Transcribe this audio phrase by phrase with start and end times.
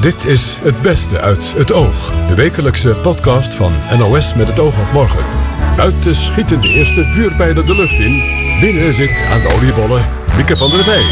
[0.00, 2.12] Dit is Het Beste uit het Oog.
[2.28, 5.24] De wekelijkse podcast van NOS met het oog op morgen.
[5.76, 8.22] Buiten schieten de eerste vuurpijlen de lucht in.
[8.60, 11.04] Binnen zit aan de oliebollen Mieke van der Wij.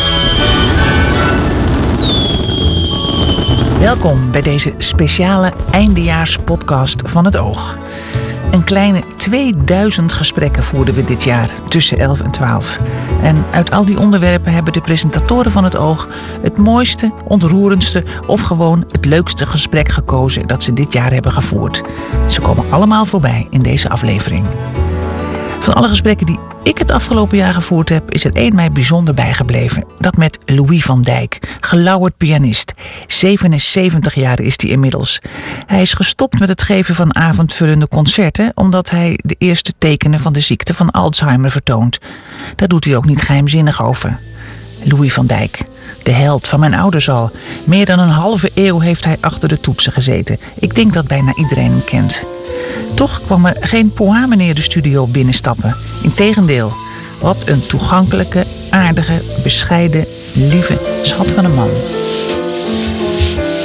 [3.81, 7.77] Welkom bij deze speciale eindejaarspodcast van het Oog.
[8.51, 12.78] Een kleine 2000 gesprekken voerden we dit jaar tussen 11 en 12.
[13.22, 16.09] En uit al die onderwerpen hebben de presentatoren van het Oog
[16.42, 21.82] het mooiste, ontroerendste of gewoon het leukste gesprek gekozen dat ze dit jaar hebben gevoerd.
[22.26, 24.46] Ze komen allemaal voorbij in deze aflevering.
[25.68, 29.14] Van alle gesprekken die ik het afgelopen jaar gevoerd heb, is er één mij bijzonder
[29.14, 29.84] bijgebleven.
[29.98, 32.74] Dat met Louis van Dijk, gelauwerd pianist.
[33.06, 35.20] 77 jaar is hij inmiddels.
[35.66, 40.32] Hij is gestopt met het geven van avondvullende concerten, omdat hij de eerste tekenen van
[40.32, 41.98] de ziekte van Alzheimer vertoont.
[42.56, 44.18] Daar doet hij ook niet geheimzinnig over.
[44.82, 45.64] Louis van Dijk,
[46.08, 47.30] de held van mijn ouders al.
[47.64, 50.38] Meer dan een halve eeuw heeft hij achter de toetsen gezeten.
[50.59, 52.23] Ik denk dat bijna iedereen hem kent.
[52.95, 55.76] Toch kwam er geen poa meneer de studio binnenstappen.
[56.02, 56.73] Integendeel,
[57.20, 61.70] wat een toegankelijke, aardige, bescheiden, lieve schat van een man.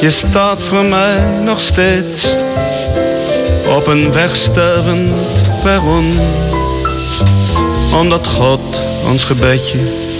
[0.02, 2.35] Je staat voor mij nog steeds
[3.78, 5.09] op een wegstervend
[5.61, 6.11] perron.
[8.00, 10.11] Omdat God ons gebedje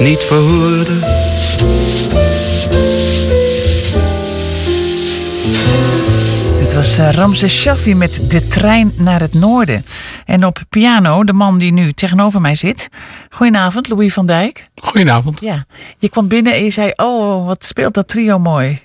[0.00, 0.92] niet verhoorde.
[6.60, 9.84] Het was uh, Ramses Shaffi met De Trein naar het Noorden.
[10.24, 12.88] En op piano, de man die nu tegenover mij zit.
[13.30, 14.68] Goedenavond, Louis van Dijk.
[14.74, 15.40] Goedenavond.
[15.40, 15.64] Ja,
[15.98, 18.82] je kwam binnen en je zei, oh, wat speelt dat trio mooi.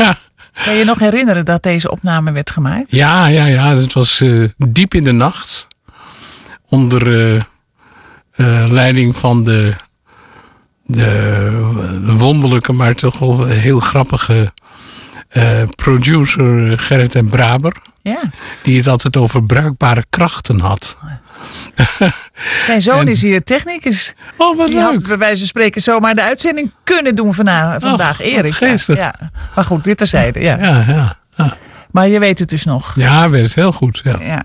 [0.64, 2.90] kan je nog herinneren dat deze opname werd gemaakt?
[2.90, 3.76] Ja, ja, ja.
[3.76, 5.66] Het was uh, diep in de nacht.
[6.68, 7.06] Onder
[8.36, 9.74] uh, leiding van de,
[10.88, 14.52] de wonderlijke, maar toch wel heel grappige
[15.32, 17.72] uh, producer Gerrit en Braber.
[18.02, 18.20] Ja.
[18.62, 20.98] Die het altijd over bruikbare krachten had.
[22.66, 24.14] Zijn zoon en, is hier technicus.
[24.36, 24.84] Oh, wat die leuk.
[24.84, 28.54] had bij wijze van spreken zomaar de uitzending kunnen doen vandaag, vandaag Erik.
[28.54, 28.96] Geestig.
[28.96, 30.40] Ja, ja, Maar goed, dit terzijde.
[30.40, 30.56] Ja.
[30.58, 31.56] Ja, ja, ja.
[31.90, 32.92] Maar je weet het dus nog.
[32.96, 34.00] Ja, weet het heel goed.
[34.04, 34.44] Ja, ja.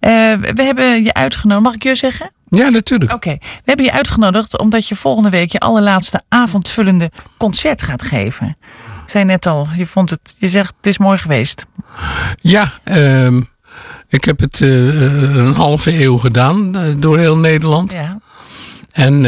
[0.00, 1.64] Uh, we hebben je uitgenodigd.
[1.64, 2.30] Mag ik je zeggen?
[2.50, 3.12] Ja natuurlijk.
[3.12, 8.56] Oké, we hebben je uitgenodigd omdat je volgende week je allerlaatste avondvullende concert gaat geven.
[9.04, 11.66] Ik zei net al, je, vond het, je zegt het is mooi geweest.
[12.36, 13.40] Ja, uh,
[14.08, 17.92] ik heb het uh, een halve eeuw gedaan uh, door heel Nederland.
[17.92, 18.18] Ja.
[18.90, 19.24] En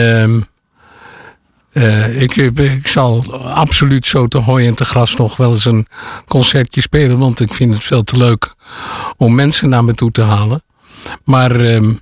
[1.72, 5.87] uh, ik, ik zal absoluut zo te hooi en te gras nog wel eens een
[6.27, 7.19] concertje spelen.
[7.19, 8.54] Want ik vind het veel te leuk
[9.16, 10.62] om mensen naar me toe te halen.
[11.25, 11.93] Maar ehm,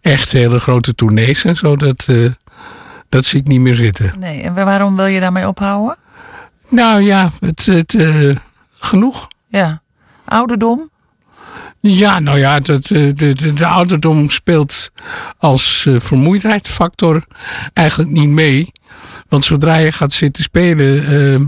[0.00, 2.06] echt hele grote tournees en zo, dat,
[3.08, 4.18] dat zie ik niet meer zitten.
[4.18, 5.96] Nee, en waarom wil je daarmee ophouden?
[6.70, 8.36] Nou ja, het, het uh,
[8.78, 9.28] genoeg.
[9.48, 9.82] Ja,
[10.24, 10.90] ouderdom?
[11.80, 14.90] Ja, nou ja, dat, de, de, de ouderdom speelt
[15.38, 17.24] als uh, vermoeidheidsfactor
[17.72, 18.72] eigenlijk niet mee.
[19.28, 21.46] Want zodra je gaat zitten spelen, uh,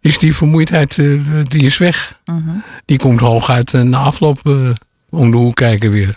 [0.00, 0.94] is die vermoeidheid
[1.42, 2.20] die is weg.
[2.24, 2.36] -huh.
[2.84, 4.40] Die komt hooguit na afloop
[5.10, 6.16] om de hoek kijken weer.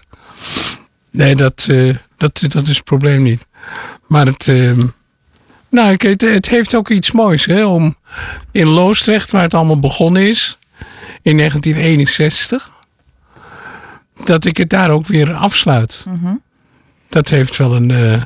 [1.12, 1.68] Nee, dat,
[2.18, 3.46] dat, dat is het probleem niet.
[4.08, 4.48] Maar het...
[4.48, 4.88] ehm,
[5.70, 7.98] nou, het, het heeft ook iets moois hè, om
[8.52, 10.58] in Loosdrecht, waar het allemaal begonnen is,
[11.22, 12.72] in 1961,
[14.24, 16.06] dat ik het daar ook weer afsluit.
[16.22, 16.32] -huh.
[17.10, 18.22] Dat heeft wel een, uh,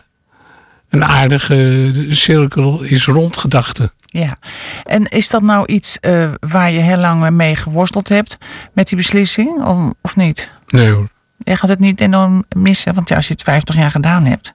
[0.89, 3.91] een aardige cirkel is rondgedachte.
[4.05, 4.37] Ja,
[4.83, 8.37] en is dat nou iets uh, waar je heel lang mee geworsteld hebt
[8.73, 10.51] met die beslissing, of, of niet?
[10.67, 11.09] Nee hoor.
[11.37, 14.53] Je gaat het niet enorm missen, want ja, als je het 50 jaar gedaan hebt.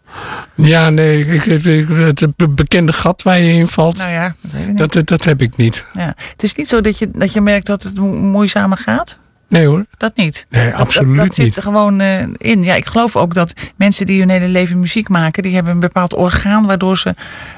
[0.55, 4.35] Ja, nee, ik, ik, het bekende gat waar je in valt, nou ja,
[4.75, 5.85] dat, dat, dat, heb ik niet.
[5.93, 6.15] Ja.
[6.17, 9.19] Het is niet zo dat je, dat je merkt dat het moeizamer gaat?
[9.49, 9.85] Nee hoor.
[9.97, 10.45] Dat niet?
[10.51, 11.57] Nee, dat, absoluut dat, dat zit niet.
[11.57, 12.63] er gewoon uh, in.
[12.63, 15.81] Ja, ik geloof ook dat mensen die hun hele leven muziek maken, die hebben een
[15.81, 17.15] bepaald orgaan waardoor ze,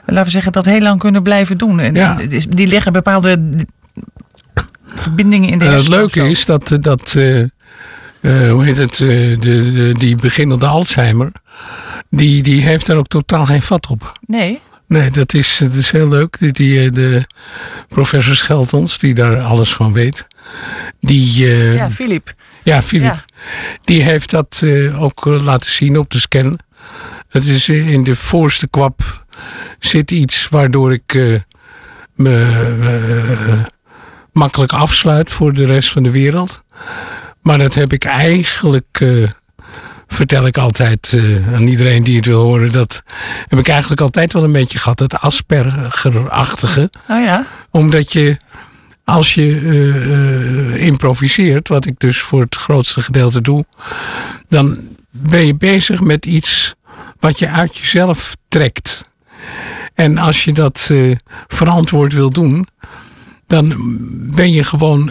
[0.07, 1.81] laten we zeggen, dat heel lang kunnen blijven doen.
[1.81, 2.17] En ja.
[2.49, 3.51] die leggen bepaalde
[4.95, 7.45] verbindingen in de uh, Het leuke is dat, dat uh,
[8.21, 11.33] uh, hoe heet het, de, de, die beginnende Alzheimer,
[12.11, 14.13] die, die heeft daar ook totaal geen vat op.
[14.27, 14.61] Nee.
[14.87, 16.37] Nee, dat is, dat is heel leuk.
[16.39, 17.27] Die, die, de
[17.89, 20.27] professor Scheltons, die daar alles van weet.
[21.01, 22.33] Die, uh, ja, Filip.
[22.63, 23.05] Ja, Filip.
[23.05, 23.25] Ja.
[23.85, 26.59] Die heeft dat uh, ook laten zien op de scan.
[27.29, 29.25] Het is in de voorste kwap
[29.79, 31.41] zit iets waardoor ik uh,
[32.15, 33.67] me
[34.33, 36.63] makkelijk afsluit voor de rest van de wereld.
[37.43, 39.03] Maar dat heb ik eigenlijk
[40.15, 42.73] vertel ik altijd eh, aan iedereen die het wil horen.
[42.73, 43.03] Dat
[43.49, 44.99] heb ik eigenlijk altijd wel een beetje gehad.
[44.99, 46.91] Het Asperger-achtige.
[47.09, 47.47] Oh ja.
[47.71, 48.37] Omdat je,
[49.05, 53.65] als je eh, eh, improviseert, wat ik dus voor het grootste gedeelte doe,
[54.49, 54.79] dan
[55.11, 56.75] ben je bezig met iets
[57.21, 59.11] wat je uit jezelf trekt.
[59.95, 61.17] En als je dat eh,
[61.49, 62.67] verantwoord wil doen,
[63.47, 63.75] dan
[64.35, 65.11] ben je gewoon.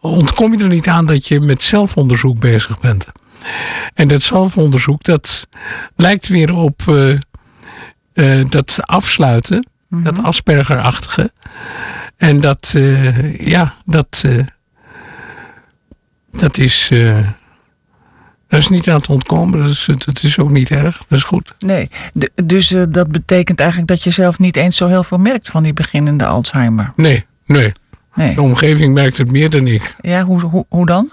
[0.00, 3.06] Ontkom je er niet aan dat je met zelfonderzoek bezig bent.
[3.94, 5.48] En dat zelfonderzoek, dat
[5.96, 7.12] lijkt weer op eh,
[8.12, 11.32] eh, dat afsluiten, dat Asperger-achtige.
[12.16, 14.24] En dat, eh, ja, dat,
[16.32, 16.88] dat is.
[18.48, 21.24] dat is niet aan het ontkomen, dat is, dat is ook niet erg, dat is
[21.24, 21.52] goed.
[21.58, 21.90] Nee,
[22.44, 25.72] dus dat betekent eigenlijk dat je zelf niet eens zo heel veel merkt van die
[25.72, 26.92] beginnende Alzheimer.
[26.96, 27.72] Nee, nee.
[28.14, 28.34] Nee.
[28.34, 29.94] De omgeving merkt het meer dan ik.
[30.00, 31.10] Ja, hoe, hoe, hoe dan?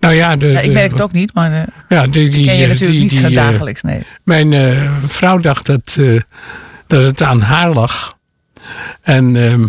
[0.00, 2.56] Nou ja, de, Ja, ik merk het ook niet, maar eh Ja, die, die, ken
[2.56, 3.82] je natuurlijk die- niet zo eh, dagelijks.
[3.82, 4.02] Nee.
[4.24, 5.98] Mijn eh, vrouw dacht dat,
[6.86, 8.16] dat het aan haar lag.
[9.02, 9.66] En ehm,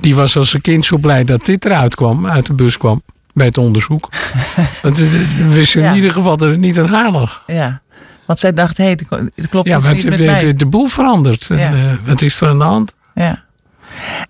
[0.00, 3.02] die was als een kind zo blij dat dit eruit kwam, uit de bus kwam,
[3.34, 4.08] bij het onderzoek.
[4.82, 5.88] Want we wisten Ja.
[5.90, 7.42] in ieder geval dat het niet aan haar lag.
[7.46, 7.82] Ja.
[8.26, 8.98] Want zij dacht, hé, hey,
[9.34, 10.40] het klopt Ja, want niet de, met de, mij.
[10.40, 11.50] de, de boel verandert.
[11.50, 12.94] En, wat is er aan de hand?
[13.14, 13.42] Ja.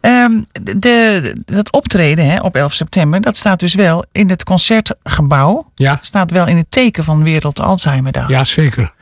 [0.01, 0.31] Ehm,
[0.63, 5.71] de, de- dat optreden hè, op 11 september, dat staat dus wel in het concertgebouw.
[5.75, 8.29] Ja, Staat wel in het teken van Wereld Alzheimerdag.
[8.29, 8.93] ja zeker.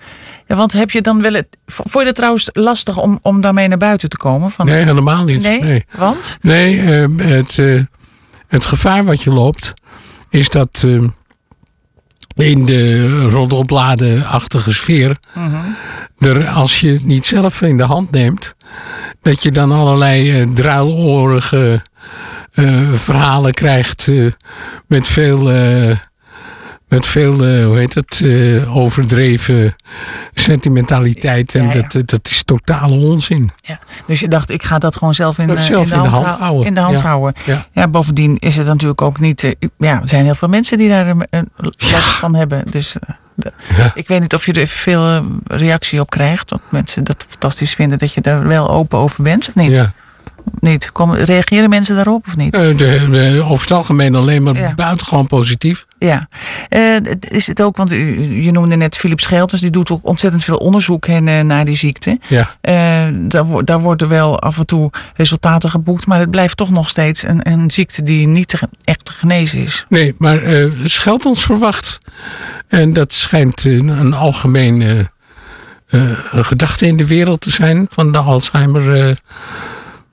[0.47, 1.47] Ja, want heb je dan wel het.
[1.67, 4.51] Vond je het trouwens lastig om, om daarmee naar buiten te komen?
[4.51, 5.43] Van, Nee, helemaal niet.
[5.43, 5.61] nee?
[5.61, 5.85] nee.
[5.97, 6.39] Want?
[6.41, 7.83] Nee, ehm, het, eh,
[8.49, 9.75] het gevaar wat je loopt
[10.31, 11.09] is dat ehm,
[12.35, 15.19] in de roddelbladenachtige sfeer,
[16.19, 18.55] er, als je het niet zelf in de hand neemt,
[19.23, 21.83] dat je dan allerlei eh, druilorige
[22.53, 24.27] eh, verhalen krijgt eh,
[24.87, 25.51] met veel,
[26.93, 29.77] met veel eh, hoe heet het, eh, overdreven
[30.35, 31.55] sentimentaliteit.
[31.55, 31.87] En Ja, ja.
[31.89, 33.51] Dat, dat, is totale onzin.
[33.57, 33.79] Ja.
[34.07, 36.39] Dus je dacht, ik ga dat gewoon zelf in, eh, zelf in, de, hand hou-
[36.39, 36.67] houden.
[36.67, 37.35] In de hand houden.
[37.73, 37.89] Ja.
[37.89, 39.55] Bovendien is het natuurlijk ook niet.
[39.79, 42.65] ja, er zijn heel veel mensen die daar een, last van hebben.
[42.71, 42.97] Dus
[43.35, 43.93] de- Ja.
[43.95, 46.49] ik weet niet of je er veel reactie op krijgt.
[46.49, 49.71] Dat mensen dat fantastisch vinden dat je daar wel open over bent, of niet?
[49.71, 49.93] Ja.
[50.61, 50.91] Niet?
[51.25, 52.55] Reageren mensen daarop of niet?
[52.55, 54.75] Eh, de, de- over het algemeen alleen maar Ja.
[54.75, 55.87] buitengewoon positief.
[55.99, 56.29] Ja.
[56.69, 60.45] Eh, is het ook, want u, je noemde net Philip Schelters, die doet ook ontzettend
[60.45, 62.19] veel onderzoek heen, eh, naar die ziekte.
[62.29, 62.55] Ja.
[63.29, 67.23] Daar, daar worden wel af en toe resultaten geboekt, maar het blijft toch nog steeds
[67.23, 69.87] een, een ziekte die niet te, echt te genezen is.
[69.89, 70.41] Nee, maar
[70.85, 71.99] Scheld ons verwacht.
[72.69, 75.09] En dat schijnt eh, een algemeen
[75.87, 78.19] een gedachte in de wereld te zijn van de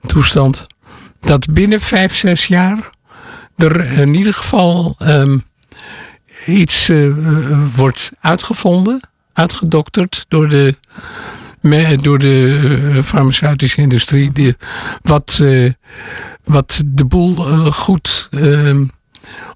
[0.00, 0.66] Alzheimer-toestand.
[1.20, 2.90] dat binnen vijf, zes jaar
[3.56, 5.38] er in ieder geval ehm,
[6.46, 9.00] iets eh, eh, wordt uitgevonden,
[9.32, 10.76] uitgedokterd door de,
[11.96, 12.60] door de
[12.94, 14.32] eh, farmaceutische industrie.
[14.32, 14.56] Die,
[15.02, 15.44] wat,
[16.44, 17.34] wat de boel
[17.72, 18.84] goed ehm,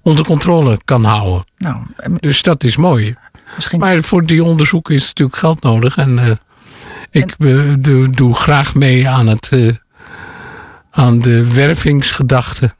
[0.01, 1.45] onder controle kan houden.
[1.57, 1.85] Nou,
[2.19, 3.15] Dus dat is mooi.
[3.55, 3.79] misschien.
[3.79, 5.97] Maar voor die onderzoeken is natuurlijk geld nodig.
[5.97, 6.39] En
[7.11, 7.35] ik
[7.79, 9.51] doe, doe graag mee aan, het,
[10.95, 12.73] aan de wervingsgedachte.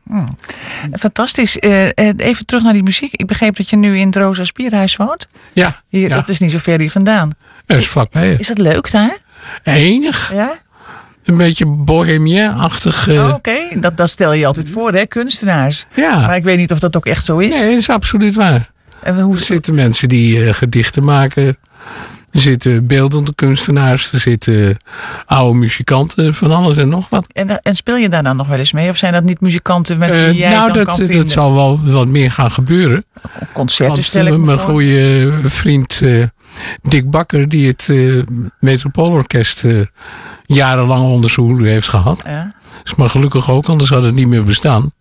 [0.94, 1.60] Fantastisch.
[1.60, 3.14] Eh, eh, even terug naar die muziek.
[3.14, 5.28] Ik begreep dat je nu in het Rosa Spierhuis woont.
[5.54, 7.32] Ja, Hier, ja Dat is niet zo ver hier vandaan.
[7.66, 8.36] dat is vlakbij.
[8.40, 9.18] Is dat leuk daar?
[9.64, 10.32] Enig.
[10.34, 10.54] Ja?
[11.24, 13.08] Een beetje bohemien-achtig.
[13.08, 15.06] eh, Oh, Oké, dat, dat stel je altijd voor, hè?
[15.06, 15.86] Kunstenaars.
[15.96, 17.56] ja, Maar ik weet niet of dat ook echt zo is.
[17.56, 18.72] nee, dat is absoluut waar.
[19.04, 21.58] En hoe, Er zitten mensen die gedichten maken.
[22.36, 24.12] Er zitten beeldende kunstenaars.
[24.12, 24.78] Er zitten
[25.26, 26.34] oude muzikanten.
[26.34, 27.28] Van alles en nog wat.
[27.32, 28.90] en, en speel je daar dan nog wel eens mee?
[28.90, 31.28] Of zijn dat niet muzikanten met wie Eh, jij nou, dan dat, kan dat vinden?
[31.30, 33.06] zal wel wat meer gaan gebeuren.
[33.54, 36.24] Concerten Want stel ik me mijn goede vriend eh,
[36.82, 38.22] Dick Bakker, die het eh
[38.60, 39.82] Metropoolorkest eh,
[40.46, 42.24] jarenlang onder zijn hoede heeft gehad.
[42.26, 42.54] Ja.
[42.84, 44.92] Is maar gelukkig ook, anders had het niet meer bestaan.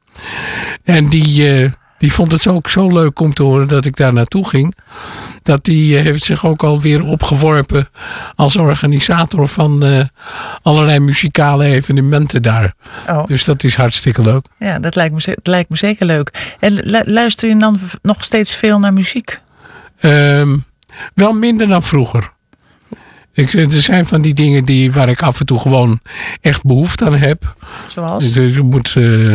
[0.85, 4.13] En die, eh, die vond het ook zo leuk om te horen dat ik daar
[4.13, 4.75] naartoe ging.
[5.43, 7.89] Dat die eh, heeft zich ook alweer opgeworpen
[8.35, 10.01] als organisator van eh,
[10.63, 12.75] allerlei muzikale evenementen daar.
[13.09, 14.47] Oh, Dus dat is hartstikke leuk.
[14.59, 16.55] ja, dat lijkt, me, dat lijkt me zeker leuk.
[16.61, 19.41] En lu- luister je dan nog steeds veel naar muziek?
[19.99, 20.57] Ehm,
[21.15, 22.33] wel minder dan vroeger.
[23.33, 26.01] Ik, er zijn van die dingen die, waar ik af en toe gewoon
[26.41, 27.55] echt behoefte aan heb.
[27.89, 28.33] Zoals?
[28.33, 29.35] Dus je moet, eh,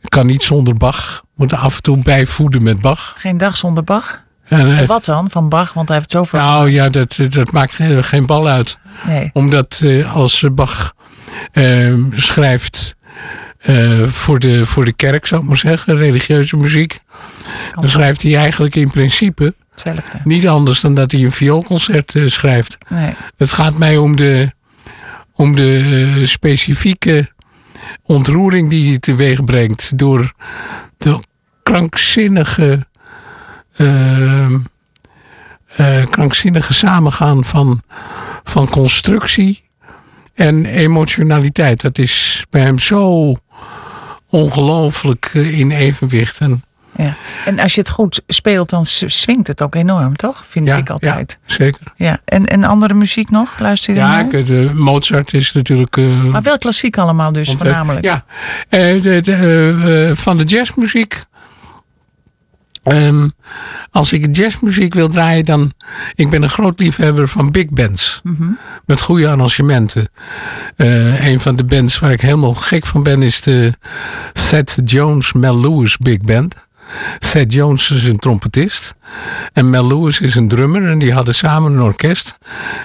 [0.00, 1.22] ik kan niet zonder Bach.
[1.34, 3.14] Moet af en toe bijvoeden met Bach.
[3.16, 4.22] Geen dag zonder Bach?
[4.44, 5.72] En, eh, En wat dan van Bach?
[5.72, 6.38] Want hij heeft zoveel...
[6.38, 8.78] nou ja, dat, dat maakt eh, geen bal uit.
[9.06, 9.30] Nee.
[9.32, 10.92] Omdat eh, als Bach
[12.10, 12.96] schrijft
[13.60, 16.98] eh, voor, de, voor de kerk, zou ik maar zeggen, religieuze muziek.
[17.74, 19.54] Dan schrijft hij eigenlijk in principe
[20.24, 22.78] niet anders dan dat hij een vioolconcert eh, schrijft.
[22.88, 23.14] Nee.
[23.36, 24.52] Het gaat mij om de,
[25.32, 25.76] om de
[26.16, 27.30] eh, specifieke
[28.02, 30.32] ontroering die hij teweeg brengt door
[30.98, 31.18] de
[31.62, 32.86] krankzinnige,
[33.76, 34.58] ehm,
[35.76, 37.82] eh, krankzinnige samengaan van,
[38.44, 39.62] van constructie
[40.34, 41.80] en emotionaliteit.
[41.80, 43.34] Dat is bij hem zo
[44.28, 46.38] ongelooflijk eh, in evenwicht.
[46.38, 46.62] En,
[46.96, 47.14] Ja.
[47.44, 50.44] En als je het goed speelt, dan swingt het ook enorm, toch?
[50.48, 51.38] Vind ja, ik altijd.
[51.46, 51.80] Ja, zeker.
[51.96, 52.18] Ja.
[52.24, 53.58] En, en andere muziek nog?
[53.58, 55.96] Luister je Ja, ik, de Mozart is natuurlijk.
[55.96, 58.04] eh, Maar wel klassiek allemaal dus, eh, voornamelijk.
[58.04, 58.24] Ja,
[58.68, 61.24] Eh, de, de, eh, eh, van de jazzmuziek.
[62.82, 63.28] Ehm,
[63.90, 65.72] als ik jazzmuziek wil draaien, dan.
[66.14, 68.20] Ik ben een groot liefhebber van big bands.
[68.84, 70.08] Met goede arrangementen.
[70.76, 73.74] Eh, een van de bands waar ik helemaal gek van ben is de
[74.32, 76.54] Seth Jones Mel Lewis Big Band.
[77.18, 78.94] Seth Jones is een trompetist.
[79.52, 80.90] En Mel Lewis is een drummer.
[80.90, 82.38] En die hadden samen een orkest.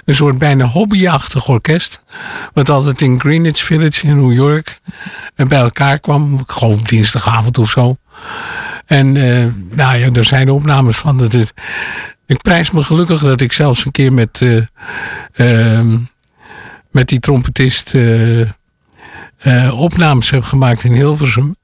[0.04, 2.04] Een soort bijna hobbyachtig orkest.
[2.52, 4.80] Wat altijd in Greenwich Village in New York
[5.34, 6.42] eh, bij elkaar kwam.
[6.46, 7.96] Gewoon dinsdagavond of zo.
[8.86, 9.12] En
[9.70, 11.30] nou ja, er zijn opnames van.
[12.26, 15.98] Ik prijs me gelukkig dat ik zelfs een keer met, eh, ehm,
[16.90, 17.94] met die trompetist
[19.70, 21.56] opnames heb gemaakt in Hilversum.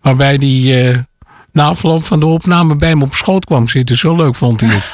[0.00, 1.04] Waarbij die
[1.56, 3.96] na afloop van de opname bij me op schoot kwam zitten.
[3.96, 4.90] Zo leuk vond hij het.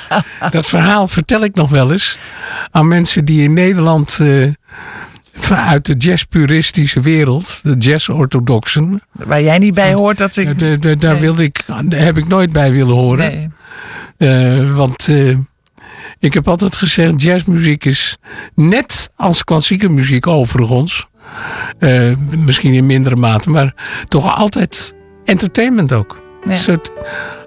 [0.52, 2.16] dat verhaal vertel ik nog wel eens
[2.70, 4.48] aan mensen die in Nederland eh,
[5.66, 10.46] uit de jazzpuristische wereld, de jazz-orthodoxen, Waar jij niet bij hoort dat ik...
[10.46, 11.20] ja, de- de- daar Nee.
[11.20, 13.18] wilde ik, daar heb ik nooit bij willen horen.
[13.32, 13.48] Nee.
[14.58, 15.36] Eh, want eh,
[16.18, 18.16] ik heb altijd gezegd, jazzmuziek is
[18.54, 21.06] net als klassieke muziek overigens.
[22.36, 23.74] misschien in mindere mate, maar
[24.08, 24.94] toch altijd
[25.32, 26.20] entertainment ook.
[26.44, 26.52] Ja.
[26.72, 26.92] Het-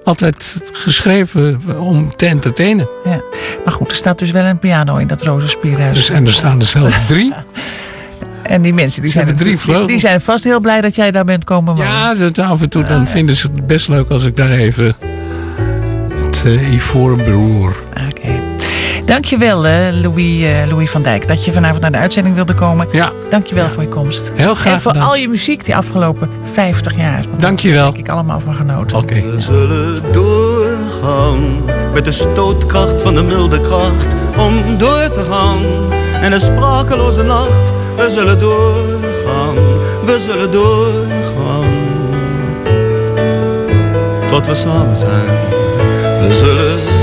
[0.03, 2.89] altijd geschreven om te entertainen.
[3.05, 3.21] Ja.
[3.63, 5.95] Maar goed, er staat dus wel een piano in dat Rozenspierhuis.
[5.95, 7.33] Dus, en er staan er zelfs drie.
[8.43, 9.87] En die mensen die zijn, drie vleugels.
[9.87, 11.91] die zijn vast heel blij dat jij daar bent komen wonen.
[11.91, 14.95] Ja, dat, af en toe dan vinden ze het best leuk als ik daar even
[16.25, 17.75] het eh, ivoren beroer.
[18.09, 18.14] Oké.
[19.05, 22.87] Dankjewel, eh, Louis, eh, Louis van Dijk, dat je vanavond naar de uitzending wilde komen.
[22.91, 24.31] Ja, Dankjewel voor je komst.
[24.35, 25.07] heel graag en voor gedaan.
[25.07, 27.13] al je muziek die afgelopen 50 jaar.
[27.15, 27.85] Want daar Dankjewel.
[27.85, 28.97] heb ik allemaal van genoten.
[28.97, 29.13] Oké.
[29.21, 35.59] We zullen doorgaan met de stootkracht van de milde kracht om door te gaan
[36.23, 37.71] in een sprakeloze nacht.
[37.97, 39.55] We zullen doorgaan,
[40.05, 41.73] we zullen doorgaan
[44.27, 45.25] tot we samen zijn.
[46.27, 46.94] We zullen doorgaan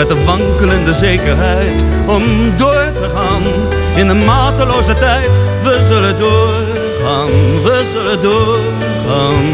[0.00, 2.22] met de wankelende zekerheid om
[2.56, 3.42] door te gaan
[3.96, 5.30] in een mateloze tijd.
[5.62, 7.28] We zullen doorgaan,
[7.62, 9.44] we zullen doorgaan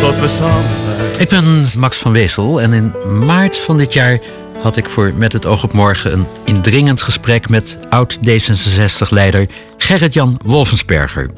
[0.00, 1.20] tot we samen zijn.
[1.20, 2.92] Ik ben Max van Weesel en in
[3.24, 4.18] maart van dit jaar
[4.62, 10.40] had ik voor Met het oog op morgen een indringend gesprek met oud D66-leider Gerrit-Jan
[10.44, 11.30] Wolfensberger.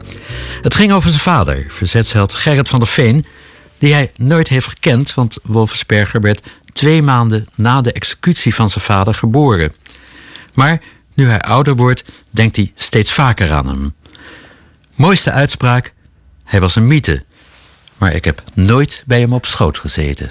[0.63, 3.27] Het ging over zijn vader, verzetsheld Gerrit van der Veen,
[3.79, 6.41] die hij nooit heeft gekend, want Wolfensberger werd
[6.75, 9.73] twee maanden na de executie van zijn vader geboren.
[10.55, 10.81] Maar
[11.15, 13.95] nu hij ouder wordt, denkt hij steeds vaker aan hem.
[14.95, 15.93] Mooiste uitspraak:
[16.45, 17.25] hij was een mythe
[18.05, 20.31] maar ik heb nooit bij hem op schoot gezeten.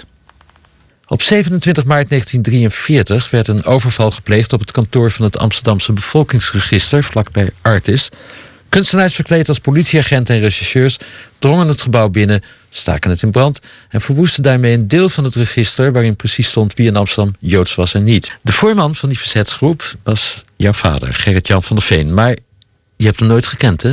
[1.06, 7.04] Op 27 maart 1943 werd een overval gepleegd op het kantoor van het Amsterdamse bevolkingsregister
[7.04, 8.08] vlakbij Artis.
[8.74, 10.98] Kunstenaars verkleed als politieagenten en rechercheurs
[11.38, 15.34] drongen het gebouw binnen, staken het in brand en verwoesten daarmee een deel van het
[15.34, 18.36] register waarin precies stond wie in Amsterdam Joods was en niet.
[18.42, 22.14] De voorman van die verzetsgroep was jouw vader, Gerrit-Jan van der Veen.
[22.14, 22.36] Maar
[22.96, 23.92] je hebt hem nooit gekend, hè?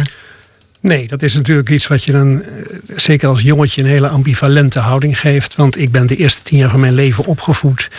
[0.80, 2.48] Nee, dat is natuurlijk iets wat je dan, eh,
[2.96, 5.56] zeker als jongetje, een hele ambivalente houding geeft.
[5.56, 7.90] Want ik ben de eerste tien jaar van mijn leven opgevoed.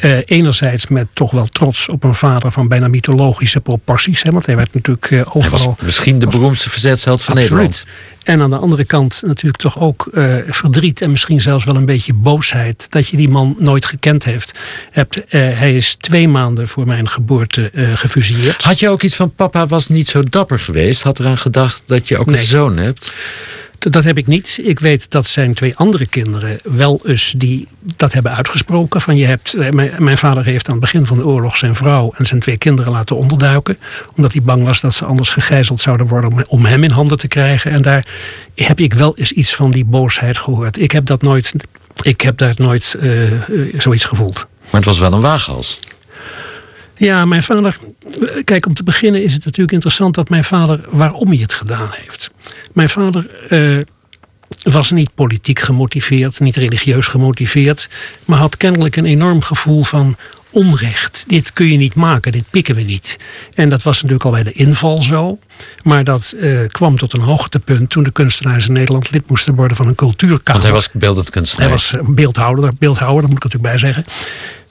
[0.00, 4.22] Eh, enerzijds met toch wel trots op een vader van bijna mythologische proporties.
[4.22, 5.76] Hè, want hij werd natuurlijk eh, overal.
[5.82, 7.60] misschien de beroemdste verzetsheld van Absoluut.
[7.62, 7.86] Nederland.
[8.22, 11.86] En aan de andere kant natuurlijk toch ook eh, verdriet en misschien zelfs wel een
[11.86, 14.58] beetje boosheid dat je die man nooit gekend heeft.
[14.90, 15.22] hebt.
[15.28, 18.62] Hij is twee maanden voor mijn geboorte eh gefusilleerd.
[18.64, 21.02] Had je ook iets van papa was niet zo dapper geweest?
[21.02, 22.40] Had eraan gedacht dat je ook Nee.
[22.40, 23.12] een zoon hebt?
[23.88, 24.60] Dat heb ik niet.
[24.62, 29.00] Ik weet dat zijn twee andere kinderen wel eens die dat hebben uitgesproken.
[29.00, 31.74] Van je hebt, eh, mijn, mijn vader heeft aan het begin van de oorlog zijn
[31.74, 33.78] vrouw en zijn twee kinderen laten onderduiken.
[34.16, 37.18] Omdat hij bang was dat ze anders gegijzeld zouden worden om, om hem in handen
[37.18, 37.70] te krijgen.
[37.70, 38.06] En daar
[38.54, 40.80] heb ik wel eens iets van die boosheid gehoord.
[40.80, 41.52] Ik heb dat nooit,
[42.02, 43.40] ik heb daar nooit eh, eh,
[43.78, 44.46] zoiets gevoeld.
[44.60, 45.78] Maar het was wel een waaghals.
[46.96, 47.78] Ja, mijn vader.
[48.44, 50.84] Kijk, om te beginnen is het natuurlijk interessant dat mijn vader.
[50.90, 52.30] waarom hij het gedaan heeft.
[52.72, 53.30] Mijn vader.
[53.48, 53.78] Uh,
[54.62, 57.88] was niet politiek gemotiveerd, niet religieus gemotiveerd,
[58.24, 60.16] maar had kennelijk een enorm gevoel van
[60.50, 61.24] onrecht.
[61.26, 63.18] Dit kun je niet maken, dit pikken we niet.
[63.54, 65.38] En dat was natuurlijk al bij de inval zo.
[65.82, 69.76] Maar dat uh, kwam tot een hoogtepunt toen de kunstenaars in Nederland lid moesten worden
[69.76, 70.52] van een cultuurkamer.
[70.52, 71.68] Want hij was beeldend kunstenaar.
[71.68, 74.04] Hij was beeldhouder, beeldhouwer, dat moet ik natuurlijk bij zeggen.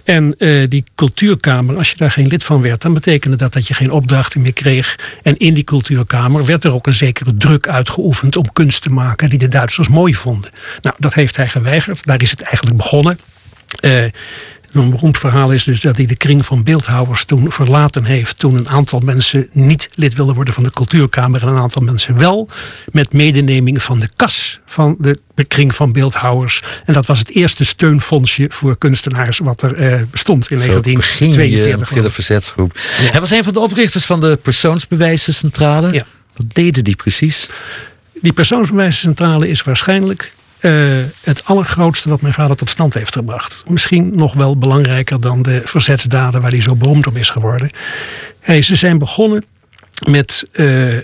[0.09, 3.67] En uh, die cultuurkamer, als je daar geen lid van werd, dan betekende dat dat
[3.67, 4.99] je geen opdrachten meer kreeg.
[5.23, 9.29] En in die cultuurkamer werd er ook een zekere druk uitgeoefend om kunst te maken
[9.29, 10.51] die de Duitsers mooi vonden.
[10.81, 12.05] Nou, dat heeft hij geweigerd.
[12.05, 13.19] Daar is het eigenlijk begonnen.
[13.81, 14.03] Uh,
[14.71, 18.39] een beroemd verhaal is dus dat hij de kring van beeldhouwers toen verlaten heeft.
[18.39, 21.41] Toen een aantal mensen niet lid wilden worden van de cultuurkamer.
[21.41, 22.49] En een aantal mensen wel.
[22.91, 26.61] Met medeneming van de kas van de kring van beeldhouwers.
[26.85, 31.79] En dat was het eerste steunfondsje voor kunstenaars wat er eh, bestond in Zo 1942.
[31.79, 32.71] Begin de verzetsgroep.
[33.11, 35.93] Hij was een van de oprichters van de persoonsbewijzencentrale.
[35.93, 36.05] Ja.
[36.35, 37.49] Wat deden die precies?
[38.21, 40.71] Die persoonsbewijzencentrale is waarschijnlijk uh,
[41.23, 43.63] het allergrootste wat mijn vader tot stand heeft gebracht.
[43.67, 47.71] Misschien nog wel belangrijker dan de verzetsdaden waar hij zo beroemd om is geworden.
[48.39, 49.45] Hey, ze zijn begonnen
[50.07, 50.97] met uh,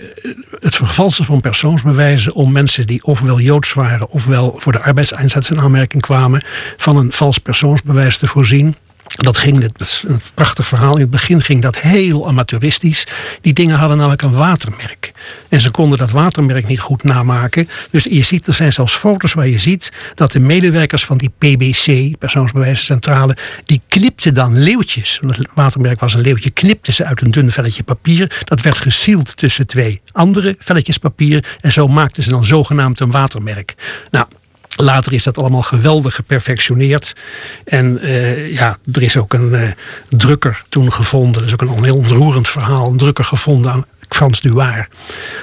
[0.60, 5.60] het vervalsen van persoonsbewijzen om mensen die ofwel joods waren ofwel voor de arbeidseinsatz in
[5.60, 6.44] aanmerking kwamen
[6.78, 8.76] van een vals persoonsbewijs te voorzien.
[9.16, 10.94] Dat ging, is een prachtig verhaal.
[10.94, 13.04] In het begin ging dat heel amateuristisch.
[13.42, 15.12] Die dingen hadden namelijk een watermerk.
[15.50, 17.70] En ze konden dat watermerk niet goed namaken.
[17.92, 21.32] Dus je ziet, er zijn zelfs foto's waar je ziet dat de medewerkers van die
[21.38, 25.20] PBC, persoonsbewijzencentrale, die knipten dan leeuwtjes.
[25.28, 28.42] Het watermerk was een leeuwtje, knipten ze uit een dun velletje papier.
[28.44, 31.58] Dat werd gesield tussen twee andere velletjes papier.
[31.60, 33.76] En zo maakten ze dan zogenaamd een watermerk.
[34.12, 34.26] Nou,
[34.76, 37.16] Later is dat allemaal geweldig geperfectioneerd.
[37.64, 39.70] En uh, ja, er is ook een uh,
[40.10, 41.34] drukker toen gevonden.
[41.34, 42.90] Dat is ook een heel ontroerend verhaal.
[42.90, 44.88] Een drukker gevonden aan Frans Duard.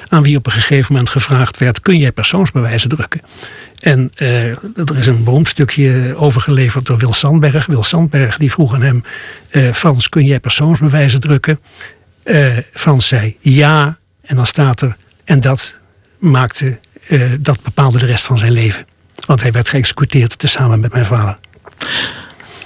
[0.08, 3.20] Aan wie op een gegeven moment gevraagd werd: kun jij persoonsbewijzen drukken?
[3.80, 5.54] En uh, er is een beroemd
[6.14, 7.66] overgeleverd door Wil Sandberg.
[7.66, 9.04] Wil Sandberg die vroeg aan hem:
[9.72, 11.60] Frans, kun jij persoonsbewijzen drukken?
[12.72, 13.98] Frans zei ja.
[14.22, 15.74] En dan staat er: en dat
[16.18, 16.80] maakte,
[17.38, 18.86] dat bepaalde de rest van zijn leven.
[19.26, 21.38] Want hij werd geëxecuteerd tezamen met mijn vader.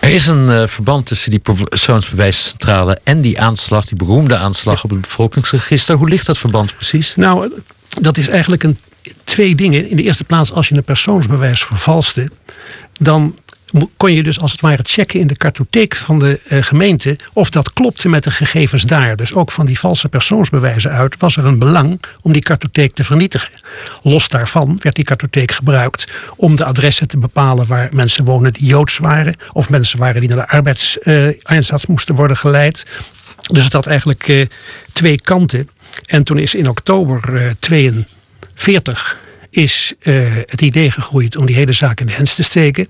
[0.01, 4.91] Er is een uh, verband tussen die persoonsbewijscentrale en die aanslag, die beroemde aanslag op
[4.91, 5.97] het bevolkingsregister.
[5.97, 7.15] Hoe ligt dat verband precies?
[7.17, 7.53] Nou,
[8.01, 8.79] dat is eigenlijk een,
[9.25, 9.89] twee dingen.
[9.89, 12.31] In de eerste plaats, als je een persoonsbewijs vervalste,
[13.01, 13.39] dan
[13.97, 17.51] kon je dus als het ware checken in de kartotheek van de uh, gemeente of
[17.51, 19.17] dat klopte met de gegevens daar.
[19.17, 23.05] Dus ook van die valse persoonsbewijzen uit was er een belang om die kartotheek te
[23.05, 23.51] vernietigen.
[24.03, 28.67] Los daarvan werd die kartotheek gebruikt om de adressen te bepalen waar mensen wonen die
[28.67, 32.87] joods waren of mensen waren die naar de arbeidseinsatz uh, moesten worden geleid.
[33.47, 34.47] Dus het had eigenlijk uh,
[34.93, 35.69] twee kanten.
[36.07, 39.19] En toen is in oktober 42
[39.51, 39.93] is
[40.47, 42.89] het idee gegroeid om die hele zaak in de hens te steken.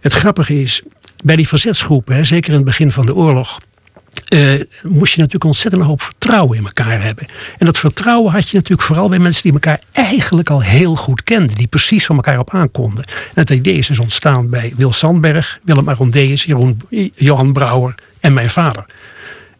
[0.00, 0.82] Het grappige is,
[1.24, 3.58] bij die verzetsgroepen, zeker in het begin van de oorlog,
[4.34, 7.26] uh, moest je natuurlijk ontzettend hoop vertrouwen in elkaar hebben.
[7.58, 11.22] En dat vertrouwen had je natuurlijk vooral bij mensen die elkaar eigenlijk al heel goed
[11.22, 11.56] kenden.
[11.56, 13.04] Die precies van elkaar op aankonden.
[13.04, 16.46] En het idee is dus ontstaan bij Wil Sandberg, Willem Arondeus,
[17.14, 18.84] Johan Brouwer en mijn vader.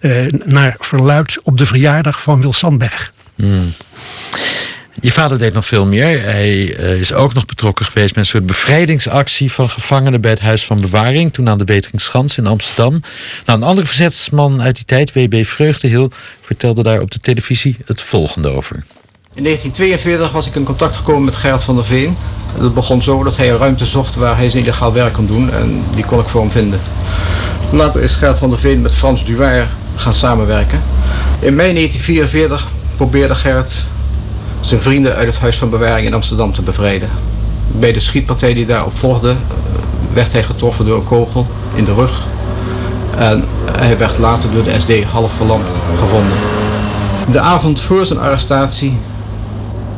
[0.01, 3.13] Uh, naar verluid op de verjaardag van Wil Sandberg.
[3.35, 3.73] Hmm.
[5.01, 6.23] Je vader deed nog veel meer.
[6.23, 10.41] Hij uh, is ook nog betrokken geweest met een soort bevrijdingsactie van gevangenen bij het
[10.41, 13.03] Huis van Bewaring, toen aan de Beteringschans in Amsterdam.
[13.45, 15.47] Nou, een andere verzetsman uit die tijd, W.B.
[15.47, 18.85] Vreugdehil, vertelde daar op de televisie het volgende over.
[19.35, 22.17] In 1942 was ik in contact gekomen met Gerard van der Veen.
[22.59, 25.51] Dat begon zo dat hij een ruimte zocht waar hij zijn illegaal werk kon doen
[25.51, 26.81] en die kon ik voor hem vinden.
[27.73, 30.83] Later is Gerard van der Veen met Frans Duwaer gaan samenwerken.
[31.41, 33.87] In mei 1944 probeerde Gerard
[34.61, 37.09] zijn vrienden uit het Huis van Bewaring in Amsterdam te bevrijden.
[37.69, 39.35] Bij de schietpartij die daarop volgde
[40.13, 42.27] werd hij getroffen door een kogel in de rug.
[43.17, 43.45] En
[43.79, 45.67] hij werd later door de SD half verlamd
[45.99, 46.37] gevonden.
[47.31, 48.99] De avond voor zijn arrestatie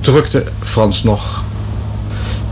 [0.01, 1.43] drukte Frans nog.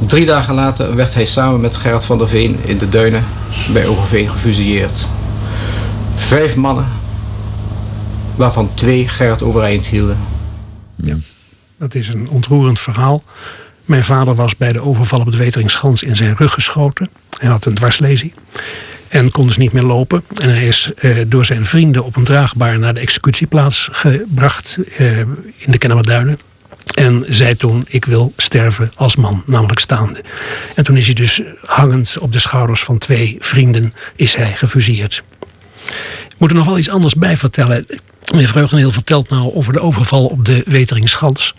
[0.07, 3.25] Drie dagen later werd hij samen met Gerard van der Veen in de duinen
[3.73, 5.09] bij Overveen gefusilleerd.
[6.15, 6.89] Vijf mannen,
[8.37, 10.19] waarvan twee Gerard overeind hielden.
[10.97, 11.17] Ja.
[11.79, 13.23] Dat is een ontroerend verhaal.
[13.85, 17.09] Mijn vader was bij de overval op het Weteringschans in zijn rug geschoten.
[17.39, 18.35] Hij had een dwarslesie.
[19.09, 20.25] En kon dus niet meer lopen.
[20.41, 25.19] En hij is eh, door zijn vrienden op een draagbaar naar de executieplaats gebracht eh,
[25.19, 26.39] in de Kennemerduinen.
[26.95, 30.25] En zei toen, ik wil sterven als man, namelijk staande.
[30.75, 35.23] En toen is hij dus hangend op de schouders van twee vrienden, is hij gefusilleerd.
[36.39, 37.87] moet er nog wel iets anders bij vertellen.
[38.33, 41.55] Meneer Vreugdeneel vertelt nou over de overval op de Weteringschans.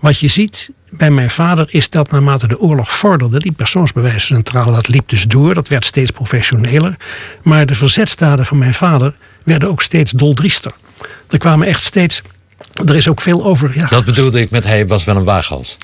[0.00, 4.88] Wat je ziet bij mijn vader is dat naarmate de oorlog vorderde, die persoonsbewijscentrale, dat
[4.88, 6.96] liep dus door, dat werd steeds professioneler.
[7.42, 10.72] Maar de verzetstaden van mijn vader werden ook steeds doldriester.
[11.28, 12.22] Er kwamen echt steeds.
[12.86, 13.76] Er is ook veel over.
[13.76, 15.76] Ja, Dat bedoelde ik met hij was wel een waaghals.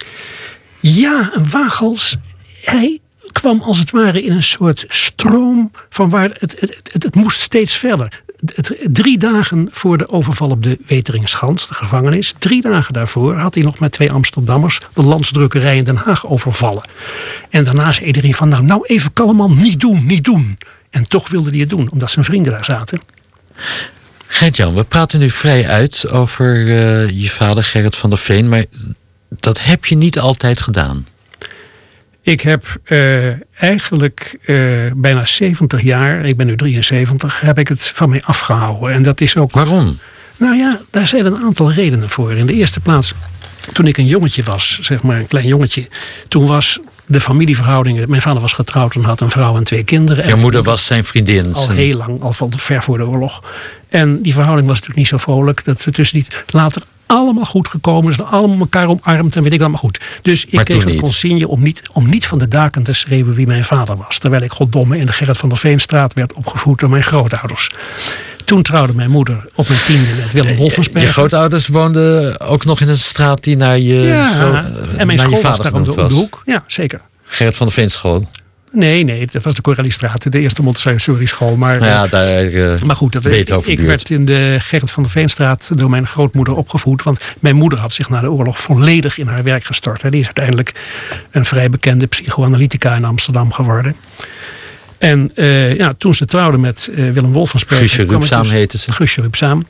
[0.80, 2.16] ja, een waaghals.
[2.62, 2.98] Hij
[3.32, 7.40] kwam als het ware in een soort stroom van waar het, het, het, het moest
[7.40, 8.22] steeds verder.
[8.84, 13.64] Drie dagen voor de overval op de Weteringschans, de gevangenis, drie dagen daarvoor had hij
[13.64, 16.82] nog met twee Amsterdammers de landsdrukkerij in Den Haag overvallen.
[17.50, 20.58] En daarna zei iedereen van nou, nou even kalm man, niet doen, niet doen.
[20.90, 23.00] En toch wilde hij het doen, omdat zijn vrienden daar zaten.
[24.26, 28.64] Gert-Jan, we praten nu vrij uit over eh, je vader Gerrit van der Veen, maar
[29.28, 31.06] dat heb je niet altijd gedaan.
[32.22, 34.56] Ik heb eh, eigenlijk eh,
[34.96, 38.92] bijna 70 jaar, ik ben nu 73, heb ik het van mij afgehouden.
[38.92, 39.52] En dat is ook.
[39.52, 39.98] Waarom?
[40.36, 42.32] Nou ja, daar zijn een aantal redenen voor.
[42.32, 43.14] In de eerste plaats,
[43.72, 45.88] toen ik een jongetje was, zeg maar een klein jongetje,
[46.28, 48.10] toen was de familieverhoudingen.
[48.10, 50.26] Mijn vader was getrouwd en had een vrouw en twee kinderen.
[50.26, 51.54] Je moeder was zijn vriendin.
[51.54, 53.42] al heel lang, al van ver voor de oorlog.
[53.88, 55.64] En die verhouding was natuurlijk niet zo vrolijk.
[55.64, 58.26] Dat ze tussen die later allemaal goed gekomen zijn.
[58.26, 60.00] Allemaal elkaar omarmd en weet ik allemaal goed.
[60.22, 63.34] Dus ik Maar kreeg een consigne om niet, om niet van de daken te schreeuwen
[63.34, 64.18] wie mijn vader was.
[64.18, 67.70] Terwijl ik goddomme in de Gerrit van der Veenstraat werd opgevoed door mijn grootouders.
[68.44, 71.12] Toen trouwde mijn moeder op mijn tiende met Willem Je Wolfensberger.
[71.12, 74.62] grootouders woonden ook nog in een straat die naar je, ja, en
[74.96, 76.22] naar mijn je school was vader daar om de, genoemd om de was.
[76.22, 76.42] hoek.
[76.44, 77.00] Ja, zeker.
[77.24, 78.24] Gerrit van der Veen school.
[78.72, 81.56] Nee, nee, dat was de Corellistraat, de eerste Montessori school.
[81.56, 85.12] Maar, ja, daar, eh, Maar goed, dat, ik, ik werd in de Gerrit van der
[85.12, 87.02] Veenstraat door mijn grootmoeder opgevoed.
[87.02, 90.02] Want mijn moeder had zich na de oorlog volledig in haar werk gestort.
[90.02, 90.10] hè.
[90.10, 90.72] Die is uiteindelijk
[91.30, 93.96] een vrij bekende psychoanalytica in Amsterdam geworden.
[94.98, 97.88] En eh, ja, toen ze trouwde met eh, Willem Wolfensperger...
[97.88, 98.92] Guusje Rupsaam dus- heette ze.
[98.92, 99.66] Guusje Rupsaam.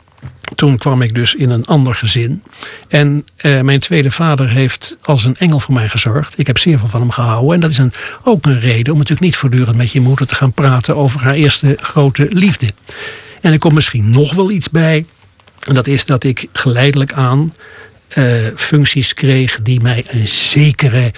[0.55, 2.43] Toen kwam ik dus in een ander gezin.
[2.89, 6.39] En eh, mijn tweede vader heeft als een engel voor mij gezorgd.
[6.39, 7.55] Ik heb zeer veel van hem gehouden.
[7.55, 7.93] En dat is een,
[8.25, 11.35] ook een reden om natuurlijk niet voortdurend met je moeder te gaan praten over haar
[11.35, 12.67] eerste grote liefde.
[13.41, 15.07] En er komt misschien nog wel iets bij.
[15.67, 17.53] En dat is dat ik geleidelijk aan
[18.09, 18.25] eh,
[18.57, 21.13] functies kreeg die mij een zekere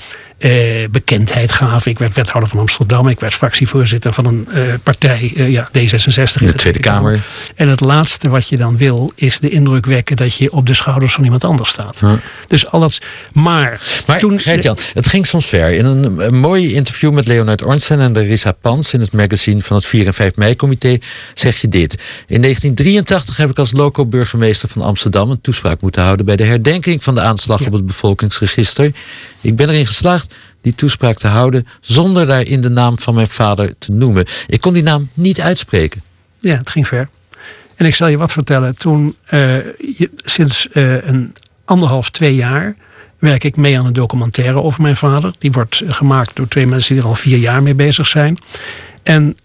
[0.91, 1.91] bekendheid gaven.
[1.91, 3.09] Ik werd wethouder van Amsterdam.
[3.09, 6.41] Ik werd fractievoorzitter van een eh, partij, eh, ja, D66.
[6.41, 7.21] In de Tweede Kamer.
[7.55, 10.75] En het laatste wat je dan wil, is de indruk wekken dat je op de
[10.75, 12.01] schouders van iemand anders staat.
[12.01, 12.21] Ja.
[12.49, 12.99] Dus al dat.
[13.33, 14.41] Maar, Maar toen.
[14.41, 15.73] Gert-Jan, het ging soms ver.
[15.73, 18.93] In een, een mooi interview met Leonard Ornstein en Larissa Pans...
[18.93, 20.99] in het magazine van het 4 en 5 mei-comité
[21.35, 21.93] zeg je dit.
[22.27, 25.31] In 1983 heb ik als loco-burgemeester van Amsterdam...
[25.31, 27.67] een toespraak moeten houden bij de herdenking van de aanslag Ja.
[27.67, 28.93] op het bevolkingsregister.
[29.41, 30.32] Ik ben erin geslaagd
[30.63, 31.67] die toespraak te houden...
[31.81, 34.27] zonder daarin de naam van mijn vader te noemen.
[34.47, 36.03] Ik kon die naam niet uitspreken.
[36.41, 37.09] Ja, het ging ver.
[37.77, 38.77] En ik zal je wat vertellen.
[38.77, 39.57] Toen, eh,
[40.17, 42.77] sinds eh, een anderhalf, twee jaar
[43.19, 45.33] werk ik mee aan een documentaire over mijn vader.
[45.39, 48.39] Die wordt eh, gemaakt door twee mensen die er al vier jaar mee bezig zijn.
[49.03, 49.37] En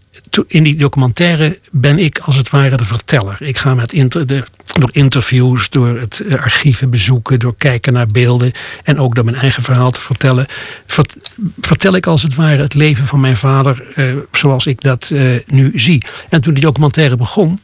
[0.48, 3.38] in die documentaire ben ik als het ware de verteller.
[3.40, 4.44] Ik ga met de,
[4.80, 8.52] door interviews, door het eh, archieven bezoeken, door kijken naar beelden
[8.84, 10.46] en ook door mijn eigen verhaal te vertellen,
[10.86, 11.18] vert-
[11.62, 15.22] vertel ik als het ware het leven van mijn vader eh, zoals ik dat eh,
[15.46, 16.06] nu zie.
[16.30, 17.60] En toen die documentaire begon,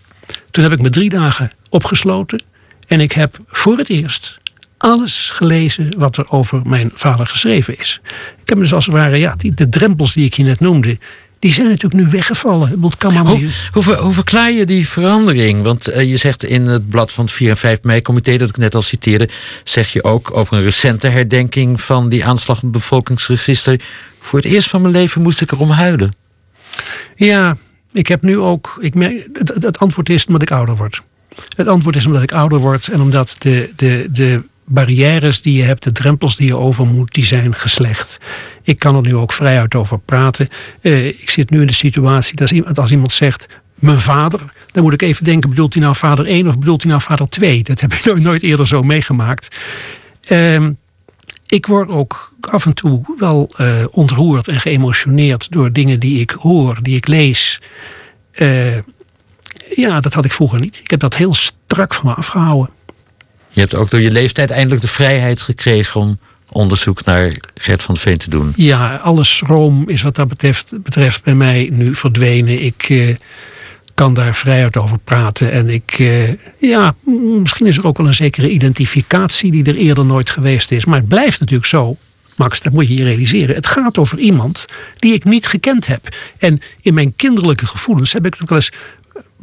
[0.52, 2.42] toen heb ik me drie dagen opgesloten
[2.88, 4.42] en ik heb voor het eerst
[4.78, 8.02] alles gelezen wat er over mijn vader geschreven is.
[8.42, 10.98] Ik heb dus als het ware, ja, die, de drempels die ik je net noemde,
[11.44, 12.80] die zijn natuurlijk nu weggevallen.
[13.72, 15.62] Hoe, hoe, hoe verklaar je die verandering?
[15.62, 18.58] Want eh, je zegt in het blad van het 4 en 5 mei-comité, dat ik
[18.58, 19.30] net al citeerde,
[19.64, 23.82] zeg je ook over een recente herdenking van die aanslag op het bevolkingsregister.
[24.20, 26.16] Voor het eerst van mijn leven moest ik erom huilen.
[27.16, 27.58] Ja,
[27.92, 28.78] ik heb nu ook.
[28.80, 31.02] Ik merk, het, het antwoord is omdat ik ouder word.
[31.56, 35.64] Het antwoord is omdat ik ouder word en omdat de, de, de barrières die je
[35.64, 38.18] hebt, de drempels die je over moet, die zijn geslecht.
[38.64, 40.50] Ik kan er nu ook vrijuit over praten.
[40.82, 43.48] Eh, ik zit nu in de situatie dat als iemand, als iemand zegt.
[43.76, 44.40] Mijn vader,
[44.72, 47.30] dan moet ik even denken: bedoelt hij nou vader 1 of bedoelt hij nou vader
[47.30, 47.64] 2?
[47.64, 49.58] Dat heb ik nooit- nooit eerder zo meegemaakt.
[50.22, 50.72] Ehm,
[51.48, 56.30] ik word ook af en toe wel eh, ontroerd en geëmotioneerd door dingen die ik
[56.32, 57.62] hoor, die ik lees.
[58.32, 58.76] Eh,
[59.76, 60.80] ja, dat had ik vroeger niet.
[60.84, 62.70] Ik heb dat heel strak van me afgehouden.
[63.54, 67.98] Je hebt ook door je leeftijd eindelijk de vrijheid gekregen om onderzoek naar Gert van
[67.98, 68.54] Veen te doen.
[68.56, 72.64] Ja, alle schroom is wat dat betreft, betreft bij mij nu verdwenen.
[72.64, 73.16] Ik eh,
[73.94, 75.52] kan daar vrijuit over praten.
[75.52, 76.96] En ik, eh, ja,
[77.42, 80.86] misschien is er ook wel een zekere identificatie die er eerder nooit geweest is.
[80.86, 81.98] Maar het blijft natuurlijk zo,
[82.36, 83.56] Max, dat moet je je realiseren.
[83.56, 84.66] Het gaat over iemand
[85.00, 86.16] die ik niet gekend heb.
[86.38, 88.72] En in mijn kinderlijke gevoelens heb ik ook wel eens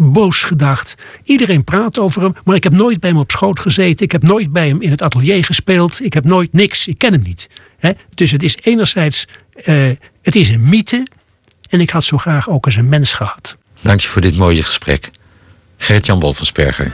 [0.00, 0.94] boos gedacht.
[1.24, 4.04] Iedereen praat over hem, maar ik heb nooit bij hem op schoot gezeten.
[4.04, 6.04] Ik heb nooit bij hem in het atelier gespeeld.
[6.04, 6.86] Ik heb nooit niks.
[6.88, 7.48] Ik ken hem niet.
[8.14, 9.26] Dus het is enerzijds,
[9.64, 9.90] uh,
[10.22, 11.06] het is een mythe.
[11.68, 13.56] En ik had zo graag ook eens een mens gehad.
[13.80, 15.10] Dank je voor dit mooie gesprek.
[15.76, 16.92] Gert-Jan Wolfensperger.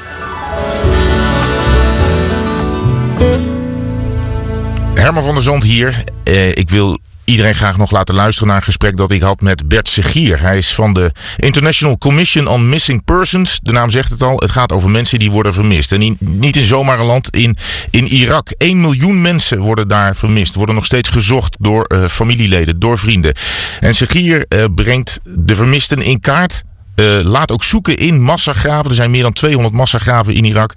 [4.94, 6.04] Herman van der Zand hier.
[6.24, 9.68] Eh, ik wil iedereen graag nog laten luisteren naar een gesprek dat ik had met
[9.68, 10.40] Bert Segier.
[10.40, 13.58] Hij is van de International Commission on Missing Persons.
[13.62, 15.92] De naam zegt het al, het gaat over mensen die worden vermist.
[15.92, 17.56] En niet in zomaar een land, in,
[17.90, 18.50] in Irak.
[18.58, 20.54] 1 miljoen mensen worden daar vermist.
[20.54, 23.34] Worden nog steeds gezocht door uh, familieleden, door vrienden.
[23.80, 26.62] En Segier uh, brengt de vermisten in kaart.
[27.00, 28.90] Uh, laat ook zoeken in massagraven.
[28.90, 30.72] Er zijn meer dan 200 massagraven in Irak.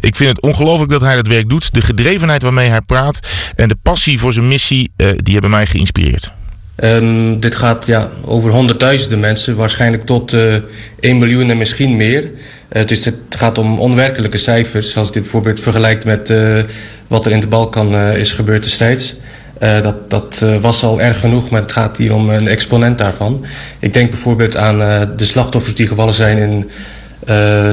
[0.00, 1.74] Ik vind het ongelooflijk dat hij dat werk doet.
[1.74, 3.20] De gedrevenheid waarmee hij praat
[3.54, 6.30] en de passie voor zijn missie, uh, die hebben mij geïnspireerd.
[6.84, 10.54] Um, dit gaat ja, over honderdduizenden mensen, waarschijnlijk tot uh,
[11.00, 12.30] 1 miljoen en misschien meer.
[12.68, 16.32] het, is, het gaat om onwerkelijke cijfers, als dit bijvoorbeeld vergelijkt met
[17.06, 19.16] wat er in de Balkan is gebeurd destijds.
[19.62, 22.98] Uh, dat dat uh, was al erg genoeg, maar het gaat hier om een exponent
[22.98, 23.44] daarvan.
[23.78, 26.70] Ik denk bijvoorbeeld aan uh, de slachtoffers die gevallen zijn in.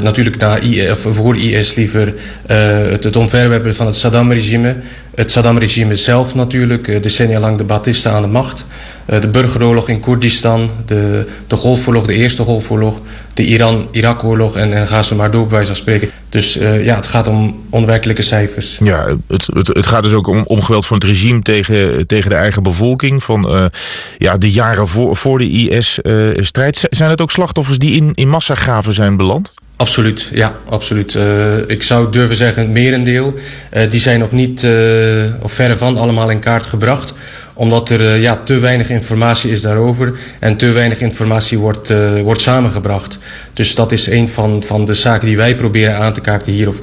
[0.03, 2.13] natuurlijk na IS, of voor IS liever
[2.45, 4.75] het, het omverwerpen van het Saddam-regime.
[5.15, 8.65] Het Saddam-regime zelf natuurlijk, decennia lang de Batista aan de macht.
[9.05, 12.99] de burgeroorlog in Koerdistan, de, de Golfoorlog, de Eerste Golfoorlog,
[13.33, 16.09] de Iran-Irak-oorlog en, en ga ze maar door bij wijze van spreken.
[16.29, 18.77] Dus uh, ja, het gaat om onwerkelijke cijfers.
[18.83, 22.29] Ja, het, het, het gaat dus ook om, om geweld van het regime tegen, tegen
[22.29, 23.23] de eigen bevolking.
[23.23, 23.71] Van
[24.17, 26.87] ja, de jaren voor, voor de IS-strijd.
[26.89, 29.53] Zijn het ook slachtoffers die in, in massagraven zijn beland?
[29.79, 31.13] Absoluut, ja, absoluut.
[31.13, 33.33] Uh, ik zou durven zeggen het merendeel.
[33.73, 37.13] Uh, die zijn nog niet, uh, of verre van, allemaal in kaart gebracht
[37.53, 43.17] omdat er ja, te weinig informatie is daarover en te weinig informatie wordt, wordt samengebracht.
[43.53, 46.67] Dus dat is een van, van de zaken die wij proberen aan te kaarten hier.
[46.67, 46.79] Of,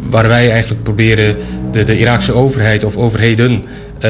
[0.00, 1.36] waar wij eigenlijk proberen
[1.72, 3.64] de, de Iraakse overheid of overheden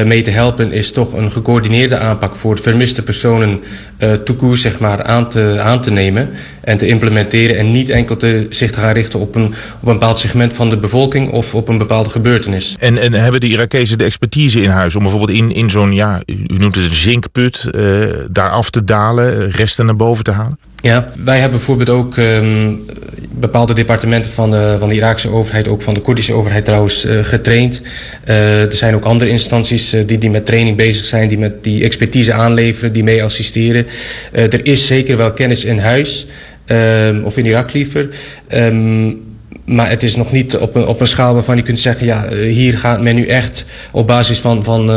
[0.05, 3.59] mee te helpen is toch een gecoördineerde aanpak voor vermiste personen
[3.99, 6.29] uh, toekoer zeg maar aan te, aan te nemen
[6.61, 9.45] en te implementeren en niet enkel te, zich te gaan richten op een,
[9.81, 12.75] op een bepaald segment van de bevolking of op een bepaalde gebeurtenis.
[12.79, 16.21] En, en hebben de Irakezen de expertise in huis om bijvoorbeeld in, in zo'n, ja,
[16.25, 20.57] u noemt het een zinkput, uh, daar af te dalen, resten naar boven te halen?
[20.81, 22.85] Ja, wij hebben bijvoorbeeld ook um,
[23.31, 27.23] bepaalde departementen van de, van de Iraakse overheid, ook van de Koerdische overheid trouwens, uh,
[27.23, 27.81] getraind.
[28.27, 31.63] Uh, er zijn ook andere instanties uh, die, die met training bezig zijn, die met
[31.63, 33.87] die expertise aanleveren, die mee assisteren.
[34.31, 36.27] er is zeker wel kennis in huis,
[36.65, 38.09] um, of in Irak liever.
[38.53, 39.27] Um,
[39.65, 42.33] maar het is nog niet op een, op een schaal waarvan je kunt zeggen, ja,
[42.33, 44.91] hier gaat men nu echt op basis van, van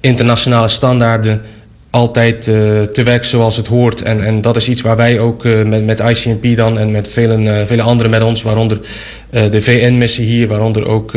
[0.00, 1.42] internationale standaarden
[1.90, 4.02] altijd uh, te werk zoals het hoort.
[4.02, 7.08] En, en dat is iets waar wij ook uh, met, met ICNP dan en met
[7.08, 8.80] vele, uh, vele anderen met ons, waaronder
[9.30, 11.12] de VN-missie hier, waaronder ook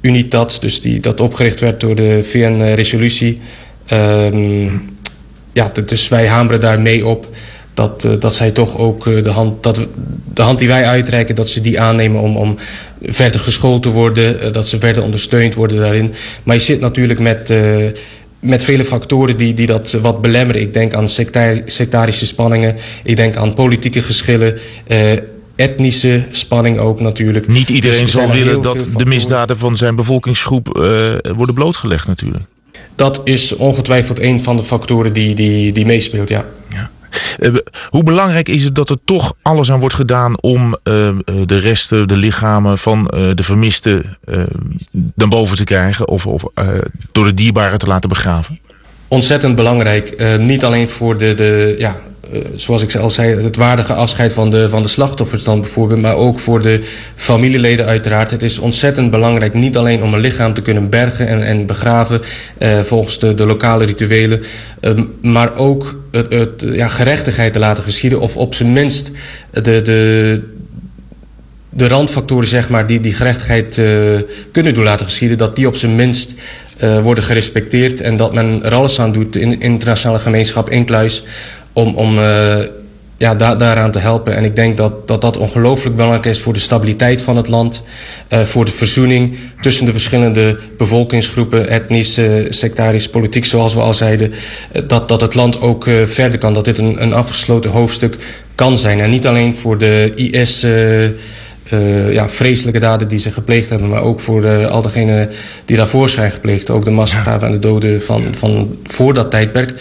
[0.00, 3.40] UNITAD, dus die, dat opgericht werd door de VN-resolutie.
[3.92, 4.96] Um,
[5.52, 7.28] ja, dus wij hameren daar mee op
[7.74, 9.86] dat, dat zij toch ook de hand, dat
[10.34, 12.58] de hand die wij uitreiken, dat ze die aannemen om, om
[13.02, 16.14] verder geschoold te worden, dat ze verder ondersteund worden daarin.
[16.42, 17.52] Maar je zit natuurlijk met
[18.40, 20.62] met vele factoren die, die dat wat belemmeren.
[20.62, 25.12] Ik denk aan sectar sectarische spanningen, ik denk aan politieke geschillen, uh,
[25.56, 27.48] etnische spanning ook natuurlijk.
[27.48, 30.82] Niet iedereen dus zal willen dat de misdaden van zijn bevolkingsgroep uh,
[31.36, 32.44] worden blootgelegd natuurlijk.
[32.94, 36.44] Dat is ongetwijfeld een van de factoren die, die, die meespeelt, ja.
[36.68, 36.90] ja.
[37.38, 37.54] Uh,
[37.88, 41.10] hoe belangrijk is het dat er toch alles aan wordt gedaan om uh,
[41.46, 44.18] de resten, de lichamen van de vermisten
[45.14, 46.42] naar boven te krijgen of, of
[47.12, 48.58] door de dierbaren te laten begraven?
[49.08, 50.38] Ontzettend belangrijk.
[50.38, 51.96] niet alleen voor de, de, ja,
[52.54, 56.16] zoals ik al zei, het waardige afscheid van de, van de slachtoffers dan bijvoorbeeld, maar
[56.16, 56.80] ook voor de
[57.14, 58.30] familieleden uiteraard.
[58.30, 62.20] Het is ontzettend belangrijk, niet alleen om een lichaam te kunnen bergen en, en begraven
[62.58, 64.42] uh, volgens de, lokale rituelen,
[64.80, 69.10] uh, maar ook het, het, ja, gerechtigheid te laten geschieden of op zijn minst
[69.50, 70.42] de, de,
[71.70, 73.74] de randfactoren zeg maar, die die gerechtigheid
[74.52, 76.34] kunnen doen laten geschieden, dat die op zijn minst
[77.02, 81.24] worden gerespecteerd en dat men er alles aan doet in de internationale gemeenschap, inkluis
[81.72, 82.58] om, om uh,
[83.16, 84.36] ja, da daaraan te helpen.
[84.36, 87.84] En ik denk dat dat, dat ongelooflijk belangrijk is voor de stabiliteit van het land,
[88.32, 93.94] uh, voor de verzoening tussen de verschillende bevolkingsgroepen, etnisch, uh, sectarisch, politiek, zoals we al
[93.94, 94.32] zeiden,
[94.86, 98.16] dat, dat het land ook verder kan, dat dit een, een afgesloten hoofdstuk
[98.54, 99.00] kan zijn.
[99.00, 100.66] En niet alleen voor de IS
[101.72, 105.30] uh, ja, vreselijke daden die ze gepleegd hebben, maar ook voor uh, al degenen
[105.64, 106.70] die daarvoor zijn gepleegd.
[106.70, 109.74] Ook de massagraven en de doden van, van voor dat tijdperk.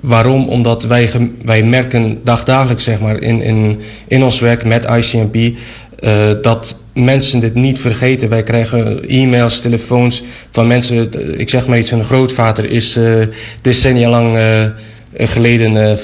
[0.00, 0.48] Waarom?
[0.48, 1.10] Omdat wij,
[1.44, 5.52] wij merken dagdagelijks zeg maar, in, in, in ons werk met ICMP uh,
[6.42, 8.28] dat mensen dit niet vergeten.
[8.28, 11.38] Wij krijgen e-mails, telefoons van mensen.
[11.38, 12.98] Ik zeg maar iets, een grootvader is
[13.62, 14.38] decennia lang
[15.14, 15.98] geleden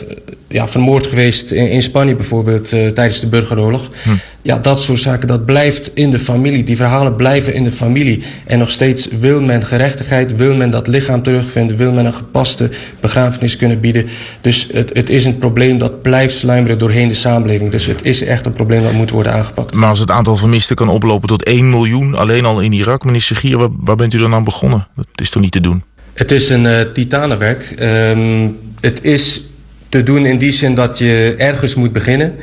[0.48, 3.88] ja, vermoord geweest in, in Spanje bijvoorbeeld uh, tijdens de burgeroorlog.
[4.02, 4.10] Hm.
[4.42, 6.64] Ja, dat soort zaken, dat blijft in de familie.
[6.64, 8.22] Die verhalen blijven in de familie.
[8.46, 12.70] En nog steeds wil men gerechtigheid, wil men dat lichaam terugvinden, wil men een gepaste
[13.00, 14.06] begrafenis kunnen bieden.
[14.40, 17.70] Dus het, het is een probleem dat blijft sluimeren doorheen de samenleving.
[17.70, 19.74] Dus het is echt een probleem dat moet worden aangepakt.
[19.74, 23.20] Maar als het aantal vermisten kan oplopen tot 1 miljoen, alleen al in Irak, meneer
[23.20, 24.86] Segier, waar, waar bent u dan aan begonnen?
[24.96, 25.82] Dat is toch niet te doen?
[26.12, 27.74] Het is een uh, titanenwerk.
[27.80, 29.42] Um, het is
[29.88, 32.34] te doen in die zin dat je ergens moet beginnen.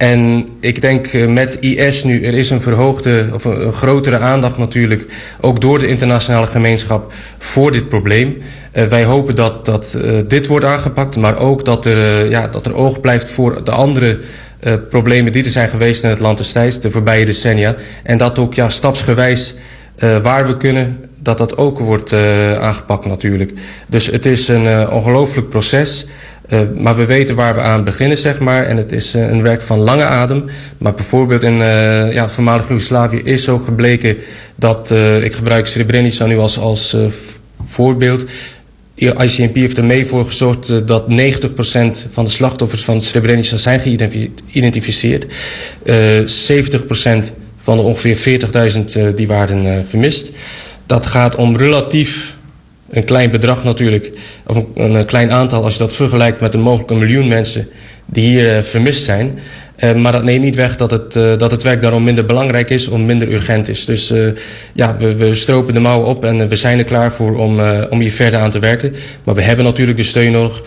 [0.00, 4.58] En ik denk eh, met IS nu, er is een verhoogde of een, grotere aandacht
[4.58, 5.06] natuurlijk,
[5.40, 8.42] ook door de internationale gemeenschap voor dit probleem.
[8.74, 12.66] Uh, wij hopen dat, dat uh, dit wordt aangepakt, maar ook dat er, ja, dat
[12.66, 14.18] er oog blijft voor de andere
[14.88, 17.76] problemen die er zijn geweest in het land destijds, de voorbije decennia.
[18.02, 19.54] En dat ook ja, stapsgewijs
[20.22, 22.12] waar we kunnen, dat dat ook wordt
[22.60, 23.52] aangepakt natuurlijk.
[23.88, 26.06] Dus het is een ongelooflijk proces.
[26.50, 28.66] Uh, maar we weten waar we aan beginnen, zeg maar.
[28.66, 30.44] En het is uh, een werk van lange adem.
[30.78, 34.16] Maar bijvoorbeeld in uh, ja, het voormalige Joegoslavië is zo gebleken
[34.54, 34.90] dat,
[35.22, 36.96] ik gebruik Srebrenica nu als, als
[37.64, 38.24] voorbeeld.
[38.94, 41.12] ICMP heeft er mee voor gezorgd dat 90%
[42.08, 45.24] van de slachtoffers van Srebrenica zijn geïdentificeerd.
[45.24, 45.26] 70%
[47.58, 48.40] van de ongeveer
[49.10, 50.30] 40.000 die waren vermist.
[50.86, 52.36] Dat gaat om relatief
[52.90, 54.10] een klein bedrag natuurlijk,
[54.46, 57.68] of een, klein aantal als je dat vergelijkt met een miljoen mensen
[58.06, 59.38] die hier uh, vermist zijn.
[59.84, 62.70] Uh, maar dat neemt niet weg dat het, uh, dat het werk daarom minder belangrijk
[62.70, 63.84] is, of minder urgent is.
[63.84, 64.12] Dus
[64.72, 68.00] ja, we, we stropen de mouwen op en we zijn er klaar voor om, om
[68.00, 68.94] hier verder aan te werken.
[69.24, 70.62] Maar we hebben natuurlijk de steun nodig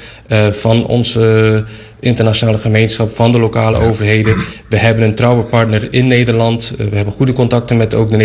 [0.51, 1.63] van onze
[2.03, 4.35] internationale gemeenschap, van de lokale overheden.
[4.69, 6.73] We hebben een trouwe partner in Nederland.
[6.77, 8.17] Eh, we hebben goede contacten met ook de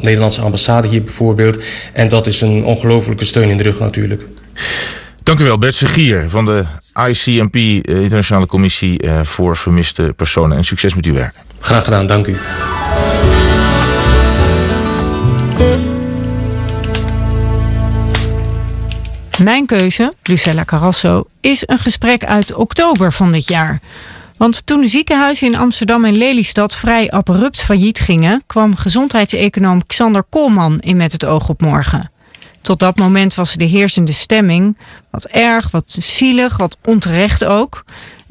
[0.00, 1.58] Nederlandse ambassade hier bijvoorbeeld.
[1.92, 4.22] En dat is een ongelofelijke steun in de rug natuurlijk.
[5.22, 6.64] Dank u wel, Bert Segier van de
[7.08, 10.56] ICMP, eh, Internationale Commissie eh, voor Vermiste Personen.
[10.56, 11.34] En succes met uw werk.
[11.60, 12.36] Graag gedaan, dank u.
[19.42, 23.80] Mijn keuze, Lucella Carrasso, is een gesprek uit oktober van dit jaar.
[24.36, 30.22] Want toen de ziekenhuizen in Amsterdam en Lelystad vrij abrupt failliet gingen, kwam gezondheidseconoom Xander
[30.30, 32.10] Koolman in met het oog op morgen.
[32.64, 34.76] Tot dat moment was de heersende stemming
[35.10, 37.84] wat erg, wat zielig, wat onterecht ook.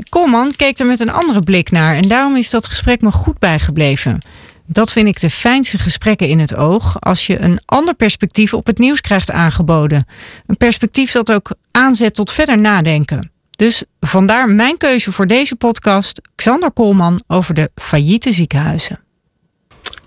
[0.10, 3.40] Koolman keek er met een andere blik naar en daarom is dat gesprek me goed
[3.40, 4.22] bijgebleven.
[4.66, 8.66] Dat vind ik de fijnste gesprekken in het oog als je een ander perspectief op
[8.66, 10.06] het nieuws krijgt aangeboden.
[10.48, 13.32] Een perspectief dat ook aanzet tot verder nadenken.
[13.56, 19.03] Dus vandaar mijn keuze voor deze podcast, Xander Koolman over de failliete ziekenhuizen.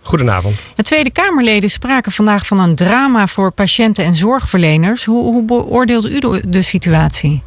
[0.02, 0.62] Goedenavond.
[0.74, 5.04] De Tweede Kamerleden spraken vandaag van een drama voor patiënten en zorgverleners.
[5.04, 7.42] Hoe, hoe beoordeelt u de, de situatie?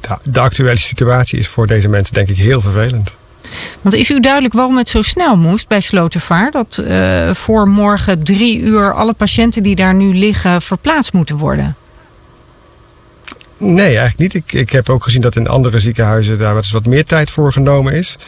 [0.00, 3.14] De, de actuele situatie is voor deze mensen denk ik heel vervelend.
[3.80, 6.50] Want is u duidelijk waarom het zo snel moest bij Slotervaar?
[6.50, 11.76] Dat uh, voor morgen drie uur alle patiënten die daar nu liggen verplaatst moeten worden?
[13.56, 14.34] Nee, eigenlijk niet.
[14.34, 17.52] Ik, ik heb ook gezien dat in andere ziekenhuizen daar wat, wat meer tijd voor
[17.52, 18.18] genomen is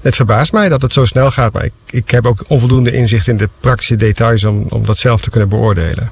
[0.00, 1.52] het verbaast mij dat het zo snel gaat.
[1.52, 5.20] Maar ik, ik heb ook onvoldoende inzicht in de praktische details om, om dat zelf
[5.20, 6.10] te kunnen beoordelen.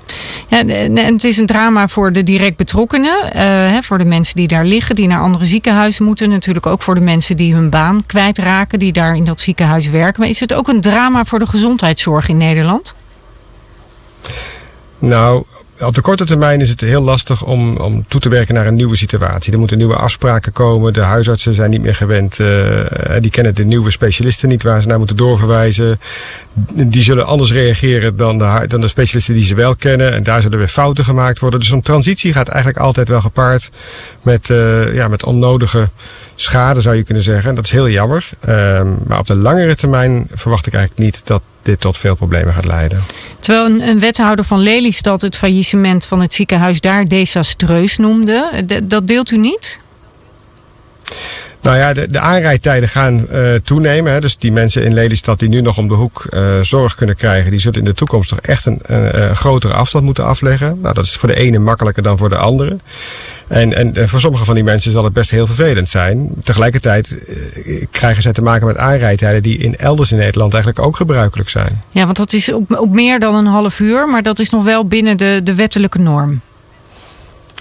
[0.49, 3.27] Ja, en het is een drama voor de direct betrokkenen.
[3.27, 6.29] Uh, hè, voor de mensen die daar liggen, die naar andere ziekenhuizen moeten.
[6.29, 10.21] Natuurlijk ook voor de mensen die hun baan kwijtraken, die daar in dat ziekenhuis werken.
[10.21, 12.95] Maar is het ook een drama voor de gezondheidszorg in Nederland?
[14.99, 15.45] Nou,
[15.81, 18.75] op de korte termijn is het heel lastig om, om toe te werken naar een
[18.75, 19.53] nieuwe situatie.
[19.53, 20.93] Er moeten nieuwe afspraken komen.
[20.93, 22.39] De huisartsen zijn niet meer gewend.
[22.39, 22.49] Uh,
[23.21, 26.01] die kennen de nieuwe specialisten niet waar ze naar moeten doorverwijzen.
[26.87, 30.13] Die zullen anders reageren dan de, dan de specialisten die ze wel kennen.
[30.13, 31.61] En daar zullen weer fouten gemaakt worden.
[31.61, 33.71] Dus zo'n transitie gaat eigenlijk altijd wel gepaard
[34.23, 35.89] met, uh, ja, met onnodige
[36.35, 37.55] schade, zou je kunnen zeggen.
[37.55, 38.29] Dat is heel jammer.
[38.49, 42.55] Uh, maar op de langere termijn verwacht ik eigenlijk niet dat dit tot veel problemen
[42.55, 43.03] gaat leiden.
[43.41, 48.65] Terwijl een, wethouder van Lelystad het faillissement van het ziekenhuis daar desastreus noemde.
[48.83, 49.81] dat deelt u niet?
[51.67, 54.13] Nou ja, de, de aanrijdtijden gaan uh, toenemen.
[54.13, 54.21] Hè.
[54.21, 57.51] Dus die mensen in Lelystad die nu nog om de hoek uh, zorg kunnen krijgen,
[57.51, 60.79] die zullen in de toekomst toch echt een, een, een grotere afstand moeten afleggen.
[60.81, 62.77] Nou, dat is voor de ene makkelijker dan voor de andere.
[63.47, 66.35] En, en, en voor sommige van die mensen zal het best heel vervelend zijn.
[66.43, 70.97] Tegelijkertijd eh, krijgen zij te maken met aanrijdtijden die in elders in Nederland eigenlijk ook
[70.97, 71.83] gebruikelijk zijn.
[71.91, 74.65] Ja, want dat is op, op meer dan een half uur, maar dat is nog
[74.65, 76.41] wel binnen de, de wettelijke norm.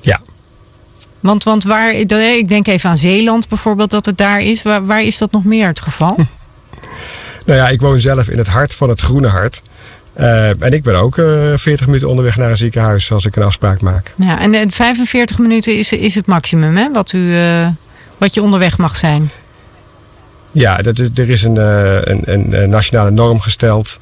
[0.02, 0.20] Ja.
[1.26, 4.64] Want, want waar, ik denk even aan Zeeland bijvoorbeeld, dat het daar is.
[4.64, 6.16] Waar, waar is dat nog meer het geval?
[7.46, 9.62] Nou ja, ik woon zelf in het hart van het Groene Hart.
[10.18, 13.44] Uh, en ik ben ook uh, 40 minuten onderweg naar een ziekenhuis als ik een
[13.44, 14.14] afspraak maak.
[14.16, 17.68] Ja, en, en 45 minuten is, is het maximum hè, wat, u, uh,
[18.18, 19.32] wat je onderweg mag zijn?
[20.56, 23.98] Ja, dat is, er is een, uh, een, een, nationale norm gesteld.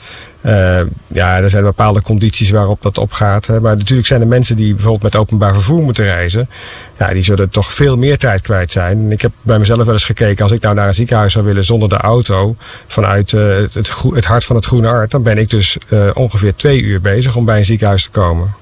[0.45, 3.45] Uh, ja, er zijn bepaalde condities waarop dat opgaat.
[3.45, 3.61] Hè.
[3.61, 6.49] Maar natuurlijk zijn er mensen die bijvoorbeeld met openbaar vervoer moeten reizen.
[6.97, 9.11] Ja, die zullen toch veel meer tijd kwijt zijn.
[9.11, 11.65] Ik heb bij mezelf wel eens gekeken, als ik nou naar een ziekenhuis zou willen
[11.65, 12.55] zonder de auto,
[12.87, 13.73] vanuit uh, het,
[14.13, 15.77] het, hart van het Groene Art, dan ben ik dus
[16.13, 18.55] ongeveer twee uur bezig om bij een ziekenhuis te komen.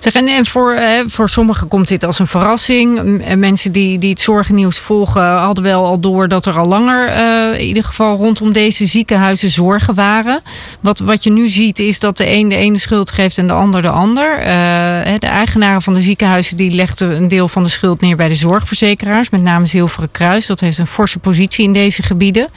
[0.00, 0.76] En voor,
[1.06, 3.00] voor sommigen komt dit als een verrassing.
[3.36, 7.60] Mensen die, die het zorgennieuws volgen hadden wel al door dat er al langer uh,
[7.60, 10.42] in ieder geval rondom deze ziekenhuizen zorgen waren.
[10.80, 13.52] Wat, wat je nu ziet is dat de een de ene schuld geeft en de
[13.52, 14.36] ander de ander.
[15.18, 18.34] De eigenaren van de ziekenhuizen die legden een deel van de schuld neer bij de
[18.34, 19.30] zorgverzekeraars.
[19.30, 20.46] Met name Zilveren Kruis.
[20.46, 22.48] Dat heeft een forse positie in deze gebieden.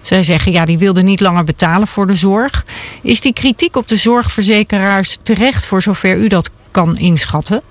[0.00, 2.64] Zij zeggen ja, die wilden niet langer betalen voor de zorg.
[3.02, 7.62] Is die kritiek op de zorgverzekeraars terecht voor zover u dat kan inschatten?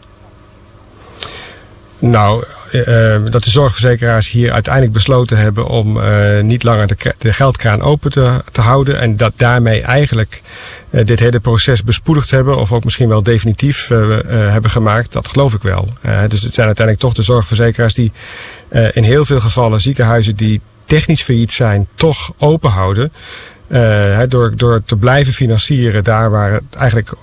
[2.01, 2.85] Nou, uh,
[3.29, 8.11] dat de zorgverzekeraars hier uiteindelijk besloten hebben om uh, niet langer de, de, geldkraan open
[8.11, 8.99] te, te, houden.
[8.99, 10.41] En dat daarmee eigenlijk
[10.89, 13.87] dit hele proces bespoedigd hebben, of ook misschien wel definitief
[14.27, 15.87] hebben gemaakt, dat geloof ik wel.
[16.27, 18.11] dus het zijn uiteindelijk toch de zorgverzekeraars die
[18.91, 23.11] in heel veel gevallen ziekenhuizen die technisch failliet zijn, toch open houden.
[24.27, 27.13] door, door te blijven financieren daar waar het eigenlijk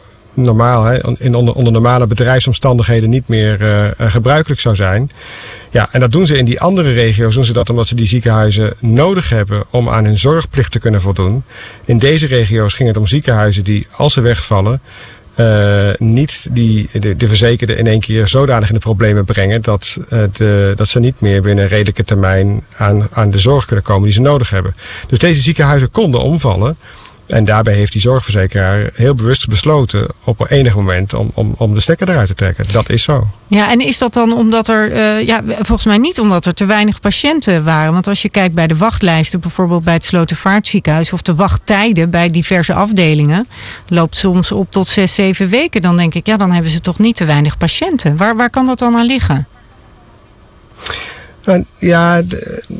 [0.44, 5.10] normaal, hè, in onder, onder normale bedrijfsomstandigheden niet meer uh, gebruikelijk zou zijn.
[5.70, 8.06] Ja, en dat doen ze in die andere regio's, doen ze dat omdat ze die
[8.06, 11.42] ziekenhuizen nodig hebben om aan hun zorgplicht te kunnen voldoen.
[11.84, 14.80] In deze regio's ging het om ziekenhuizen die, als ze wegvallen,
[15.36, 19.96] uh, niet die, de, de verzekerden in één keer zodanig in de problemen brengen dat,
[20.76, 24.12] dat ze niet meer binnen een redelijke termijn aan, aan de zorg kunnen komen die
[24.12, 24.76] ze nodig hebben.
[25.08, 26.76] Dus deze ziekenhuizen konden omvallen.
[27.28, 31.80] En daarbij heeft die zorgverzekeraar heel bewust besloten op enig moment om, om, om de
[31.80, 32.64] stekker eruit te trekken.
[32.72, 33.26] Dat is zo.
[33.46, 36.66] Ja, en is dat dan omdat er, uh, ja, volgens mij niet omdat er te
[36.66, 37.92] weinig patiënten waren.
[37.92, 42.30] Want als je kijkt bij de wachtlijsten, bijvoorbeeld bij het Slotervaartziekenhuis of de wachttijden bij
[42.30, 43.48] diverse afdelingen,
[43.88, 45.82] loopt soms op tot zes, zeven weken.
[45.82, 48.16] Dan denk ik, ja, dan hebben ze toch niet te weinig patiënten.
[48.16, 49.46] Waar, waar kan dat dan aan liggen?
[51.78, 52.22] Ja,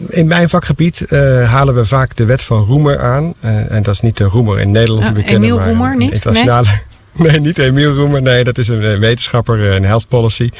[0.08, 3.34] in mijn vakgebied uh, halen we vaak de wet van Roemer aan.
[3.44, 5.42] Uh, en dat is niet de Roemer in Nederland die we kennen.
[5.42, 6.12] Emiel Roemer, niet?
[6.12, 6.66] Internationale.
[6.66, 6.86] Nee?
[7.30, 8.22] nee, niet Emiel Roemer.
[8.22, 10.50] Nee, dat is een wetenschapper, een health policy.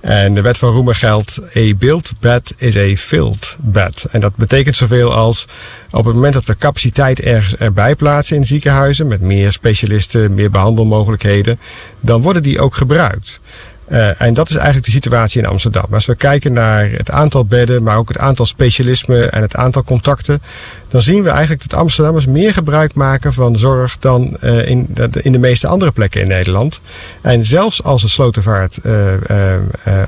[0.00, 4.06] En de wet van Roemer geldt: a built bed is a filled bed.
[4.10, 5.46] En dat betekent zoveel als
[5.90, 10.50] op het moment dat we capaciteit ergens erbij plaatsen in ziekenhuizen, met meer specialisten, meer
[10.50, 11.58] behandelmogelijkheden,
[12.00, 13.40] dan worden die ook gebruikt.
[13.88, 15.84] Uh, en dat is eigenlijk de situatie in Amsterdam.
[15.90, 19.84] Als we kijken naar het aantal bedden, maar ook het aantal specialismen en het aantal
[19.84, 20.42] contacten,
[20.88, 25.08] dan zien we eigenlijk dat Amsterdammers meer gebruik maken van zorg dan uh, in, de,
[25.12, 26.80] in de meeste andere plekken in Nederland.
[27.20, 28.94] En zelfs als de slotenvaart uh,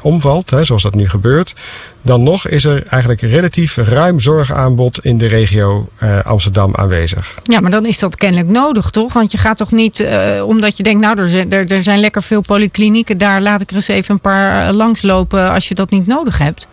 [0.02, 1.54] omvalt, hè, zoals dat nu gebeurt,
[2.02, 5.88] dan nog is er eigenlijk relatief ruim zorgaanbod in de regio
[6.24, 7.38] Amsterdam aanwezig.
[7.42, 9.12] Ja, maar dan is dat kennelijk nodig, toch?
[9.12, 10.06] Want je gaat toch niet,
[10.44, 13.70] omdat je denkt, nou, er zijn, er, er zijn lekker veel polyklinieken, daar laat ik
[13.70, 16.68] er eens even een paar langslopen als je dat niet nodig hebt.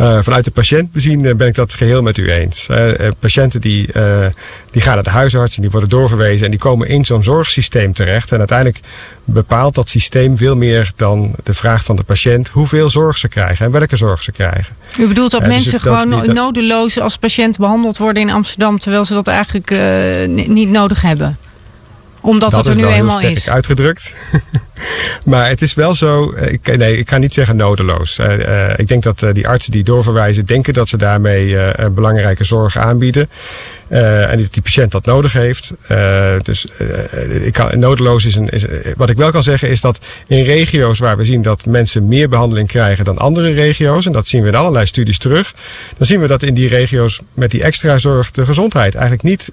[0.00, 2.66] Uh, vanuit de patiënt bezien ben ik dat geheel met u eens.
[2.70, 4.26] Uh, patiënten die, uh,
[4.70, 7.92] die gaan naar de huisarts en die worden doorverwezen en die komen in zo'n zorgsysteem
[7.92, 8.32] terecht.
[8.32, 8.80] En uiteindelijk
[9.24, 13.66] bepaalt dat systeem veel meer dan de vraag van de patiënt hoeveel zorg ze krijgen
[13.66, 14.76] en welke zorg ze krijgen.
[14.98, 19.04] U bedoelt dat mensen dus gewoon dat, nodeloos als patiënt behandeld worden in Amsterdam terwijl
[19.04, 19.70] ze dat eigenlijk
[20.48, 21.38] niet nodig hebben?
[22.20, 23.50] Omdat dat het er nu eenmaal is.
[23.50, 24.12] uitgedrukt.
[25.24, 28.18] maar het is wel zo, eh, ik, nee, ik ga niet zeggen nodeloos.
[28.18, 31.56] Uh, uh, ik denk dat die artsen die doorverwijzen, denken dat ze daarmee
[31.90, 33.28] belangrijke zorg aanbieden.
[33.88, 35.72] en dat die patiënt dat nodig heeft.
[36.42, 36.66] dus
[37.42, 38.48] ik kan, nodeloos is een.
[38.48, 38.64] Is,
[38.96, 42.28] wat ik wel kan zeggen is dat in regio's waar we zien dat mensen meer
[42.28, 45.54] behandeling krijgen dan andere regio's, en dat zien we in allerlei studies terug,
[45.96, 49.50] dan zien we dat in die regio's met die extra zorg de gezondheid eigenlijk niet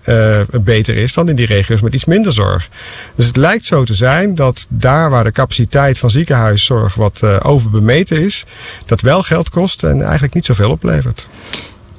[0.64, 2.70] beter is dan in die regio's met iets minder zorg.
[3.16, 7.40] Dus het lijkt zo te zijn dat daar waar de capaciteit van ziekenhuiszorg wat uh,
[7.44, 8.46] overbemeten is,
[8.86, 11.28] dat wel geld kost en eigenlijk niet zoveel oplevert.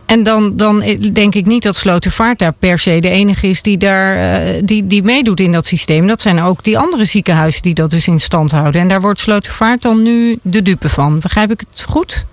[0.06, 3.78] En dan, dan denk ik niet dat Slotervaart daar per se de enige is die,
[3.78, 6.06] daar, uh, die, die meedoet in dat systeem.
[6.06, 8.80] Dat zijn ook die andere ziekenhuizen die dat dus in stand houden.
[8.80, 11.20] En daar wordt Slotervaart dan nu de dupe van.
[11.20, 12.26] Begrijp ik het goed?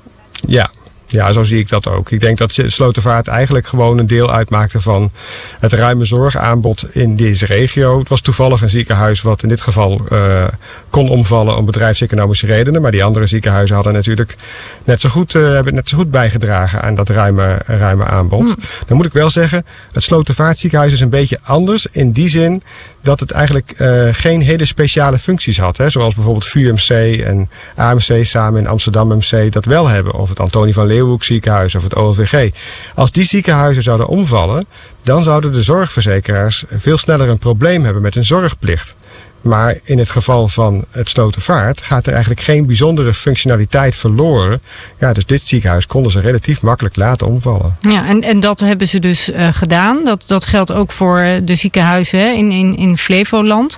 [0.47, 0.69] Ja,
[1.11, 2.11] ja, zo zie ik dat ook.
[2.11, 5.11] Ik denk dat Slotervaart eigenlijk gewoon een deel uitmaakte van
[5.59, 7.99] het ruime zorgaanbod in deze regio.
[7.99, 10.43] Het was toevallig een ziekenhuis wat in dit geval uh,
[10.89, 12.81] kon omvallen om bedrijfseconomische redenen.
[12.81, 14.35] Maar die andere ziekenhuizen hadden natuurlijk
[14.83, 18.45] net zo goed, uh, hebben net zo goed bijgedragen aan dat ruime, ruime aanbod.
[18.45, 18.63] Hmm.
[18.85, 22.61] Dan moet ik wel zeggen, het Slotervaartziekenhuis is een beetje anders in die zin
[23.01, 25.77] dat het eigenlijk uh, geen hele speciale functies had.
[25.77, 25.89] Hè?
[25.89, 30.13] Zoals bijvoorbeeld VUMC en AMC samen in Amsterdam MC dat wel hebben.
[30.13, 30.85] Of het Antonie van
[31.19, 32.49] Ziekenhuis of het OLVG.
[32.95, 34.65] Als die ziekenhuizen zouden omvallen,
[35.03, 38.95] dan zouden de zorgverzekeraars veel sneller een probleem hebben met een zorgplicht.
[39.41, 44.61] Maar in het geval van het Slotervaart gaat er eigenlijk geen bijzondere functionaliteit verloren.
[44.99, 47.77] Ja, dus dit ziekenhuis konden ze relatief makkelijk laten omvallen.
[47.79, 50.05] Ja, en, en dat hebben ze dus uh, gedaan.
[50.05, 53.77] Dat, dat geldt ook voor de ziekenhuizen hè, in, in, in Flevoland.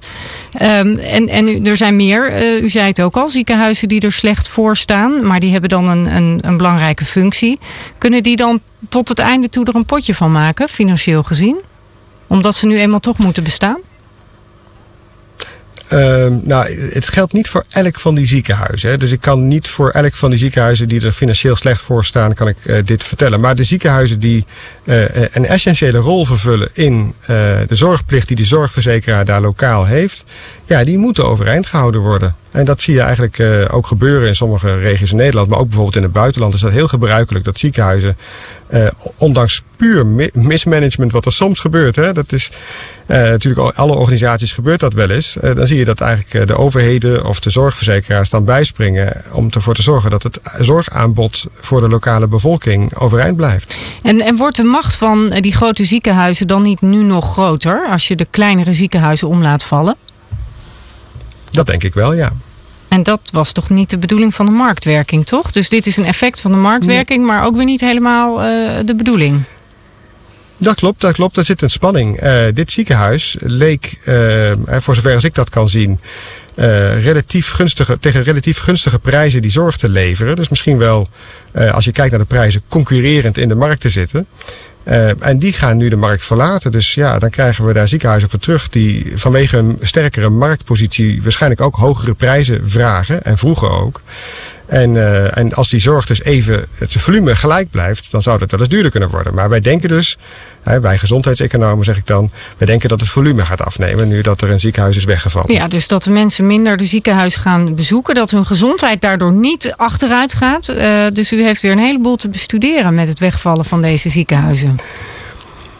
[0.61, 4.11] Um, en, en er zijn meer, uh, u zei het ook al, ziekenhuizen die er
[4.11, 5.27] slecht voor staan.
[5.27, 7.59] Maar die hebben dan een, een, een belangrijke functie.
[7.97, 11.57] Kunnen die dan tot het einde toe er een potje van maken, financieel gezien?
[12.27, 13.77] Omdat ze nu eenmaal toch moeten bestaan?
[15.93, 18.89] Uh, nou, het geldt niet voor elk van die ziekenhuizen.
[18.89, 18.97] Hè.
[18.97, 22.33] Dus ik kan niet voor elk van die ziekenhuizen die er financieel slecht voor staan,
[22.33, 23.39] kan ik uh, dit vertellen.
[23.39, 24.45] Maar de ziekenhuizen die
[24.83, 27.13] uh, een essentiële rol vervullen in
[27.67, 30.25] de zorgplicht die de zorgverzekeraar daar lokaal heeft,
[30.65, 32.35] ja, die moeten overeind gehouden worden.
[32.51, 35.49] En dat zie je eigenlijk ook gebeuren in sommige regio's in Nederland.
[35.49, 37.45] Maar ook bijvoorbeeld in het buitenland is dat heel gebruikelijk.
[37.45, 38.17] Dat ziekenhuizen,
[38.73, 41.95] uh, ondanks puur mismanagement wat er soms gebeurt.
[41.95, 42.51] Hè, dat is
[43.07, 45.37] uh, natuurlijk al alle organisaties gebeurt dat wel eens.
[45.41, 49.21] dan zie je dat eigenlijk de overheden of de zorgverzekeraars dan bijspringen.
[49.31, 53.77] Om ervoor te zorgen dat het zorgaanbod voor de lokale bevolking overeind blijft.
[54.01, 57.87] En, en wordt de macht van die grote ziekenhuizen dan niet nu nog groter?
[57.89, 59.95] Als je de kleinere ziekenhuizen om laat vallen?
[61.51, 62.31] Dat denk ik wel, ja.
[62.93, 65.51] En dat was toch niet de bedoeling van de marktwerking, toch?
[65.51, 68.95] Dus dit is een effect van de marktwerking, maar ook weer niet helemaal uh, de
[68.95, 69.41] bedoeling.
[70.57, 71.37] Dat klopt, dat klopt.
[71.37, 72.23] Er zit een spanning.
[72.23, 75.99] Uh, dit ziekenhuis leek, uh, voor zover als ik dat kan zien,
[76.55, 80.35] relatief gunstige, tegen relatief gunstige prijzen die zorg te leveren.
[80.35, 81.07] Dus misschien wel,
[81.71, 84.27] als je kijkt naar de prijzen, concurrerend in de markt te zitten.
[84.85, 86.71] Uh, en die gaan nu de markt verlaten.
[86.71, 91.61] Dus ja, dan krijgen we daar ziekenhuizen voor terug die vanwege een sterkere marktpositie waarschijnlijk
[91.61, 94.01] ook hogere prijzen vragen en vroegen ook.
[94.65, 98.51] En, uh, en als die zorg dus even het volume gelijk blijft, dan zou dat
[98.51, 99.33] wel eens duurder kunnen worden.
[99.33, 100.17] Maar wij denken dus,
[100.63, 104.41] hè, wij gezondheidseconomen zeg ik dan, wij denken dat het volume gaat afnemen nu dat
[104.41, 105.53] er een ziekenhuis is weggevallen.
[105.53, 109.73] Ja, dus dat de mensen minder de ziekenhuis gaan bezoeken, dat hun gezondheid daardoor niet
[109.77, 110.69] achteruit gaat.
[110.69, 114.75] Uh, dus u heeft weer een heleboel te bestuderen met het wegvallen van deze ziekenhuizen.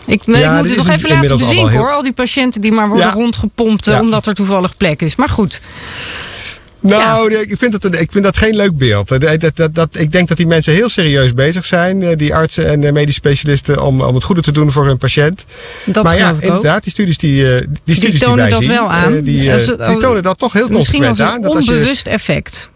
[0.06, 1.80] Ik, ja, moet het nog even laten bezinken heel...
[1.80, 1.92] hoor.
[1.92, 3.14] Al die patiënten die maar worden ja.
[3.14, 4.00] rondgepompt ja.
[4.00, 5.16] omdat er toevallig plek is.
[5.16, 5.62] Maar goed.
[6.84, 7.40] Nou, ja.
[7.40, 9.08] ik, vind dat, ik vind dat geen leuk beeld.
[9.08, 12.68] Dat, dat, dat, ik denk dat die mensen heel serieus bezig zijn, eh, die artsen
[12.68, 15.46] en eh, medisch specialisten, om, om het goede te doen voor hun patiënt.
[15.86, 18.72] Dat maar ja, inderdaad, die studies die, eh, die, studies die tonen die dat zien,
[18.72, 19.22] wel aan.
[19.22, 21.42] Die, die tonen dat toch heel consequent aan.
[21.42, 22.70] Misschien een onbewust effect.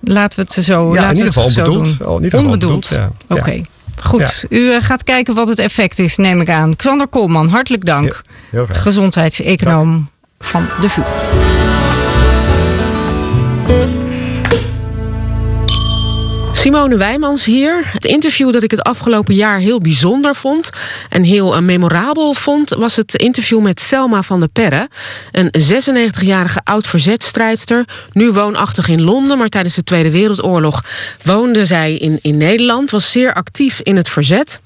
[0.00, 2.34] Laten we het zo, ja, laten in ieder geval onbedoeld.
[2.34, 2.88] Onbedoeld.
[2.88, 3.12] Ja.
[3.28, 3.40] Oké.
[3.40, 3.66] Okay.
[4.02, 4.56] Goed, ja.
[4.56, 6.76] u gaat kijken wat het effect is, neem ik aan.
[6.76, 8.22] Xander Koolman, hartelijk dank.
[8.50, 11.69] Heel, heel Gezondheidseconoom van de VU.
[16.60, 17.90] Simone Wijmans hier.
[17.92, 20.70] Het interview dat ik het afgelopen jaar heel bijzonder vond
[21.08, 24.88] en heel uh, memorabel vond, was het interview met Selma van der Perre.
[25.32, 30.84] Een 96-jarige oud-verzetstrijdster, nu woonachtig in Londen, maar tijdens de Tweede Wereldoorlog
[31.22, 34.60] woonde zij in, in Nederland, was zeer actief in het verzet.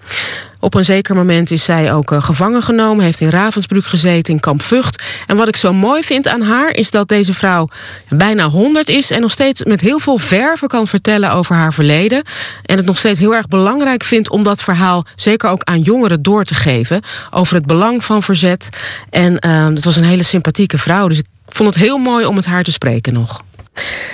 [0.65, 4.41] Op een zeker moment is zij ook uh, gevangen genomen, heeft in Ravensbrück gezeten, in
[4.41, 5.03] kamp Vught.
[5.27, 7.69] En wat ik zo mooi vind aan haar is dat deze vrouw
[8.09, 12.23] bijna 100 is en nog steeds met heel veel verven kan vertellen over haar verleden.
[12.63, 16.23] En het nog steeds heel erg belangrijk vindt om dat verhaal zeker ook aan jongeren
[16.23, 17.01] door te geven
[17.31, 18.69] over het belang van verzet.
[19.11, 22.35] En uh, het was een hele sympathieke vrouw, dus ik vond het heel mooi om
[22.35, 23.43] met haar te spreken nog.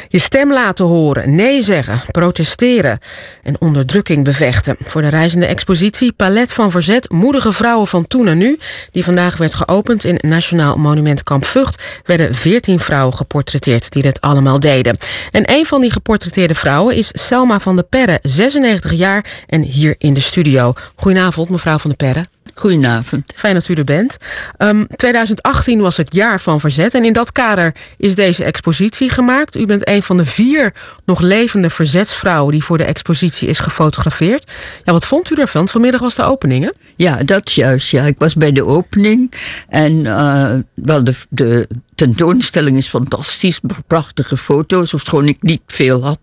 [0.09, 2.99] Je stem laten horen, nee zeggen, protesteren
[3.43, 4.77] en onderdrukking bevechten.
[4.85, 8.59] Voor de reizende expositie Palet van Verzet, moedige vrouwen van toen en nu,
[8.93, 14.21] die vandaag werd geopend in Nationaal Monument Kamp Vught, werden 14 vrouwen geportretteerd die dit
[14.21, 14.99] allemaal deden.
[15.31, 19.95] En een van die geportretteerde vrouwen is Selma van der Perre, 96 jaar en hier
[19.99, 20.73] in de studio.
[20.97, 22.30] Goedenavond, mevrouw van der Perre.
[22.55, 23.33] Goedenavond.
[23.35, 24.17] Fijn dat u er bent.
[24.59, 29.57] Um, 2018 was het jaar van verzet en in dat kader is deze expositie gemaakt.
[29.57, 30.73] U bent een van de vier
[31.05, 34.51] nog levende verzetsvrouwen die voor de expositie is gefotografeerd.
[34.85, 35.69] Ja, wat vond u ervan?
[35.69, 36.71] Vanmiddag was de opening, hè?
[36.97, 37.91] Ja, dat is juist.
[37.91, 39.33] Ja, ik was bij de opening
[39.69, 43.61] en uh, wel de, de tentoonstelling is fantastisch.
[43.87, 46.21] Prachtige foto's, ofschoon ik niet veel had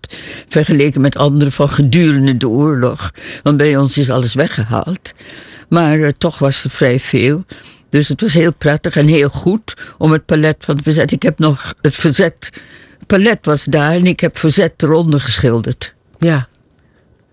[0.49, 3.11] vergeleken met anderen van gedurende de oorlog.
[3.43, 5.13] Want bij ons is alles weggehaald.
[5.69, 7.45] Maar uh, toch was er vrij veel.
[7.89, 11.11] Dus het was heel prettig en heel goed om het palet van het verzet.
[11.11, 12.49] Ik heb nog het verzet.
[13.07, 15.93] palet was daar en ik heb verzet eronder geschilderd.
[16.17, 16.47] Ja.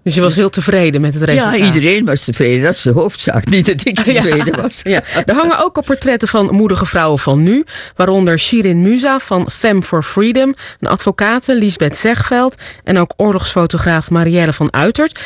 [0.04, 1.58] Dus je was heel tevreden met het resultaat?
[1.58, 2.62] Ja, iedereen was tevreden.
[2.62, 3.48] Dat is de hoofdzaak.
[3.48, 4.80] Niet dat ik tevreden was.
[4.82, 5.02] Ja.
[5.26, 7.64] Er hangen ook op portretten van moedige vrouwen van nu.
[7.96, 10.54] Waaronder Shirin Musa van Femme for Freedom.
[10.80, 12.56] Een advocate, Lisbeth Zegveld.
[12.84, 15.20] En ook oorlogsfotograaf Marielle van Uitert.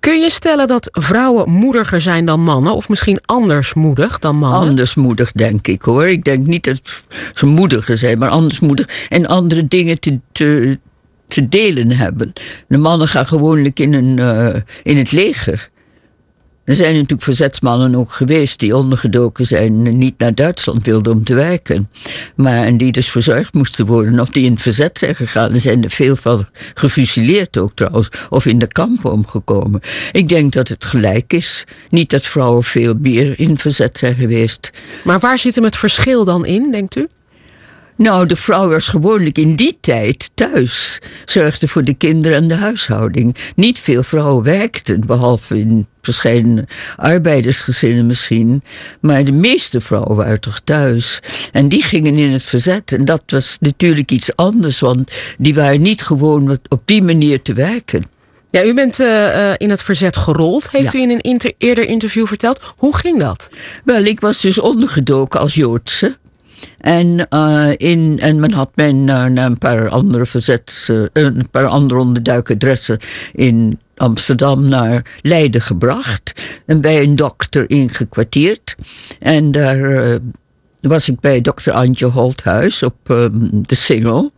[0.00, 2.74] Kun je stellen dat vrouwen moediger zijn dan mannen?
[2.74, 4.68] Of misschien anders moedig dan mannen?
[4.68, 6.06] Anders moedig, denk ik hoor.
[6.06, 6.80] Ik denk niet dat
[7.34, 8.88] ze moediger zijn, maar anders moedig.
[9.08, 10.78] En andere dingen te, te,
[11.28, 12.32] te delen hebben.
[12.68, 15.72] De mannen gaan gewoonlijk in, een, uh, in het leger.
[16.64, 21.24] Er zijn natuurlijk verzetsmannen ook geweest die ondergedoken zijn en niet naar Duitsland wilden om
[21.24, 21.90] te werken.
[22.36, 25.52] Maar en die dus verzorgd moesten worden of die in het verzet zijn gegaan.
[25.52, 29.80] Er zijn er veel van gefusilleerd ook trouwens, of in de kampen omgekomen.
[30.12, 31.64] Ik denk dat het gelijk is.
[31.90, 34.70] Niet dat vrouwen veel meer in verzet zijn geweest.
[35.04, 37.06] Maar waar zit hem het verschil dan in, denkt u?
[37.96, 41.00] Nou, de vrouw was gewoonlijk in die tijd thuis.
[41.24, 43.36] Zorgde voor de kinderen en de huishouding.
[43.56, 46.66] Niet veel vrouwen werkten, behalve in verschillende
[46.96, 48.62] arbeidersgezinnen misschien.
[49.00, 51.20] Maar de meeste vrouwen waren toch thuis.
[51.52, 52.92] En die gingen in het verzet.
[52.92, 57.52] En dat was natuurlijk iets anders, want die waren niet gewoon op die manier te
[57.52, 58.12] werken.
[58.50, 60.98] Ja, u bent uh, in het verzet gerold, heeft ja.
[60.98, 62.74] u in een inter eerder interview verteld.
[62.76, 63.48] Hoe ging dat?
[63.84, 66.16] Wel, ik was dus ondergedoken als Joodse.
[66.78, 71.66] En, uh, in, en men had naar, naar een paar andere verzets, uh, een paar
[71.66, 72.98] andere onderduikadressen
[73.32, 76.42] in Amsterdam naar Leiden gebracht.
[76.66, 78.76] En bij een dokter ingekwartierd.
[79.18, 80.18] En daar
[80.80, 84.32] was ik bij dokter Antje Holthuis op um, de Singel.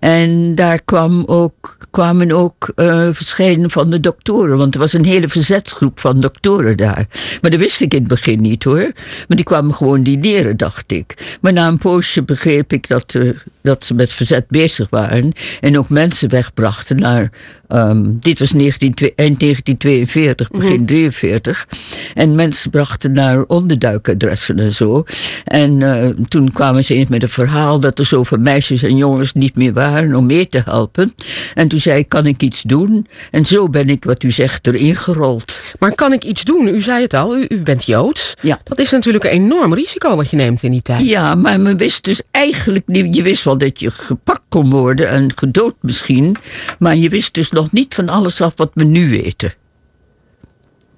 [0.00, 4.56] En daar kwam ook, kwamen ook uh, verschillende van de doktoren.
[4.56, 7.06] Want er was een hele verzetsgroep van doktoren daar.
[7.40, 8.92] Maar dat wist ik in het begin niet hoor.
[9.28, 11.36] Maar die kwamen gewoon dineren, dacht ik.
[11.40, 13.30] Maar na een poosje begreep ik dat, uh,
[13.62, 15.32] dat ze met verzet bezig waren.
[15.60, 17.30] En ook mensen wegbrachten naar.
[17.72, 20.86] Um, dit was 19, eind 1942, begin mm -hmm.
[20.86, 21.68] 43.
[22.14, 25.04] En mensen brachten naar onderduikadressen en zo.
[25.44, 29.32] En uh, toen kwamen ze eens met een verhaal dat er zoveel meisjes en jongens
[29.32, 31.14] niet meer waren om mee te helpen.
[31.54, 33.06] En toen zei ik, kan ik iets doen?
[33.30, 35.59] En zo ben ik, wat u zegt, erin gerold.
[35.80, 36.68] Maar kan ik iets doen?
[36.68, 38.34] U zei het al, u, u bent Joods.
[38.40, 38.60] Ja.
[38.64, 41.06] Dat is natuurlijk een enorm risico wat je neemt in die tijd.
[41.06, 43.16] Ja, maar men wist dus eigenlijk niet...
[43.16, 46.36] Je wist wel dat je gepakt kon worden en gedood misschien.
[46.78, 49.54] Maar je wist dus nog niet van alles af wat we nu weten.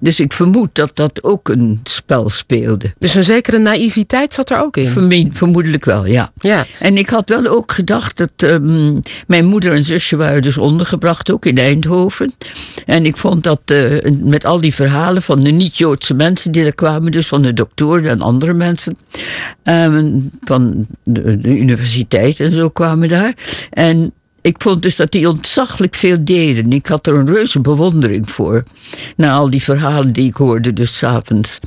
[0.02, 2.92] Dus ik vermoed dat dat ook een spel speelde.
[2.98, 4.86] Dus een zekere naïviteit zat er ook in?
[4.86, 6.32] Vermoed, vermoedelijk wel, ja.
[6.38, 6.66] ja.
[6.78, 11.30] En ik had wel ook gedacht dat um, mijn moeder en zusje waren dus ondergebracht,
[11.30, 12.32] ook in Eindhoven.
[12.86, 16.74] En ik vond dat uh, met al die verhalen van de niet-Joodse mensen die er
[16.74, 18.96] kwamen, dus van de doktoren en andere mensen,
[19.64, 23.34] um, van de, de universiteit en zo kwamen daar.
[23.70, 24.12] En
[24.42, 26.72] ik vond dus dat die ontzaglijk veel deden.
[26.72, 28.64] Ik had er een reuze bewondering voor.
[29.16, 31.58] Na al die verhalen die ik hoorde dus s'avonds.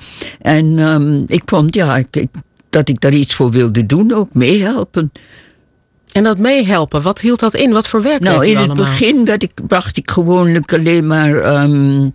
[0.41, 2.29] En um, ik vond ja, ik, ik,
[2.69, 5.11] dat ik daar iets voor wilde doen, ook meehelpen.
[6.11, 7.71] En dat meehelpen, wat hield dat in?
[7.71, 8.85] Wat voor werk nou, deed u in het allemaal?
[8.85, 12.11] begin ik, bracht ik gewoonlijk alleen maar um,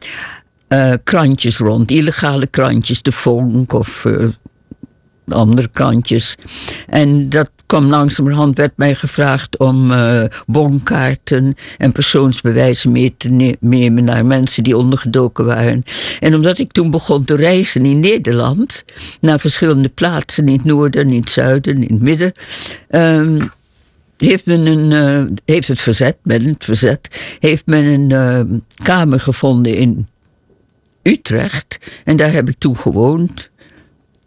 [0.68, 1.90] uh, krantjes rond.
[1.90, 4.28] Illegale krantjes, de Vonk of uh,
[5.28, 6.36] andere krantjes.
[6.86, 9.92] En dat kwam langzamerhand, werd mij gevraagd om
[10.46, 15.82] bonkaarten en persoonsbewijzen mee te nemen naar mensen die ondergedoken waren.
[16.20, 18.84] En omdat ik toen begon te reizen in Nederland,
[19.20, 22.32] naar verschillende plaatsen, in het noorden, in het zuiden, in het midden.
[22.90, 23.50] Um,
[24.16, 29.20] heeft, men een, uh, heeft het verzet, met het verzet, heeft men een uh, kamer
[29.20, 30.08] gevonden in
[31.02, 31.78] Utrecht.
[32.04, 33.49] En daar heb ik toen gewoond.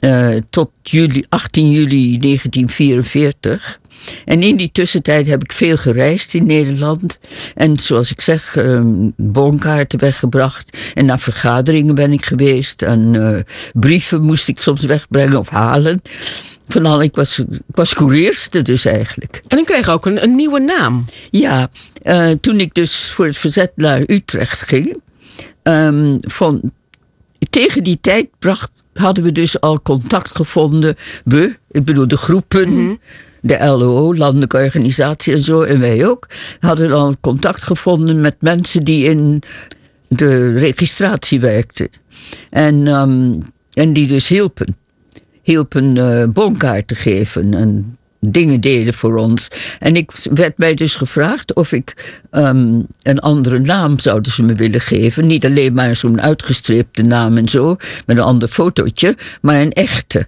[0.04, 3.80] Uh, tot juli, 18 juli 1944.
[4.26, 7.20] En in die tussentijd heb ik veel gereisd in Nederland.
[7.56, 10.78] En zoals ik zeg, um, bonkaarten weggebracht.
[10.94, 12.82] En naar vergaderingen ben ik geweest.
[12.82, 13.40] En uh,
[13.74, 16.02] brieven moest ik soms wegbrengen of halen.
[16.68, 19.42] Van al, ik was, ik was courierste dus eigenlijk.
[19.48, 21.06] En ik kreeg ook een, een nieuwe naam.
[21.32, 21.70] Ja,
[22.04, 25.02] uh, toen ik dus voor het verzet naar Utrecht ging.
[25.64, 26.72] Um, van,
[27.50, 30.96] tegen die tijd bracht hadden we dus al contact gevonden.
[31.24, 33.00] We, ik bedoel de groepen,
[33.42, 36.28] de LO, Landelijke Organisatie en zo, en wij ook,
[36.60, 39.42] hadden al contact gevonden met mensen die in
[40.08, 41.90] de registratie werkten.
[42.50, 43.40] En, ehm,
[43.74, 44.78] en die dus hielpen.
[45.42, 49.48] Hielpen eh bonkaart geven en dingen deden voor ons.
[49.80, 51.94] En ik werd mij dus gevraagd of ik
[52.32, 55.28] ehm, een andere naam zouden ze me willen geven.
[55.28, 60.28] Niet alleen maar zo'n uitgestreepte naam en zo, met een ander fotootje, maar een echte.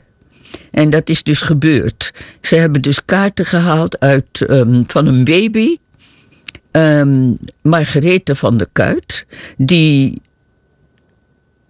[0.71, 2.11] En dat is dus gebeurd.
[2.41, 5.77] Ze hebben dus kaarten gehaald uit, ehm, van een baby,
[6.71, 9.25] ehm Margarethe van der Kuit,
[9.57, 10.21] die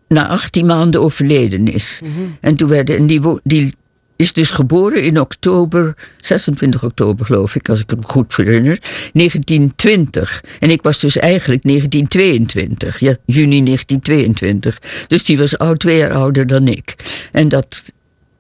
[0.07, 2.01] na 18 maanden overleden is.
[2.41, 3.73] En toen werden, en die, die
[4.15, 8.79] is dus geboren in oktober, 26 oktober geloof ik, als ik het goed herinner,
[9.13, 10.43] 1920.
[10.59, 14.81] En ik was dus eigenlijk 1922, ja, juni 1922.
[15.07, 16.95] Dus die was oud, twee jaar ouder dan ik.
[17.31, 17.83] En dat,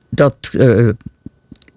[0.09, 0.89] dat eh,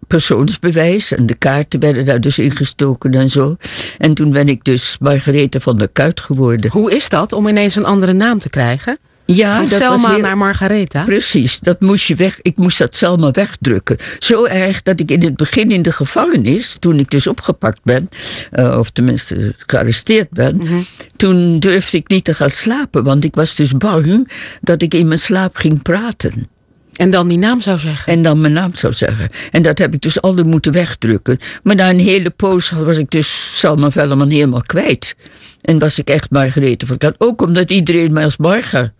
[0.06, 3.56] persoonsbewijs en de kaarten werden daar dus ingestoken en zo.
[3.98, 6.70] En toen ben ik dus Margarethe van der Kuit geworden.
[6.70, 8.98] Hoe is dat om ineens een andere naam te krijgen?
[9.34, 11.04] Ja, Van dat was Selma heel- naar Margaretha?
[11.04, 12.38] Precies, dat moest je weg.
[12.42, 13.96] Ik moest dat Selma wegdrukken.
[14.18, 18.08] Zo erg dat ik in het begin in de gevangenis, toen ik dus opgepakt ben,
[18.50, 20.78] eh, of tenminste gearresteerd ben, Mhm.
[21.16, 25.06] toen durfde ik niet te gaan slapen, want ik was dus bang dat ik in
[25.08, 26.48] mijn slaap ging praten.
[26.92, 28.12] En dan die naam zou zeggen.
[28.12, 29.28] En dan mijn naam zou zeggen.
[29.50, 31.38] En dat heb ik dus altijd moeten wegdrukken.
[31.62, 35.14] Maar na een hele poos was ik dus Selma Velleman helemaal kwijt.
[35.60, 36.98] En was ik echt Margarethe van.
[37.18, 38.92] Ook omdat iedereen mij als Marga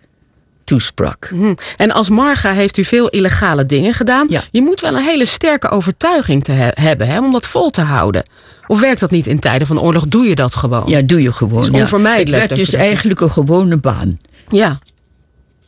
[0.68, 1.30] toesprak.
[1.32, 1.54] Mhm.
[1.76, 4.26] En als Marga heeft u veel illegale dingen gedaan.
[4.50, 7.80] Je moet wel een hele sterke overtuiging te he- hebben hè, om dat vol te
[7.80, 8.22] houden.
[8.66, 10.08] Of werkt dat niet in tijden van oorlog?
[10.08, 10.84] Doe je dat gewoon?
[10.86, 11.56] Ja, doe je gewoon.
[11.56, 11.80] Het is ja.
[11.80, 12.40] onvermijdelijk.
[12.40, 14.18] Het werd dus dat eigenlijk een gewone baan.
[14.48, 14.78] Ja.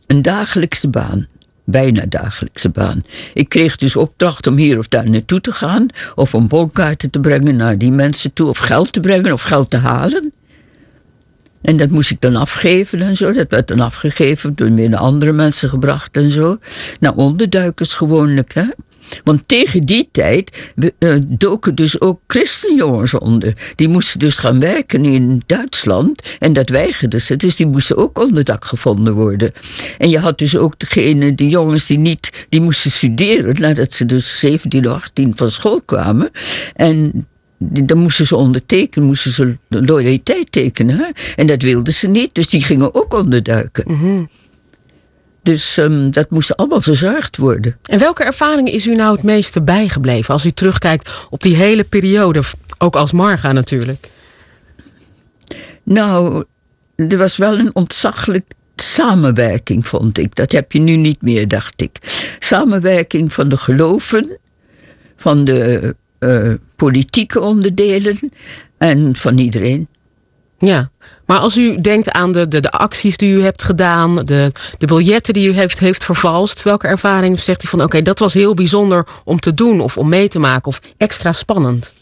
[0.07, 1.27] Een dagelijkse baan.
[1.65, 3.05] Bijna dagelijkse baan.
[3.35, 5.87] Ik kreeg dus opdracht om hier of daar naartoe te gaan.
[6.15, 8.49] Of om bonkaarten te brengen naar die mensen toe.
[8.49, 10.33] Of geld te brengen of geld te halen.
[11.71, 13.33] En dat moest ik dan afgeven en zo.
[13.33, 16.59] Dat werd dan afgegeven, door naar andere mensen gebracht en zo.
[17.01, 18.65] Nou, onderduikers gewoonlijk, hè.
[19.25, 23.73] Want tegen die tijd eh, doken dus ook christenjongens onder.
[23.77, 26.23] Die moesten dus gaan werken in Duitsland.
[26.39, 27.37] En dat weigerden ze.
[27.37, 29.53] Dus die moesten ook onderdak gevonden worden.
[29.99, 32.47] En je had dus ook degene, de jongens die niet...
[32.49, 36.31] die moesten studeren nadat ze dus 17 of 18 van school kwamen.
[36.75, 37.27] En
[37.63, 40.99] dan moesten ze ondertekenen, moesten ze loyaliteit tekenen.
[40.99, 41.07] Hè?
[41.37, 44.29] En dat wilden ze niet, dus die gingen ook onderduiken.
[45.43, 47.77] Dus ehm, dat moest allemaal verzorgd worden.
[47.83, 51.85] En welke ervaring is u nou het meeste bijgebleven als u terugkijkt op die hele
[51.85, 52.43] periode?
[52.79, 54.09] Ook als Marga natuurlijk.
[55.83, 56.45] Nou,
[56.97, 60.35] er was wel een ontzaglijk samenwerking, vond ik.
[60.35, 61.99] Dat heb je nu niet meer, dacht ik.
[62.39, 64.39] Samenwerking van de geloven,
[65.17, 68.19] van de eh, politieke onderdelen
[68.79, 69.89] en van iedereen.
[70.59, 70.91] Ja,
[71.27, 74.87] maar als u denkt aan de, de, de acties die u hebt gedaan, de, de
[74.87, 78.55] biljetten die u heeft, heeft vervalst, welke ervaring zegt u van oké, dat was heel
[78.55, 81.93] bijzonder om te doen of om mee te maken of extra spannend?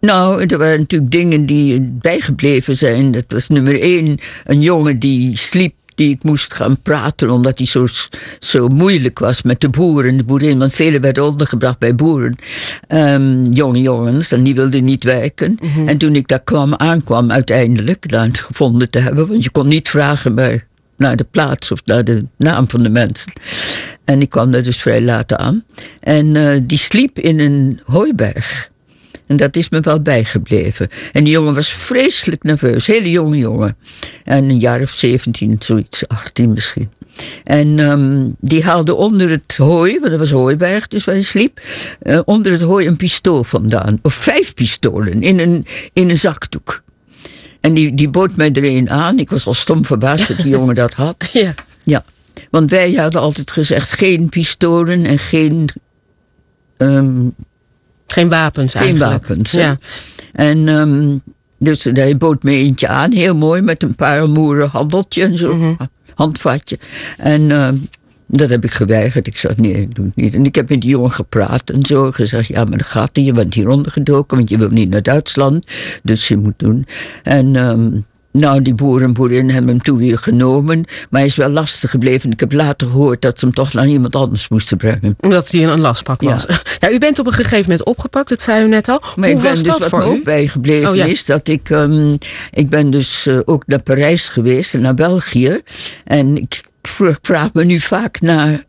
[0.00, 3.10] Nou, er waren natuurlijk dingen die bijgebleven zijn.
[3.12, 7.66] Dat was nummer één, een jongen die sliep, die ik moest gaan praten omdat hij
[7.66, 7.86] zo,
[8.38, 10.58] zo moeilijk was met de boeren en de boerin.
[10.58, 12.36] Want velen werden ondergebracht bij boeren,
[12.86, 15.58] Ehm, jonge jongens, en die wilden niet werken.
[15.86, 19.68] En toen ik daar kwam, aankwam uiteindelijk, na het gevonden te hebben, want je kon
[19.68, 20.64] niet vragen bij,
[20.96, 23.32] naar de plaats of naar de naam van de mensen.
[24.04, 25.64] En ik kwam daar dus vrij laat aan.
[26.00, 28.70] En eh, die sliep in een hooiberg.
[29.28, 30.88] En dat is me wel bijgebleven.
[31.12, 33.76] En die jongen was vreselijk nerveus, hele jonge jongen.
[34.24, 36.90] En een jaar of 17, zoiets, 18 misschien.
[37.44, 41.60] En ehm, die haalde onder het hooi, want dat was hooiberg, dus waar hij sliep,
[42.00, 43.98] eh, onder het hooi een pistool vandaan.
[44.02, 46.82] Of vijf pistolen in een, in een zakdoek.
[47.60, 49.18] En die, die bood mij er een aan.
[49.18, 51.16] Ik was al stom verbaasd dat die jongen dat had.
[51.32, 51.54] Ja.
[51.82, 52.04] Ja,
[52.50, 55.68] want wij hadden altijd gezegd geen pistolen en geen...
[56.76, 57.26] ehm,
[58.12, 59.26] Geen wapens geen eigenlijk.
[59.26, 59.52] wapens.
[59.52, 59.60] hè.
[59.60, 59.78] Ja.
[60.32, 61.16] En ehm,
[61.58, 65.72] dus hij bood me eentje aan, heel mooi, met een parelmoeren handeltje en zo, Mhm.
[66.14, 66.78] handvatje.
[67.18, 67.76] En ehm,
[68.26, 69.26] dat heb ik geweigerd.
[69.26, 70.34] Ik zei, nee, ik doe het niet.
[70.34, 72.10] En ik heb met die jongen gepraat en zo.
[72.10, 73.26] Gezegd, ja, maar dat gaat niet.
[73.26, 75.66] Je bent hier ondergedoken, want je wil niet naar Duitsland.
[76.02, 76.86] Dus je moet doen.
[77.22, 77.90] En ehm,
[78.32, 80.84] nou, die boer en boerin hebben hem toen weer genomen.
[81.10, 82.30] Maar hij is wel lastig gebleven.
[82.30, 85.16] Ik heb later gehoord dat ze hem toch naar iemand anders moesten brengen.
[85.20, 86.46] Omdat hij een lastpak was.
[86.80, 86.90] Ja.
[86.90, 89.00] u bent op een gegeven moment opgepakt, dat zei u net al.
[89.16, 91.04] Maar Hoe ik ben was dus dat wat voor me ook bijgebleven Oh, ja.
[91.04, 92.14] is dat ik, ehm,
[92.50, 95.60] ik ben dus eh, ook naar Parijs geweest en naar België.
[96.04, 98.64] En ik vra- vraag me nu vaak naar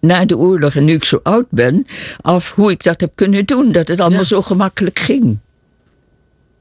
[0.00, 1.86] na de oorlog en nu ik zo oud ben,
[2.20, 3.72] af hoe ik dat heb kunnen doen.
[3.72, 5.38] Dat het allemaal zo gemakkelijk ging.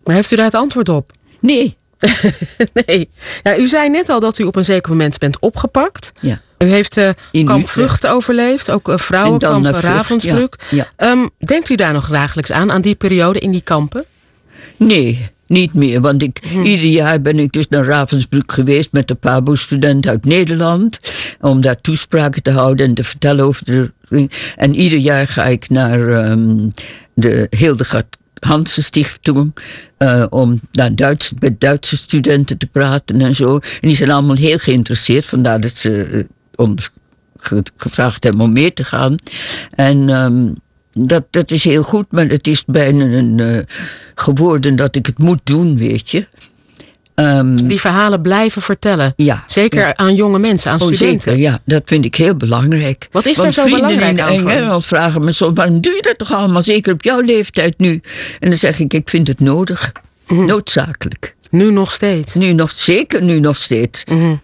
[0.04, 1.12] Maar heeft u daar het antwoord op?
[1.40, 1.76] Nee.
[2.86, 3.10] nee.
[3.44, 6.12] Ja, u zei net al dat u op een zeker moment bent opgepakt.
[6.22, 6.42] Ja.
[6.58, 7.90] U heeft uh, In kamp Utrecht.
[7.90, 10.56] Vught overleefd, ook uh, vrouwenkamp eh, Vught, Ravensbrück.
[10.70, 10.88] ja, ja.
[10.96, 14.06] Ehm, denkt u daar nog dagelijks aan, aan die periode in die kampen?
[14.78, 16.02] Nee, niet meer.
[16.02, 16.62] Want ik, Hm.
[16.64, 21.00] ieder jaar ben ik dus naar Ravensbrück geweest met de PABO-student uit Nederland.
[21.42, 23.92] Om daar toespraken te houden en te vertellen over de.
[24.56, 26.70] En ieder jaar ga ik naar ehm,
[27.14, 29.54] de Hildegard Hansen Stichting.
[30.00, 33.56] Eh, om naar Duits, met Duitse studenten te praten en zo.
[33.56, 35.26] En die zijn allemaal heel geïnteresseerd.
[35.26, 36.24] Vandaar dat ze eh,
[36.56, 36.90] ons
[37.38, 39.16] ge- gevraagd hebben om mee te gaan.
[39.72, 40.48] En ehm,
[41.08, 43.58] dat, dat is heel goed, maar het is bijna een, eh,
[44.16, 46.28] geworden dat ik het moet doen, weet je.
[47.20, 49.14] Ehm, Die verhalen blijven vertellen.
[49.16, 49.96] ja, Zeker ja.
[49.96, 51.22] aan jonge mensen, aan Oh, studenten.
[51.22, 53.08] zeker, ja, dat vind ik heel belangrijk.
[53.12, 54.48] Wat is Want daar zo belangrijk in, aan in?
[54.50, 56.64] Engeland vragen me soms, waarom doe je dat toch allemaal?
[56.64, 58.02] Zeker op jouw leeftijd nu.
[58.40, 59.92] En dan zeg ik, ik vind het nodig.
[60.28, 61.36] Noodzakelijk.
[61.52, 61.64] Mhm.
[61.64, 62.34] Nu nog steeds.
[62.34, 64.04] Nu nog, zeker nu nog steeds.
[64.06, 64.36] Mhm.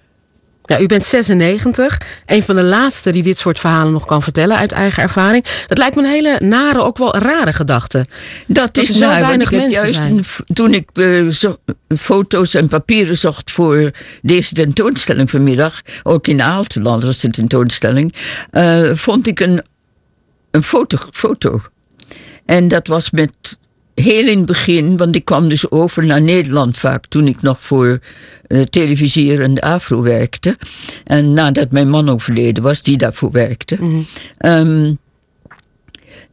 [0.66, 1.98] Ja, u bent 96.
[2.26, 5.46] Een van de laatste die dit soort verhalen nog kan vertellen uit eigen ervaring.
[5.68, 8.06] Dat lijkt me een hele nare, ook wel rare gedachte.
[8.48, 10.24] Dat, Dat is er zo want weinig mensen juist zijn.
[10.54, 11.56] toen ik eh, zo-
[11.98, 13.92] foto's en papieren zocht voor
[14.22, 18.16] deze tentoonstelling vanmiddag, ook in Aalteland was de tentoonstelling,
[18.52, 19.62] eh, vond ik een,
[20.52, 21.62] een foto, foto.
[22.46, 23.32] En dat was met
[23.96, 27.58] heel in het begin, want ik kwam dus over naar Nederland vaak toen ik nog
[27.62, 28.00] voor
[28.48, 30.58] eh, televisier en de Afro werkte.
[31.04, 33.78] En nadat mijn man overleden was, die daarvoor werkte.
[34.38, 34.94] Ehm,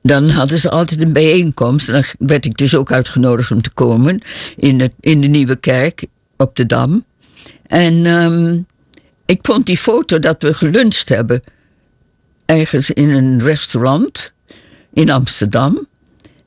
[0.02, 1.88] dan hadden ze altijd een bijeenkomst.
[1.88, 4.22] En dan werd ik dus ook uitgenodigd om te komen
[4.56, 6.06] in, het, in de Nieuwe Kerk
[6.36, 7.04] op de Dam.
[7.66, 8.60] En ehm,
[9.26, 11.42] ik vond die foto dat we geluncht hebben
[12.44, 14.32] ergens in een restaurant
[14.92, 15.86] in Amsterdam.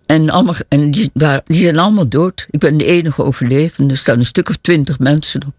[0.06, 1.12] En, allemaal, en die,
[1.46, 2.46] die zijn allemaal dood.
[2.50, 3.92] Ik ben de enige overlevende.
[3.94, 5.54] Er staan een stuk of twintig mensen op.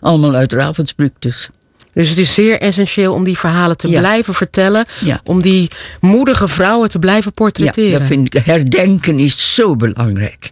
[0.00, 1.48] Allemaal uit Ravensbrück dus.
[1.92, 3.98] Dus het is zeer essentieel om die verhalen te Ja.
[3.98, 4.86] blijven vertellen.
[5.04, 5.20] Ja.
[5.24, 5.70] Om die
[6.00, 7.90] moedige vrouwen te blijven portretteren.
[7.90, 8.44] Ja, dat vind ik.
[8.44, 10.50] Herdenken is zo belangrijk.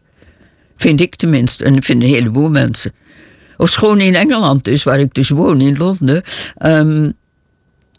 [0.77, 1.65] Vind ik tenminste.
[1.65, 2.93] En dat vinden een heleboel mensen.
[3.57, 6.23] Of schoon in Engeland dus, waar ik dus woon, in Londen.
[6.57, 7.11] ehm,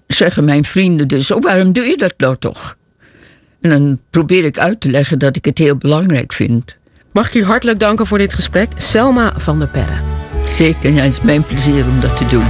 [0.07, 2.77] zeggen mijn vrienden dus, oh, waarom doe je dat nou toch?
[3.65, 6.75] En dan probeer ik uit te leggen dat ik het heel belangrijk vind.
[7.11, 8.71] Mag ik u hartelijk danken voor dit gesprek.
[8.75, 10.01] Selma van der Perre.
[10.51, 12.45] Zeker, ja, het is mijn plezier om dat te doen.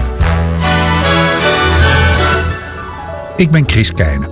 [3.38, 4.30] Ik ben Chris Keijnen.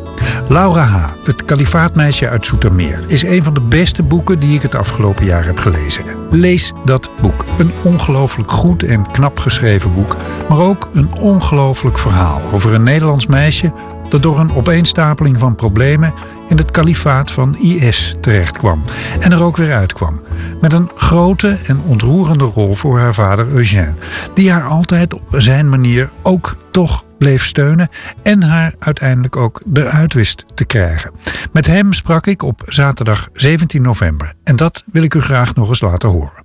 [0.49, 4.75] Laura H., het kalifaatmeisje uit Zoetermeer, is een van de beste boeken die ik het
[4.75, 6.03] afgelopen jaar heb gelezen.
[6.29, 7.45] Lees dat boek.
[7.57, 10.15] Een ongelooflijk goed en knap geschreven boek,
[10.49, 13.73] maar ook een ongelooflijk verhaal over een Nederlands meisje
[14.09, 16.13] dat door een opeenstapeling van problemen
[16.47, 18.83] in het kalifaat van IS terechtkwam
[19.19, 20.21] en er ook weer uitkwam.
[20.61, 23.93] Met een grote en ontroerende rol voor haar vader Eugène,
[24.33, 27.89] die haar altijd op zijn manier ook toch bleef steunen
[28.23, 31.11] en haar uiteindelijk ook eruit wist te krijgen.
[31.51, 35.69] Met hem sprak ik op zaterdag 17 november en dat wil ik u graag nog
[35.69, 36.42] eens laten horen.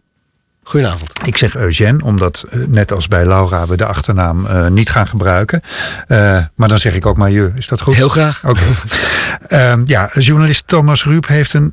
[0.68, 1.12] Goedenavond.
[1.24, 5.06] Ik zeg Eugène, omdat eh, net als bij Laura we de achternaam eh, niet gaan
[5.06, 5.60] gebruiken.
[6.08, 7.52] Eh, maar dan zeg ik ook je.
[7.56, 7.94] Is dat goed?
[7.94, 8.44] Heel graag.
[8.44, 8.60] Oké.
[9.48, 11.72] Ehm, ja, journalist Thomas Ruip heeft een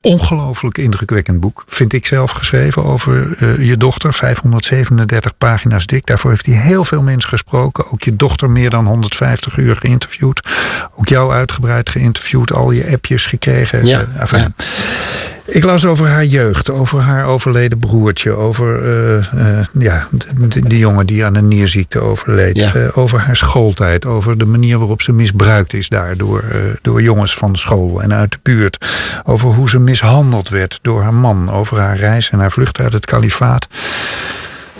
[0.00, 4.14] ongelooflijk indrukwekkend boek, vind ik zelf, geschreven over je dochter.
[4.14, 6.06] 537 pagina's dik.
[6.06, 7.92] Daarvoor heeft hij heel veel mensen gesproken.
[7.92, 10.48] Ook je dochter meer dan 150 uur geïnterviewd.
[10.94, 12.52] Ook jou uitgebreid geïnterviewd.
[12.52, 13.86] Al je appjes gekregen.
[13.86, 14.54] Ja, enfin.
[15.52, 18.84] Ik las over haar jeugd, over haar overleden broertje, over
[19.36, 20.08] eh, ja,
[20.48, 22.74] de, jongen die aan een nierziekte overleed, Ja.
[22.74, 27.02] eh, over haar schooltijd, over de manier waarop ze misbruikt is daar door, eh, door
[27.02, 28.86] jongens van school en uit de buurt,
[29.24, 32.92] over hoe ze mishandeld werd door haar man, over haar reis en haar vlucht uit
[32.92, 33.66] het kalifaat.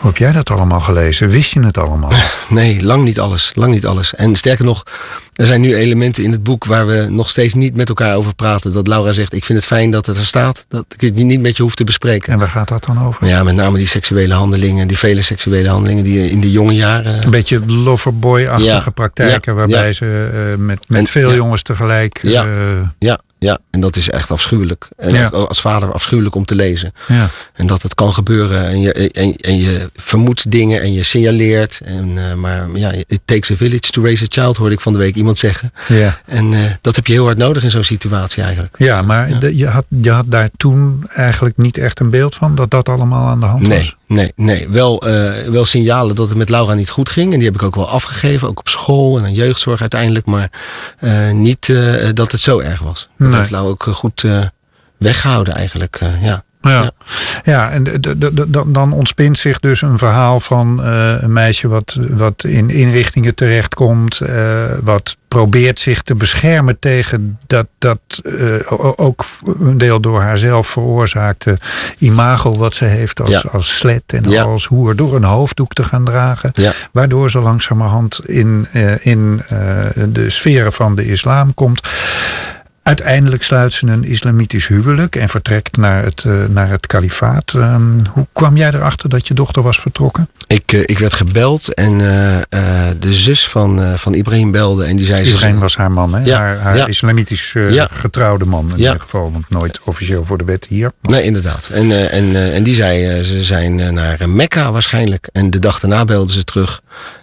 [0.03, 1.29] Hoe heb jij dat allemaal gelezen?
[1.29, 2.13] Wist je het allemaal?
[2.49, 3.53] Nee, lang niet alles.
[3.55, 4.15] Lang niet alles.
[4.15, 4.83] En sterker nog,
[5.35, 8.35] er zijn nu elementen in het boek waar we nog steeds niet met elkaar over
[8.35, 8.73] praten.
[8.73, 10.65] Dat Laura zegt, ik vind het fijn dat het er staat.
[10.69, 12.33] Dat ik het niet met je hoef te bespreken.
[12.33, 13.27] En waar gaat dat dan over?
[13.27, 14.89] Ja, met name die seksuele handelingen.
[14.89, 17.25] Die vele seksuele handelingen die in de jonge jaren...
[17.25, 19.93] Een beetje loverboy-achtige Ja, praktijken ja, waarbij ja.
[19.93, 22.45] ze eh, met, met En- veel jongens tegelijk Ja.
[22.45, 22.51] eh,
[22.99, 23.21] Ja.
[23.43, 24.89] Ja, en dat is echt afschuwelijk.
[24.97, 25.27] En Ja.
[25.29, 26.93] als vader afschuwelijk om te lezen.
[27.09, 27.29] Ja.
[27.55, 31.81] En dat het kan gebeuren en je, en, en je vermoedt dingen en je signaleert.
[31.85, 34.93] En, eh, maar ja, it takes a village to raise a child, hoorde ik van
[34.93, 35.73] de week iemand zeggen.
[35.89, 36.21] Ja.
[36.27, 38.75] En eh, dat heb je heel hard nodig in zo'n situatie eigenlijk.
[38.79, 42.55] Ja, maar de- je, had, je had daar toen eigenlijk niet echt een beeld van
[42.55, 43.97] dat dat allemaal aan de hand Nee, was.
[44.07, 44.69] nee, nee.
[44.69, 47.33] Wel, eh, wel signalen dat het met Laura niet goed ging.
[47.33, 50.27] En die heb ik ook wel afgegeven, ook op school en aan jeugdzorg uiteindelijk.
[50.27, 50.51] Maar
[51.33, 51.73] niet
[52.15, 53.09] dat het zo erg was.
[53.33, 53.41] Nee.
[53.41, 54.43] heeft Laura ook eh, goed eh,
[54.97, 55.97] weggehouden eigenlijk.
[56.01, 56.45] eh, ja.
[56.65, 56.91] Ja,
[57.43, 57.71] ja.
[57.71, 58.01] en
[58.67, 64.65] dan- ontspint zich dus een verhaal van een meisje wat, wat in inrichtingen terechtkomt, eh,
[64.83, 67.99] wat probeert zich te beschermen tegen dat, dat
[68.97, 69.25] ook
[69.61, 71.59] een deel door haarzelf veroorzaakte
[71.99, 73.43] imago wat ze heeft als, Ja.
[73.53, 74.43] als slet en Ja.
[74.43, 76.51] als hoer door een hoofddoek te gaan dragen.
[76.53, 76.73] Ja.
[76.93, 78.67] Waardoor ze langzamerhand in,
[79.01, 79.43] in
[80.09, 81.89] de sferen van de islam komt.
[82.83, 87.53] Uiteindelijk sluit ze een islamitisch huwelijk en vertrekt naar het, eh, naar het kalifaat.
[87.55, 90.29] Ehm, hoe kwam jij erachter dat je dochter was vertrokken?
[90.47, 94.85] Ik, eh, ik werd gebeld en eh, de zus van, van Ibrahim belde.
[94.85, 95.25] En die zei...
[95.25, 96.25] ze- Ibrahim was haar man, hè?
[96.25, 96.87] Ja, haar haar ja.
[96.87, 97.87] islamitisch Ja.
[97.91, 99.33] getrouwde man in ieder geval.
[99.33, 100.93] Want nooit officieel voor de wet hier.
[101.03, 101.69] Nee, inderdaad.
[101.73, 105.29] En, en, en die zei, ze zijn naar Mekka waarschijnlijk.
[105.33, 106.81] En de dag daarna belden ze terug.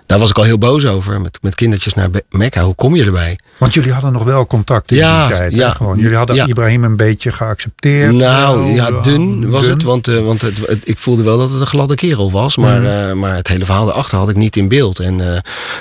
[0.09, 1.21] Daar was ik al heel boos over.
[1.21, 2.63] Met, met kindertjes naar Mekka.
[2.63, 3.39] Hoe kom je erbij?
[3.57, 5.55] Want jullie hadden nog wel contact in Ja, die tijd.
[5.55, 5.69] ja.
[5.71, 5.97] Gewoon.
[5.97, 6.45] Jullie hadden Ja.
[6.47, 8.13] Ibrahim een beetje geaccepteerd.
[8.13, 9.71] Nou, wel, ja, dun was dun.
[9.73, 9.83] het.
[9.83, 12.57] Want, eh, want het, het- ik voelde wel dat het een gladde kerel was.
[12.57, 12.89] Maar, Mhm.
[13.09, 14.99] eh, maar het hele verhaal erachter had ik niet in beeld.
[14.99, 15.39] En, eh,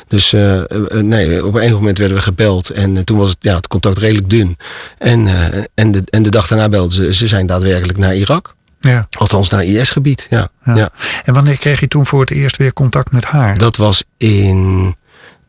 [0.08, 2.70] dus eh, eh, nee, op een moment werden we gebeld.
[2.70, 4.56] En eh, toen was het, ja, het contact redelijk dun.
[4.98, 7.14] En, eh, en, de, en de dag daarna belden ze.
[7.14, 8.56] Ze zijn daadwerkelijk naar Irak.
[8.80, 9.06] Ja.
[9.18, 10.48] Althans naar IS-gebied, ja.
[10.64, 10.76] Ja.
[10.76, 10.90] ja.
[11.24, 13.58] En wanneer kreeg je toen voor het eerst weer contact met haar?
[13.58, 14.94] Dat was in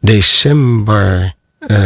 [0.01, 1.77] december eh,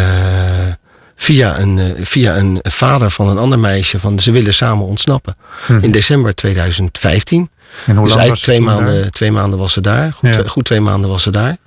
[1.15, 3.99] via, een, eh, via een vader van een ander meisje.
[3.99, 5.35] Van ze willen samen ontsnappen.
[5.67, 5.83] Mhm.
[5.83, 7.49] In december 2015.
[7.85, 9.09] En hoe dus lang eigenlijk was ze twee maanden, daar?
[9.11, 10.13] twee maanden was ze daar.
[10.13, 10.35] Goed, Ja.
[10.35, 11.57] twee, goed twee maanden was ze daar.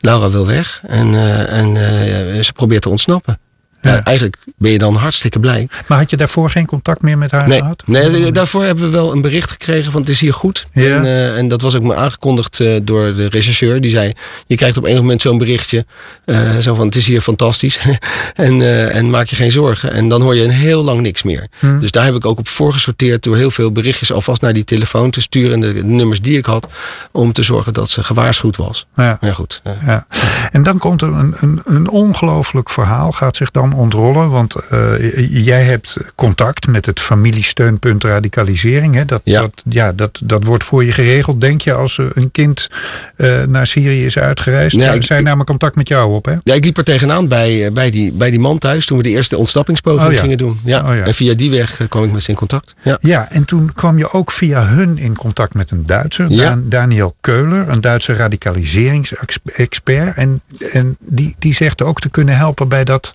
[0.00, 3.38] Laura wil weg en, eh, en eh, ze probeert te ontsnappen.
[3.86, 5.68] Ja, eigenlijk ben je dan hartstikke blij.
[5.86, 7.82] Maar had je daarvoor geen contact meer met haar Nee, gehad?
[7.86, 10.66] nee, daarvoor hebben we wel een bericht gekregen van het is hier goed.
[10.72, 10.96] Ja.
[10.96, 13.80] En, eh, en dat was ook me aangekondigd eh, door de rechercheur.
[13.80, 14.12] Die zei,
[14.46, 15.86] je krijgt op enig moment zo'n berichtje.
[16.24, 17.80] eh, zo van, het is hier fantastisch.
[18.34, 19.92] en, eh, en maak je geen zorgen.
[19.92, 21.46] En dan hoor je een heel lang niks meer.
[21.58, 21.78] Hm.
[21.78, 25.10] Dus daar heb ik ook op voorgesorteerd door heel veel berichtjes alvast naar die telefoon
[25.10, 25.60] te sturen.
[25.60, 26.66] De, de nummers die ik had.
[27.12, 28.86] Om te zorgen dat ze gewaarschuwd was.
[28.96, 29.18] Ja.
[29.20, 29.60] Ja, goed.
[29.64, 29.72] eh.
[29.86, 30.06] Ja.
[30.52, 34.30] En dan komt er een, een, een ongelooflijk verhaal, gaat zich dan ontrollen.
[34.30, 38.94] Want eh, jij hebt contact met het familiesteunpunt radicalisering.
[38.94, 39.04] Hè?
[39.04, 39.40] Dat, Ja.
[39.40, 42.68] Dat, ja, dat, dat wordt voor je geregeld, denk je, als een kind
[43.16, 44.76] eh, naar Syrië is uitgereisd.
[44.76, 46.34] Nee, Daar ik- zijn namelijk contact met jou op, hè?
[46.42, 49.02] Ja, ik liep er tegenaan bij, eh, bij, die, bij die man thuis toen we
[49.02, 50.20] de eerste ontsnappingspoging Oh ja.
[50.20, 50.58] gingen doen.
[50.64, 50.88] Ja.
[50.90, 51.02] Oh ja.
[51.04, 52.74] En via die weg kwam ik met ze in contact.
[52.82, 52.96] Ja.
[53.00, 56.48] Ja, en toen kwam je ook via hun in contact met een Duitser, Ja.
[56.48, 60.16] Dan- Daniel Keuler, een Duitse radicaliseringsexpert.
[60.16, 60.40] En,
[60.72, 63.12] en die, die zegt ook te kunnen helpen bij dat,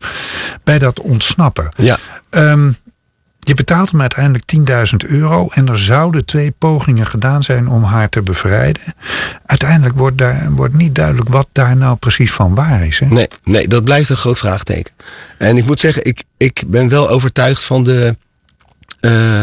[0.64, 1.70] bij dat ontsnappen.
[1.78, 1.98] Ja.
[2.30, 2.72] Ehm,
[3.40, 8.10] je betaalt hem uiteindelijk 10.000 euro en er zouden twee pogingen gedaan zijn om haar
[8.10, 8.82] te bevrijden.
[9.46, 13.00] Uiteindelijk wordt, daar, wordt niet duidelijk wat daar nou precies van waar is.
[13.00, 13.06] Hè?
[13.06, 14.94] Nee, nee, dat blijft een groot vraagteken.
[15.38, 18.18] En ik moet zeggen, ik, ik ben wel overtuigd van de
[19.00, 19.42] eh,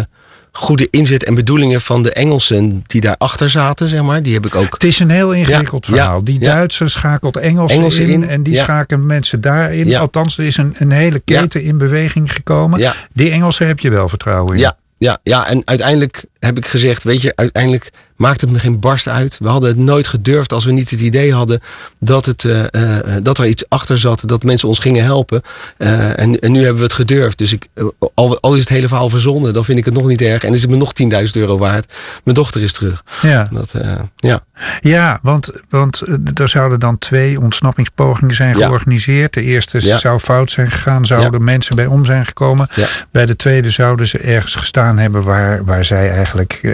[0.59, 4.23] goede inzet en bedoelingen van de Engelsen die daarachter zaten, zeg maar.
[4.23, 4.73] Die heb ik ook.
[4.73, 6.25] Het is een heel ingewikkeld Ja, verhaal.
[6.25, 6.39] die.
[6.39, 9.97] Duitsers schakelt Engelsen, Engelsen in, in, en die schakelen mensen daarin.
[9.97, 12.93] Althans, er is een, een hele keten in beweging gekomen.
[13.13, 14.61] Die Engelsen heb je wel vertrouwen in.
[14.61, 18.81] Ja, ja, ja, en uiteindelijk heb ik gezegd, weet je, uiteindelijk maakt het me geen
[18.81, 19.37] barst uit.
[19.41, 21.61] We hadden het nooit gedurfd als we niet het idee hadden
[21.99, 22.65] dat, het, eh,
[22.97, 25.43] eh, dat er iets achter zat, dat mensen ons gingen helpen.
[25.77, 27.39] Eh, en, en nu hebben we het gedurfd.
[27.39, 30.07] Dus ik, eh, al, al is het hele verhaal verzonnen, dan vind ik het nog
[30.07, 30.45] niet erg.
[30.45, 31.93] En is het me nog 10.000 euro waard.
[32.25, 33.03] Mijn dochter is terug.
[33.23, 33.49] Ja.
[33.53, 34.41] Dat, eh, ja.
[34.81, 38.67] Ja, want, want eh, er zouden dan twee ontsnappingspogingen zijn Ja.
[38.67, 39.35] georganiseerd.
[39.35, 39.99] De eerste Ja.
[39.99, 42.69] zou fout zijn gegaan, zouden mensen bij om zijn gekomen.
[43.11, 46.73] Bij de tweede zouden ze ergens gestaan hebben waar, waar zij eigenlijk eh,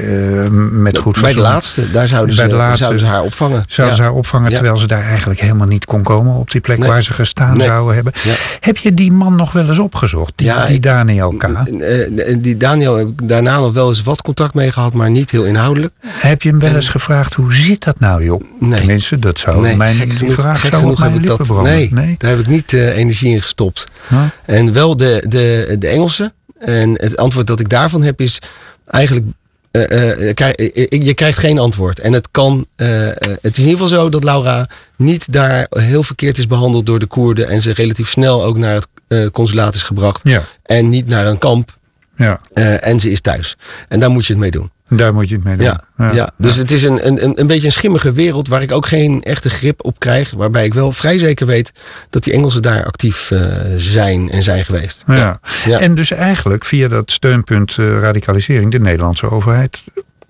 [0.70, 3.62] met goed Bij de laatste, daar zouden, Bij ze, de laatste zouden ze haar opvangen.
[3.66, 6.78] Zouden ze haar opvangen terwijl ze daar eigenlijk helemaal niet kon komen op die plek
[6.78, 6.89] Nee.
[6.89, 7.66] waar ze gestaan Nee.
[7.66, 8.12] zouden hebben.
[8.61, 10.32] Heb je die man nog wel eens opgezocht?
[10.37, 11.43] Die, Ja, die Daniel K.
[11.43, 15.30] Eh, die Daniel heb ik daarna nog wel eens wat contact mee gehad, maar niet
[15.30, 15.93] heel inhoudelijk.
[16.07, 18.43] Heb je hem wel eens gevraagd hoe zit dat nou joh?
[18.61, 18.78] Nee.
[18.78, 21.47] Tenminste, dat zou Nee, mijn gek die genoeg, vraag gek zou op mijn lippen dat.
[21.47, 21.89] branden.
[21.95, 23.85] Nee, daar heb ik niet eh, energie in gestopt.
[24.09, 24.18] Huh?
[24.45, 26.32] En wel de, de, de Engelsen.
[26.59, 28.39] En het antwoord dat ik daarvan heb is
[28.87, 29.26] eigenlijk.
[29.75, 31.99] Eh, eh, eh, je krijgt geen antwoord.
[31.99, 32.66] En het kan.
[32.77, 36.99] het is in ieder geval zo dat Laura niet daar heel verkeerd is behandeld door
[36.99, 37.49] de Koerden.
[37.49, 40.20] En ze relatief snel ook naar het, consulaat is gebracht.
[40.25, 40.43] Ja.
[40.62, 41.79] En niet naar een kamp.
[42.16, 42.41] Ja.
[42.81, 43.57] En ze is thuis.
[43.89, 44.70] En daar moet je het mee doen.
[44.89, 45.66] Daar moet je het mee doen.
[45.66, 46.30] Ja, ja.
[46.37, 49.51] dus het is een, een, een beetje een schimmige wereld waar ik ook geen echte
[49.51, 50.30] grip op krijg.
[50.30, 51.72] Waarbij ik wel vrij zeker weet
[52.11, 53.41] dat die Engelsen daar actief eh,
[53.76, 55.03] zijn en zijn geweest.
[55.07, 55.41] Ja.
[55.64, 55.78] Ja.
[55.78, 59.82] En dus eigenlijk via dat steunpunt eh, radicalisering de Nederlandse overheid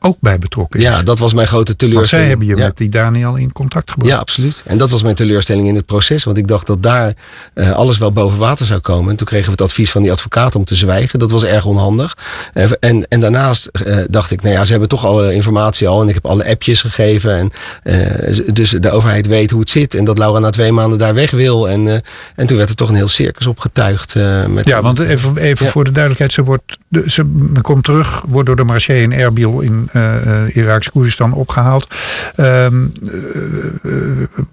[0.04, 0.86] ook bij betrokken is.
[0.86, 2.08] Ja, dat was mijn grote Want teleurstelling.
[2.24, 2.66] zij hebben je Ja.
[2.66, 4.12] met die Daniel in contact gebracht.
[4.12, 4.62] Ja, absoluut.
[4.66, 6.24] En dat was mijn teleurstelling in het proces.
[6.24, 7.12] Want ik dacht dat daar
[7.54, 9.10] eh, alles wel boven water zou komen.
[9.10, 11.18] En toen kregen we het advies van die advocaat om te zwijgen.
[11.18, 12.16] Dat was erg onhandig.
[12.52, 16.02] En, en, en daarnaast eh, dacht ik, nou ja, ze hebben toch alle informatie al.
[16.02, 17.36] En ik heb alle appjes gegeven.
[17.38, 17.52] En,
[17.82, 19.94] eh, dus de overheid weet hoe het zit.
[19.94, 21.68] En dat Laura na twee maanden daar weg wil.
[21.68, 21.94] En, eh,
[22.36, 24.16] en toen werd er toch een heel circus opgetuigd.
[24.16, 25.70] eh, met, Ja, want even, even Ja.
[25.72, 29.60] voor de duidelijkheid, ze, wordt, de- ze komt terug, wordt door de marché in Erbil
[29.60, 31.88] in eh eh, Iraaks Koerdistan opgehaald.
[32.36, 33.90] Ehm, eh,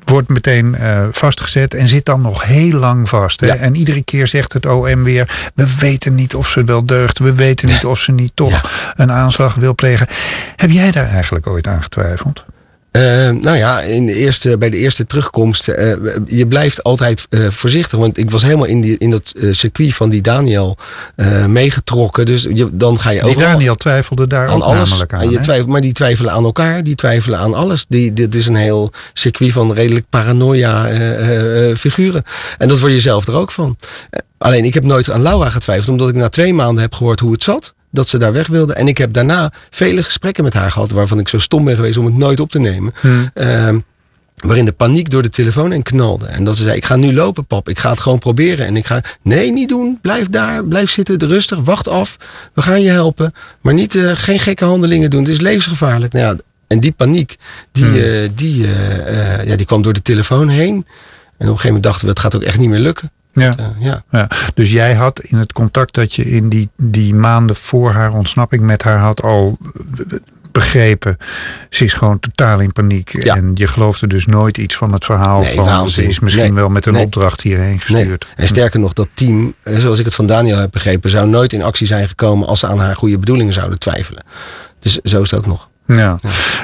[0.06, 0.76] wordt meteen
[1.12, 3.46] vastgezet en zit dan nog heel lang vast.
[3.46, 3.56] Ja.
[3.56, 7.20] En iedere keer zegt het OM weer, we weten niet of ze wel deugt.
[7.20, 8.62] We weten niet of ze niet toch
[8.96, 10.08] een aanslag wil plegen.
[10.56, 12.46] Heb jij daar eigenlijk ooit aan getwijfeld?
[12.92, 15.94] Eh, nou ja, in de eerste, bij de eerste terugkomst, eh,
[16.28, 18.00] je blijft altijd eh, voorzichtig.
[18.00, 20.78] Want ik was helemaal in, die, in dat eh, circuit van die Daniel
[21.16, 22.26] eh, meegetrokken.
[22.26, 25.04] Dus je, dan ga je Die overal Daniel twijfelde daar aan ook alles.
[25.08, 25.30] aan.
[25.30, 27.86] je twijfelt, maar die twijfelen aan elkaar, die twijfelen aan alles.
[27.89, 32.24] Die, dit is een heel circuit van redelijk paranoia eh, eh, eh, figuren.
[32.58, 33.78] En dat word je zelf er ook van.
[34.38, 37.32] Alleen ik heb nooit aan Laura getwijfeld, omdat ik na twee maanden heb gehoord hoe
[37.32, 37.74] het zat.
[37.92, 38.74] Dat ze daar weg wilde.
[38.74, 41.98] En ik heb daarna vele gesprekken met haar gehad, waarvan ik zo stom ben geweest
[41.98, 42.94] om het nooit op te nemen.
[43.02, 43.30] Hmm.
[43.34, 43.80] Ehm,
[44.36, 46.26] waarin de paniek door de telefoon heen knalde.
[46.26, 48.66] En dat ze zei, ik ga nu lopen pap, ik ga het gewoon proberen.
[48.66, 52.18] En ik ga, nee niet doen, blijf daar, blijf zitten, rustig, wacht af.
[52.54, 53.34] We gaan je helpen.
[53.62, 56.14] Maar niet, eh, geen gekke handelingen doen, het is levensgevaarlijk.
[56.14, 57.38] Nou ja, en die paniek,
[57.72, 57.96] die, Hmm.
[57.96, 60.74] eh, die, eh, ja, die kwam door de telefoon heen.
[60.74, 60.86] En op
[61.39, 63.12] een gegeven moment dachten we, het gaat ook echt niet meer lukken.
[63.34, 63.50] Ja.
[63.50, 64.04] Dat, eh, ja.
[64.10, 68.14] Ja, dus jij had in het contact dat je in die, die maanden voor haar
[68.14, 69.58] ontsnapping met haar had al
[70.52, 71.18] begrepen.
[71.70, 73.14] Ze is gewoon totaal in paniek.
[73.14, 76.04] En je geloofde dus nooit iets van het verhaal Nee, van waanzin.
[76.04, 77.04] ze is misschien Nee, wel met een nee.
[77.04, 78.28] opdracht hierheen gestuurd.
[78.36, 81.54] En sterker nog, dat team, eh, zoals ik het van Daniel heb begrepen, zou nooit
[81.54, 84.24] in actie zijn gekomen als ze aan haar goede bedoelingen zouden twijfelen.
[84.80, 85.70] Dus zo is het ook nog.
[85.86, 86.20] Ja.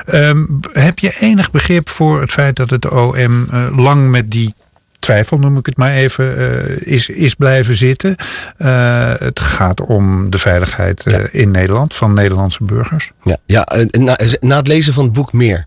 [0.05, 4.53] Ehm, heb je enig begrip voor het feit dat het OM eh, lang met die
[4.99, 8.15] twijfel, noem ik het maar even, eh, is, is blijven zitten?
[8.57, 13.11] Eh, het gaat om de veiligheid eh, in Nederland van Nederlandse burgers.
[13.23, 13.67] Ja, ja
[13.99, 15.65] na, na het lezen van het boek meer.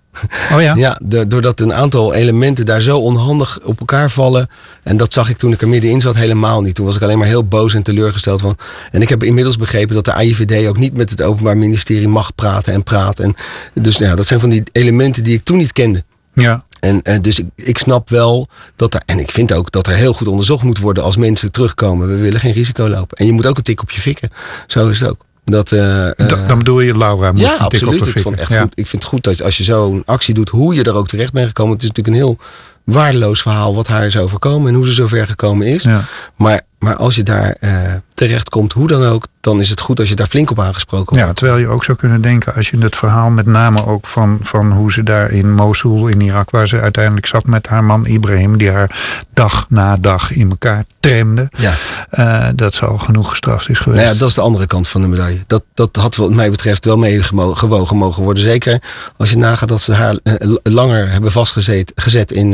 [0.52, 0.74] Oh ja?
[0.84, 4.48] Ja, de- doordat een aantal elementen daar zo onhandig op elkaar vallen.
[4.82, 6.74] En dat zag ik toen ik er middenin zat helemaal niet.
[6.74, 8.56] Toen was ik alleen maar heel boos en teleurgesteld van.
[8.90, 12.34] En ik heb inmiddels begrepen dat de AIVD ook niet met het Openbaar Ministerie mag
[12.34, 13.24] praten en praten.
[13.24, 13.34] En
[13.82, 16.04] dus nou ja, dat zijn van die elementen die ik toen niet kende.
[16.34, 16.64] Ja.
[16.80, 19.02] En, en dus ik, ik snap wel dat er.
[19.06, 22.08] En ik vind ook dat er heel goed onderzocht moet worden als mensen terugkomen.
[22.08, 23.16] We willen geen risico lopen.
[23.16, 24.30] En je moet ook een tik op je fikken.
[24.66, 25.24] Zo is het ook.
[25.44, 28.04] Dat, eh, eh, Da- dan bedoel je Laura moest ja, een tik op de Ik,
[28.04, 28.22] fik.
[28.22, 28.60] vond echt Ja.
[28.60, 31.08] goed, ik vind het goed dat als je zo'n actie doet, hoe je er ook
[31.08, 31.72] terecht bent gekomen.
[31.72, 32.38] Het is natuurlijk een heel
[32.84, 35.82] waardeloos verhaal wat haar is overkomen en hoe ze zover gekomen is.
[35.82, 36.04] Ja.
[36.36, 37.70] Maar, maar als je daar eh
[38.14, 41.14] terecht komt, hoe dan ook, dan is het goed als je daar flink op aangesproken
[41.14, 41.28] wordt.
[41.28, 44.38] Ja, terwijl je ook zou kunnen denken, als je het verhaal met name ook van,
[44.42, 48.06] van hoe ze daar in Mosul in Irak, waar ze uiteindelijk zat met haar man
[48.06, 48.98] Ibrahim, die haar
[49.34, 51.72] dag na dag in elkaar tremde, Ja.
[52.10, 54.02] eh, dat ze al genoeg gestraft is geweest.
[54.02, 55.40] Nou ja, dat is de andere kant van de medaille.
[55.46, 58.42] Dat, dat had wat mij betreft wel meegewogen mogen worden.
[58.42, 58.82] Zeker
[59.16, 62.52] als je nagaat dat ze haar eh, langer hebben vastgezet gezet in,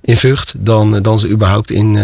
[0.00, 1.98] in Vught dan, dan ze überhaupt in,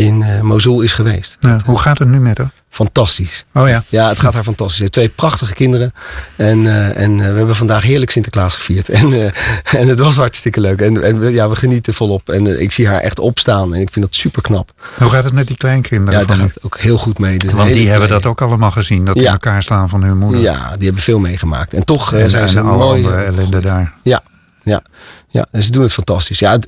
[0.00, 1.36] in eh, Mosul is geweest.
[1.40, 2.50] Ja, hoe gaat het nu met haar?
[2.70, 3.44] Fantastisch.
[3.54, 3.82] Oh ja.
[3.88, 4.76] Ja, het gaat haar fantastisch.
[4.76, 5.92] Ze heeft twee prachtige kinderen.
[6.36, 8.88] En, eh, en eh, we hebben vandaag heerlijk Sinterklaas gevierd.
[9.00, 10.80] En, eh, en het was hartstikke leuk.
[10.80, 12.28] En, en ja, we genieten volop.
[12.28, 13.74] En eh, ik zie haar echt opstaan.
[13.74, 14.72] En ik vind dat super knap.
[14.98, 16.20] Hoe gaat het met die kleinkinderen?
[16.20, 17.38] Ja, daar gaat het ook heel goed mee.
[17.38, 19.30] Dus Want die hebben dat ook allemaal gezien, dat Ja.
[19.32, 20.40] elkaar slaan van hun moeder.
[20.40, 21.74] Ja, die hebben veel meegemaakt.
[21.74, 23.04] En toch eh, en, zijn en ze alle mooi.
[23.04, 23.94] andere ellende daar.
[24.02, 24.22] Ja,
[24.64, 24.82] ja,
[25.30, 25.46] ja.
[25.50, 26.38] En ze doen het fantastisch.
[26.38, 26.58] Ja,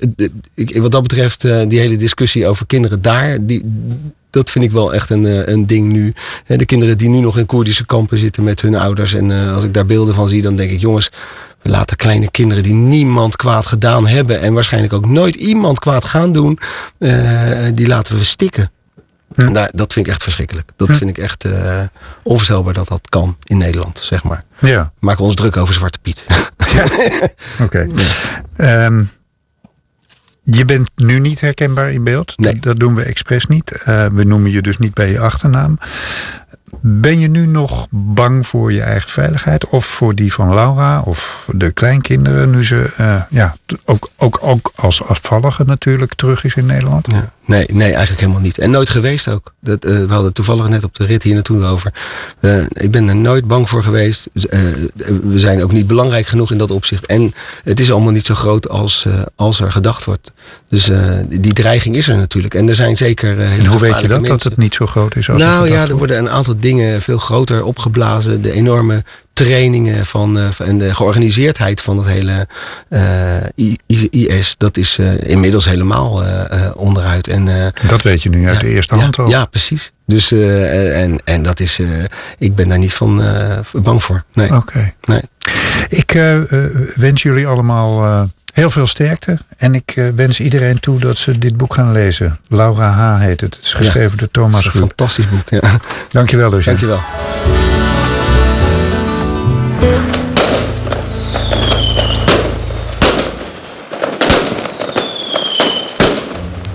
[0.75, 3.65] wat dat betreft, eh, die hele discussie over kinderen daar, die,
[4.31, 6.15] dat vind ik wel echt een, eh, een ding nu.
[6.47, 9.15] De kinderen die nu nog in Koerdische kampen zitten met hun ouders.
[9.15, 11.11] En eh, als ik daar beelden van zie, dan denk ik, jongens,
[11.63, 14.41] we laten kleine kinderen die niemand kwaad gedaan hebben.
[14.41, 16.59] En waarschijnlijk ook nooit iemand kwaad gaan doen,
[17.75, 18.71] die laten we stikken.
[19.35, 20.71] Nou, dat vind ik echt verschrikkelijk.
[20.77, 21.81] Dat vind ik echt eh,
[22.23, 24.45] onvoorstelbaar dat dat kan in Nederland, zeg maar.
[24.59, 24.93] Ja.
[24.99, 26.27] Maken we ons druk over Zwarte Piet.
[27.65, 27.89] Oké.
[28.57, 29.03] Ehm,
[30.45, 32.39] je bent nu niet herkenbaar in beeld.
[32.39, 32.61] Nee.
[32.61, 33.73] Dat, doen we expres niet.
[33.73, 35.79] Eh, we noemen je dus niet bij je achternaam.
[36.81, 39.67] Ben je nu nog bang voor je eigen veiligheid?
[39.67, 42.51] Of voor die van Laura of de kleinkinderen?
[42.51, 47.09] Nu ze eh, ja, ook, ook, ook als afvallige natuurlijk terug is in Nederland.
[47.11, 47.33] Ja.
[47.45, 48.59] Nee, nee, eigenlijk helemaal niet.
[48.59, 49.53] En nooit geweest ook.
[49.61, 51.93] Dat, uh, we hadden toevallig net op de rit hier naartoe over.
[52.41, 54.29] Uh, ik ben er nooit bang voor geweest.
[54.35, 54.61] Uh,
[55.23, 57.07] we zijn ook niet belangrijk genoeg in dat opzicht.
[57.07, 59.07] En het is allemaal niet zo groot als,
[59.37, 60.33] als er gedacht wordt.
[60.69, 60.91] Dus
[61.29, 62.55] die dreiging is er natuurlijk.
[62.55, 63.41] En er zijn zeker.
[63.41, 65.31] en hoe weet je dat, dat het niet zo groot is?
[65.31, 68.43] Als nou ja, er worden een aantal dingen veel groter opgeblazen.
[68.43, 72.47] De enorme trainingen van, uh, en de georganiseerdheid van het hele
[72.89, 73.71] uh,
[74.11, 76.23] IS, dat is uh, inmiddels helemaal
[76.75, 77.29] onderuit.
[77.29, 79.29] En, dat weet je nu uit ja, de eerste hand ja, ook.
[79.29, 79.93] Ja, precies.
[80.07, 81.81] Dus, en, en dat is,
[82.39, 83.23] ik ben daar niet van
[83.73, 84.25] bang voor.
[84.33, 84.47] Nee.
[84.47, 84.57] Oké.
[84.57, 84.95] Okay.
[85.05, 85.21] Nee.
[85.89, 86.13] Ik
[86.95, 89.39] wens jullie allemaal heel veel sterkte.
[89.57, 92.39] En ik wens iedereen toe dat ze dit boek gaan lezen.
[92.49, 93.21] Laura H.
[93.21, 93.55] heet het.
[93.55, 95.49] Het is geschreven ja, door Thomas Een fantastisch boek.
[95.49, 95.81] Ja.
[96.11, 96.73] Dankjewel, Lucia.
[96.73, 97.01] Dankjewel.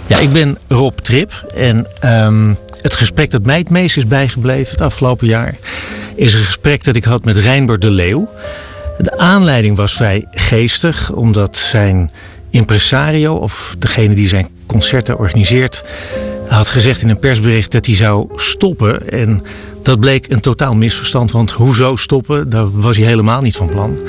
[0.07, 4.71] Ja, ik ben Rob Trip en um, het gesprek dat mij het meest is bijgebleven
[4.71, 5.55] het afgelopen jaar
[6.17, 8.29] is een gesprek dat ik had met Reinbert de Leeuw.
[8.97, 12.11] De aanleiding was vrij geestig, omdat zijn
[12.57, 15.83] impresario, of degene die zijn concerten organiseert,
[16.47, 19.09] had gezegd in een persbericht dat hij zou stoppen.
[19.09, 19.41] En
[19.83, 22.49] dat bleek een totaal misverstand, want hoezo stoppen?
[22.49, 23.99] Daar was hij helemaal niet van plan.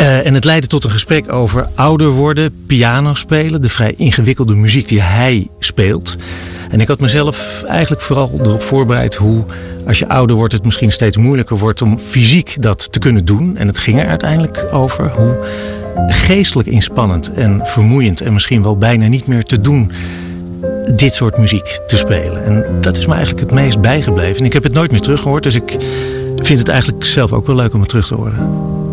[0.00, 4.54] Uh, en het leidde tot een gesprek over ouder worden, piano spelen, de vrij ingewikkelde
[4.54, 6.16] muziek die hij speelt.
[6.70, 9.44] En ik had mezelf eigenlijk vooral erop voorbereid hoe,
[9.86, 13.56] als je ouder wordt, het misschien steeds moeilijker wordt om fysiek dat te kunnen doen.
[13.56, 15.38] En het ging er uiteindelijk over hoe
[16.06, 19.92] geestelijk inspannend en vermoeiend en misschien wel bijna niet meer te doen
[20.96, 22.44] dit soort muziek te spelen.
[22.44, 24.38] En dat is me eigenlijk het meest bijgebleven.
[24.38, 25.76] En ik heb het nooit meer teruggehoord, dus ik
[26.36, 28.88] vind het eigenlijk zelf ook wel leuk om het terug te horen.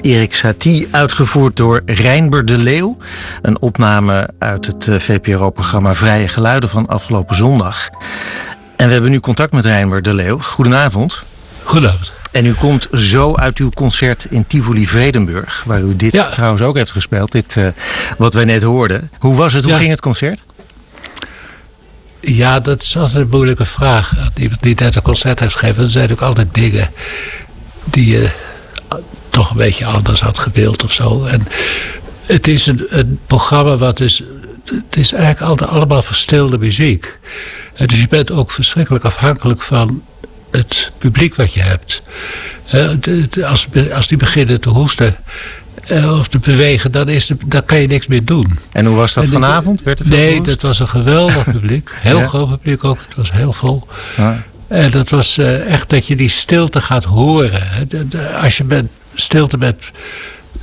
[0.00, 2.96] Erik Satie, uitgevoerd door Reinber de Leeuw.
[3.42, 7.88] Een opname uit het VPRO-programma Vrije Geluiden van afgelopen zondag.
[8.76, 10.38] En we hebben nu contact met Reinber de Leeuw.
[10.38, 11.22] Goedenavond.
[11.62, 12.12] Goedenavond.
[12.32, 16.30] En u komt zo uit uw concert in Tivoli Vredenburg, waar u dit ja.
[16.30, 17.66] trouwens ook heeft gespeeld, dit uh,
[18.18, 19.10] wat wij net hoorden.
[19.18, 19.62] Hoe was het?
[19.62, 19.78] Hoe ja.
[19.78, 20.44] ging het concert?
[22.20, 24.30] Ja, dat is altijd een moeilijke vraag.
[24.34, 26.90] Iemand die net een concert heeft gegeven, er zijn ook altijd dingen
[27.84, 28.30] die je
[29.36, 31.24] toch een beetje anders had gewild of zo.
[31.24, 31.46] En
[32.26, 34.22] het is een, een programma wat is.
[34.64, 37.18] Het is eigenlijk altijd allemaal verstilde muziek.
[37.74, 40.02] En dus je bent ook verschrikkelijk afhankelijk van
[40.50, 42.02] het publiek wat je hebt.
[43.44, 45.16] Als, als die beginnen te hoesten
[46.18, 48.58] of te bewegen, dan, is de, dan kan je niks meer doen.
[48.72, 49.82] En hoe was dat en vanavond?
[49.82, 51.90] Werd er veel nee, dat was een geweldig publiek.
[51.94, 52.26] Heel ja.
[52.26, 52.98] groot publiek ook.
[53.06, 53.86] Het was heel vol.
[54.16, 54.42] Ja.
[54.68, 57.62] En dat was uh, echt dat je die stilte gaat horen.
[58.42, 58.86] Als je met
[59.16, 59.90] stilte met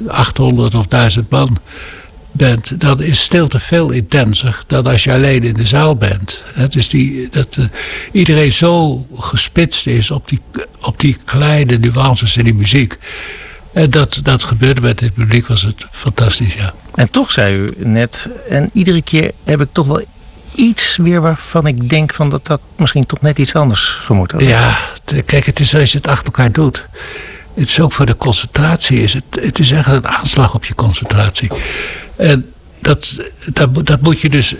[0.07, 1.59] 800 of 1000 man
[2.31, 6.43] bent, dan is stilte veel intenser dan als je alleen in de zaal bent.
[6.69, 7.65] Dus die, dat uh,
[8.11, 10.39] iedereen zo gespitst is op die,
[10.81, 12.97] op die kleine nuances in die muziek.
[13.73, 16.73] En dat, dat gebeurde met dit publiek, was het fantastisch, ja.
[16.95, 20.03] En toch zei u net, en iedere keer heb ik toch wel
[20.55, 24.41] iets weer waarvan ik denk van dat dat misschien toch net iets anders gemoet had.
[24.41, 24.77] Ja,
[25.25, 26.85] kijk, het is als je het achter elkaar doet.
[27.55, 29.01] Het is ook voor de concentratie.
[29.01, 31.51] Is het, het is echt een aanslag op je concentratie.
[32.15, 32.51] En
[32.81, 33.15] dat,
[33.53, 34.55] dat, dat moet je dus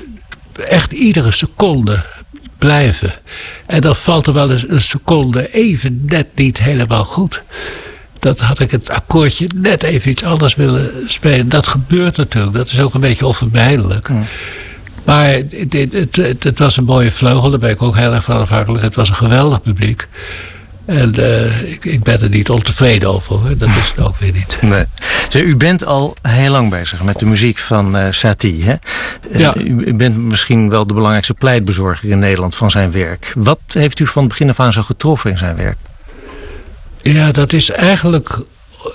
[0.68, 2.06] echt iedere seconde
[2.57, 3.14] blijven.
[3.65, 7.44] En dan valt er wel eens een seconde even net niet helemaal goed.
[8.20, 11.49] Dat had ik het akkoordje net even iets anders willen spelen.
[11.49, 12.53] Dat gebeurt natuurlijk.
[12.53, 14.10] Dat is ook een beetje onvermijdelijk.
[14.10, 14.26] Mm.
[15.03, 18.24] Maar het, het, het, het, was een mooie vleugel, daar ben ik ook heel erg
[18.24, 18.84] van afhankelijk.
[18.84, 20.07] Het was een geweldig publiek.
[20.85, 23.57] En uh, ik, ik, ben er niet ontevreden over, hoor.
[23.57, 24.57] dat is het ook weer niet.
[24.61, 24.85] Nee.
[25.45, 28.64] U bent al heel lang bezig met de muziek van uh, Satie.
[28.64, 28.76] Hè?
[29.31, 29.55] Ja.
[29.57, 33.31] Uh, u, bent misschien wel de belangrijkste pleitbezorger in Nederland van zijn werk.
[33.35, 35.77] Wat heeft u van het begin af aan zo getroffen in zijn werk?
[37.01, 38.43] Ja, dat is eigenlijk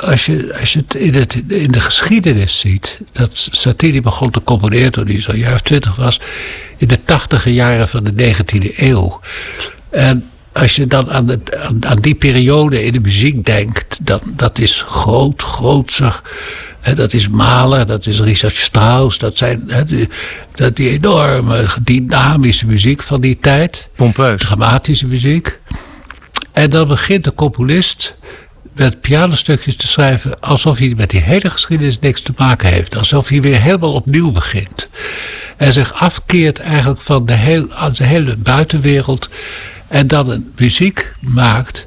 [0.00, 4.42] als je, als je het in, het in de geschiedenis ziet, dat Satie begon te
[4.44, 6.20] componeren toen hij zo'n jaar of twintig was,
[6.76, 9.20] in de tachtige jaren van de 19e eeuw.
[9.90, 14.20] En als je dan aan, het, aan, aan, die periode in de muziek denkt, dan
[14.26, 16.20] dat is groot, grootser.
[16.94, 19.18] Dat is Mahler, dat is Richard Strauss.
[19.18, 20.08] Dat zijn die,
[20.54, 23.88] dat die enorme dynamische muziek van die tijd.
[23.96, 24.40] Pompeus.
[24.40, 25.58] Dramatische muziek.
[26.52, 28.16] En dan begint de componist
[28.74, 30.40] met pianostukjes te schrijven...
[30.40, 32.96] alsof hij met die hele geschiedenis niks te maken heeft.
[32.96, 34.88] Alsof hij weer helemaal opnieuw begint.
[35.56, 39.28] En zich afkeert eigenlijk van de, heel, de hele buitenwereld...
[39.88, 41.86] en dan een muziek maakt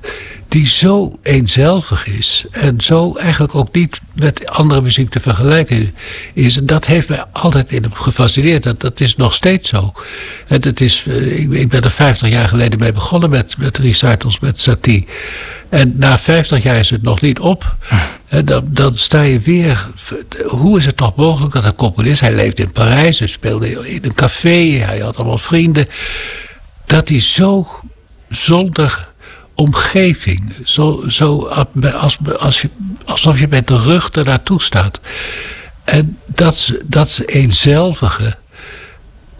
[0.51, 2.45] die zo eenzelvig is.
[2.51, 5.95] En zo eigenlijk ook niet met andere muziek te vergelijken
[6.33, 6.57] is.
[6.57, 8.63] En dat heeft mij altijd in hem gefascineerd.
[8.63, 9.93] Dat, dat is nog steeds zo.
[10.47, 13.77] En het is, eh, ik, ik ben er 50 jaar geleden mee begonnen met, met
[13.77, 15.07] recitals met Satie.
[15.69, 17.75] En na 50 jaar is het nog niet op.
[18.27, 19.87] En dan, dan sta je weer.
[20.45, 22.21] Hoe is het toch mogelijk dat een componist.
[22.21, 25.87] Hij leeft in Parijs, hij speelde in een café, hij had allemaal vrienden.
[26.85, 27.67] Dat hij zo
[28.31, 29.09] zonder
[29.55, 30.53] omgeving.
[30.63, 31.45] Zo, zo
[31.93, 32.69] als, als je,
[33.05, 34.99] alsof je met de rug er naartoe staat.
[35.83, 38.35] En dat, dat eenzelvige,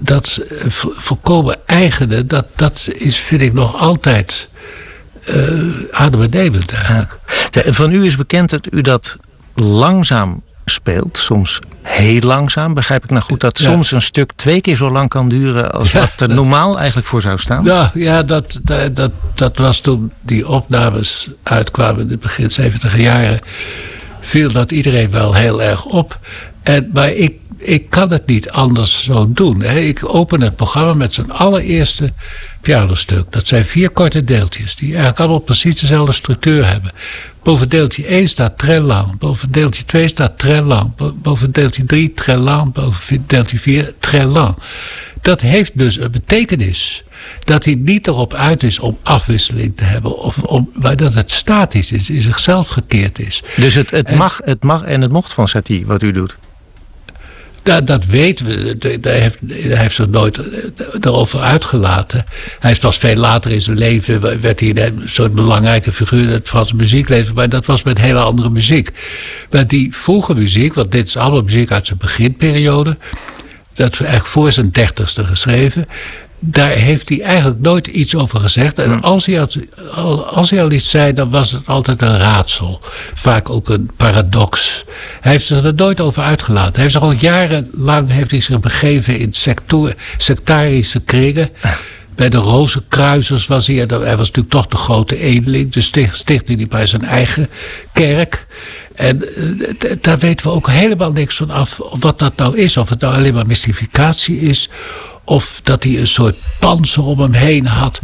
[0.02, 0.40] dat
[0.92, 4.50] volkomen eigene, dat, dat is, vind ik nog altijd
[5.26, 7.20] uh, adembenemend eigenlijk.
[7.52, 9.18] Van u is bekend dat u dat
[9.56, 10.42] langzaam
[10.72, 12.74] speelt, soms heel langzaam.
[12.74, 15.92] Begrijp ik nou goed dat soms een stuk twee keer zo lang kan duren als
[15.92, 17.64] wat er normaal eigenlijk voor zou staan?
[17.64, 22.98] Ja, ja dat, dat, dat, dat was toen die opnames uitkwamen in het begin 70
[22.98, 23.40] jaren.
[24.20, 26.20] Viel dat iedereen wel heel erg op.
[26.64, 29.62] En, maar ik, ik kan het niet anders zo doen.
[29.62, 29.80] Hè.
[29.80, 32.14] Ik open het programma met zijn allereerste
[32.62, 33.26] pianostuk.
[33.30, 36.92] Dat zijn vier korte deeltjes die eigenlijk allemaal precies dezelfde structuur hebben.
[37.44, 39.18] Boven deeltje 1 staat très lang.
[39.18, 40.92] Boven deeltje 2 staat très lang.
[41.16, 42.74] Boven deeltje 3 très lang.
[42.74, 44.56] Boven deeltje 4 très lang.
[45.22, 47.04] Dat heeft dus een betekenis.
[47.44, 50.18] Dat hij niet erop uit is om afwisseling te hebben.
[50.18, 53.44] Of om, maar dat het statisch is, in zichzelf gekeerd is.
[53.56, 56.38] Dus het, het, mag, het mag en het mocht van Satie wat u doet?
[57.64, 58.78] Dat, dat weten we.
[59.02, 60.46] Hij heeft, hij heeft zich nooit eh,
[61.02, 62.26] erover uitgelaten.
[62.60, 64.42] Hij is pas veel later in zijn leven.
[64.42, 67.36] werd hij een soort belangrijke figuur in het Franse muziekleven.
[67.36, 68.90] Maar dat was met hele andere muziek.
[69.52, 72.98] Maar die vroege muziek, want dit is allemaal muziek uit zijn beginperiode.
[73.74, 75.88] Dat we eigenlijk voor zijn dertigste geschreven
[76.44, 78.80] daar heeft hij eigenlijk nooit iets over gezegd.
[78.80, 79.58] En als hij, had,
[80.26, 82.82] als hij al iets zei, dan was het altijd een raadsel.
[83.14, 84.86] Vaak ook een paradox.
[85.22, 86.74] Hij heeft zich er nooit over uitgelaten.
[86.74, 91.50] Hij heeft zich al jarenlang heeft hij zich begeven in sector, sectarische kringen.
[92.16, 95.72] Bij de Rozenkruisers was hij, hij was natuurlijk toch de grote edeling.
[95.72, 97.50] Dus stichtte hij bij zijn eigen
[97.94, 98.48] kerk.
[98.96, 102.78] En eh, daar weten we ook helemaal niks van af wat dat nou is.
[102.78, 104.70] Of het nou alleen maar mystificatie is
[105.32, 108.02] of dat hij een soort panzer om hem heen had.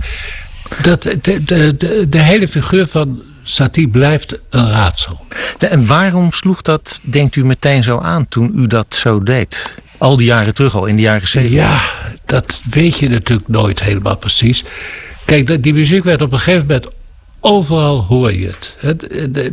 [0.81, 5.25] Dat, de, de, de, de hele figuur van Satie blijft een raadsel.
[5.57, 9.79] En waarom sloeg dat, denkt u, meteen zo aan toen u dat zo deed?
[9.97, 11.59] Al die jaren terug, al in de jaren 70.
[11.59, 11.81] Ja,
[12.25, 14.63] dat weet je natuurlijk nooit helemaal precies.
[15.25, 16.87] Kijk, die muziek werd op een gegeven moment
[17.39, 18.75] overal hoor je het.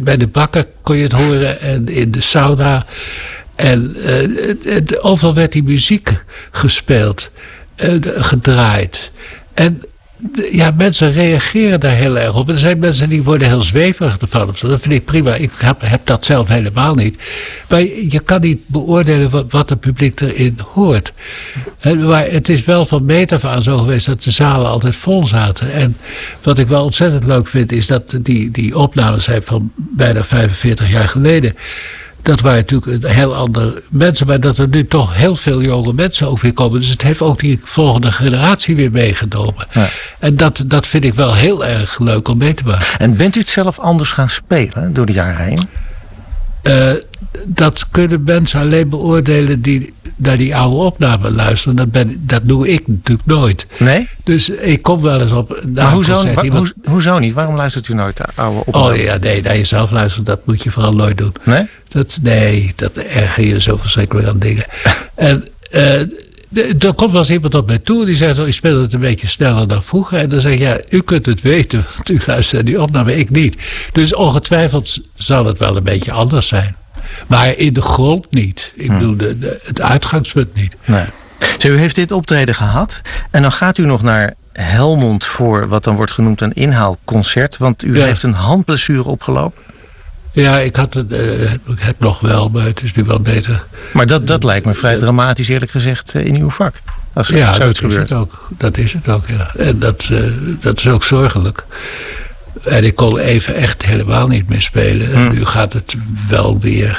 [0.01, 2.87] Bij de bakker kon je het horen en in de sauna.
[3.57, 7.31] En uh, overal werd die muziek gespeeld.
[7.77, 9.11] Eh, gedraaid.
[9.55, 9.83] En
[10.53, 12.49] ja, mensen reageren daar heel erg op.
[12.49, 14.47] Er zijn mensen die worden heel zweverig ervan.
[14.47, 15.35] Dat vind ik prima.
[15.35, 17.19] Ik heb, dat zelf helemaal niet.
[17.69, 21.13] Maar je kan niet beoordelen wat, wat het publiek erin hoort.
[21.99, 25.27] Maar het is wel van meet af aan zo geweest dat de zalen altijd vol
[25.27, 25.73] zaten.
[25.73, 25.97] En
[26.43, 30.91] wat ik wel ontzettend leuk vind, is dat die, die opnames zijn van bijna 45
[30.91, 31.57] jaar geleden
[32.25, 35.93] dat waren natuurlijk een heel andere mensen, maar dat er nu toch heel veel jonge
[35.93, 36.81] mensen ook weer komen.
[36.81, 39.67] Dus het heeft ook die volgende generatie weer meegenomen.
[39.73, 39.89] Ja.
[40.19, 42.87] En dat, dat vind ik wel heel erg leuk om mee te maken.
[42.99, 45.69] En bent u het zelf anders gaan spelen door de jaren heen?
[46.63, 46.93] Uh,
[47.45, 51.77] dat kunnen mensen alleen beoordelen die naar die oude opname luisteren.
[51.77, 53.67] Dat, ben, dat doe ik natuurlijk nooit.
[53.79, 54.09] Nee?
[54.25, 55.65] Dus ik kom wel eens op.
[55.75, 56.73] Maar hoezo, iemand...
[56.85, 57.33] hoezo niet?
[57.33, 58.99] Waarom luistert u nooit naar oude opnames?
[58.99, 61.35] Oh ja, nee, naar jezelf luisteren, dat moet je vooral nooit doen.
[61.45, 61.67] Nee?
[61.95, 64.65] Dat, nee, dat erger je zo verschrikkelijk aan dingen.
[65.15, 66.01] en uh,
[66.85, 69.01] er komt wel eens iemand op mij toe die zegt: oh, Je speelt het een
[69.01, 70.19] beetje sneller dan vroeger.
[70.19, 73.31] En dan zeg ik: Ja, u kunt het weten, want u luistert die opname, ik
[73.31, 73.57] niet.
[73.93, 76.77] Dus ongetwijfeld zal het wel een beetje anders zijn.
[77.27, 78.73] Maar in de grond niet.
[78.75, 78.99] Ik hm.
[78.99, 80.77] bedoel, de, het uitgangspunt niet.
[80.85, 81.07] Nee.
[81.67, 83.01] U heeft dit optreden gehad.
[83.31, 87.57] En dan gaat u nog naar Helmond voor wat dan wordt genoemd een inhaalconcert.
[87.57, 89.63] Want u heeft een handblessure opgelopen.
[90.35, 93.63] Ja, ik had het, uh, heb nog wel, maar het is nu wel beter.
[93.93, 96.75] Maar dat, dat lijkt me vrij dramatisch eerlijk gezegd eh, in uw vak.
[97.13, 98.49] Als ja, dat is het ook.
[98.59, 99.51] Dat is het ook, ja.
[99.57, 101.65] En dat, uh, dat is ook zorgelijk.
[102.63, 105.13] En ik kon even echt helemaal niet meer spelen.
[105.13, 105.35] En hm.
[105.35, 105.97] nu gaat het
[106.29, 106.99] wel weer.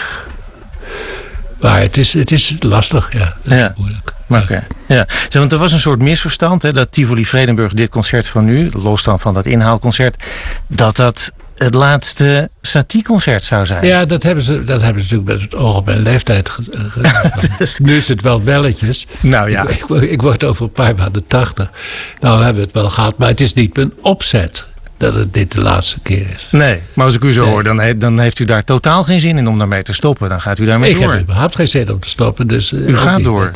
[1.60, 3.36] Maar het is, het is lastig, ja.
[3.41, 3.70] Ja.
[3.70, 4.14] is moeilijk.
[4.28, 4.68] Oké.
[4.88, 5.07] Ja.
[5.30, 9.03] Want er was een soort misverstand hè, dat Tivoli Vredenburg dit concert van nu, los
[9.03, 10.24] dan van dat inhaalconcert,
[10.68, 13.86] dat dat het laatste Satie-concert zou zijn.
[13.86, 16.64] Ja, dat hebben, ze, dat hebben ze natuurlijk met het oog op mijn leeftijd ge-
[16.90, 19.07] ge- Nu is het wel welletjes.
[19.22, 19.61] Nou ja.
[19.64, 21.72] Ik, ik, word- ik word over een paar maanden 80.
[22.19, 24.65] Nou, we hebben het wel gehad, maar het is niet mijn opzet
[24.98, 26.48] dat het dit de laatste keer is.
[26.52, 29.22] Nee, maar als ik u zo hoor, dan, he- dan heeft u daar totaal geen
[29.22, 30.30] zin in om daarmee te stoppen.
[30.30, 31.11] Dan gaat u daarmee ik door.
[31.11, 32.48] heb überhaupt geen zin om te stoppen.
[32.48, 33.52] Dus, eh, U gaat door.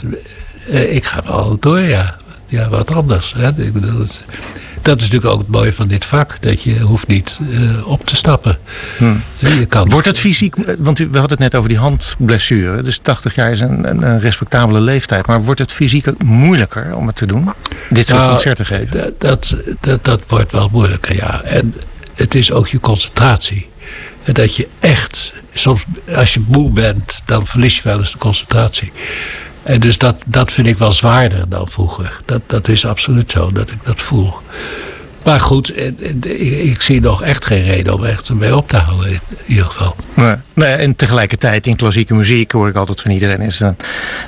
[0.70, 2.16] Eh, ik ga wel door, ja.
[2.48, 3.34] Ja, wat anders.
[3.38, 3.48] Hè?
[3.48, 4.22] Ik bedoel, het-
[4.90, 6.42] dat is natuurlijk ook het mooie van dit vak.
[6.42, 8.58] Dat je hoeft niet eh, op te stappen.
[8.98, 9.16] Hm.
[9.38, 12.82] Je kan, Wordt het fysiek, want u, we hadden het net over die handblessure.
[12.82, 15.28] Dus 80 jaar is een, een, een respectabele leeftijd.
[15.28, 17.50] Maar wordt het fysiek moeilijker om het te doen?
[17.90, 18.98] Dit soort Nou, concerten geven?
[18.98, 21.42] Dat, dat, dat, dat wordt wel moeilijker, ja.
[21.44, 21.74] En
[22.16, 23.70] het is ook je concentratie.
[24.24, 25.84] En dat je echt, soms
[26.16, 28.92] als je moe bent, dan verlies je wel eens de concentratie.
[29.70, 32.22] En dus dat, dat vind ik wel zwaarder dan vroeger.
[32.26, 34.34] Dat, dat is absoluut zo, dat ik dat voel.
[35.24, 38.78] Maar goed, eh, eh, ik, zie nog echt geen reden om echt ermee op te
[38.78, 39.96] houden, in ieder geval.
[40.16, 40.36] Nee.
[40.60, 43.74] Nee, en tegelijkertijd in klassieke muziek hoor ik altijd van iedereen is het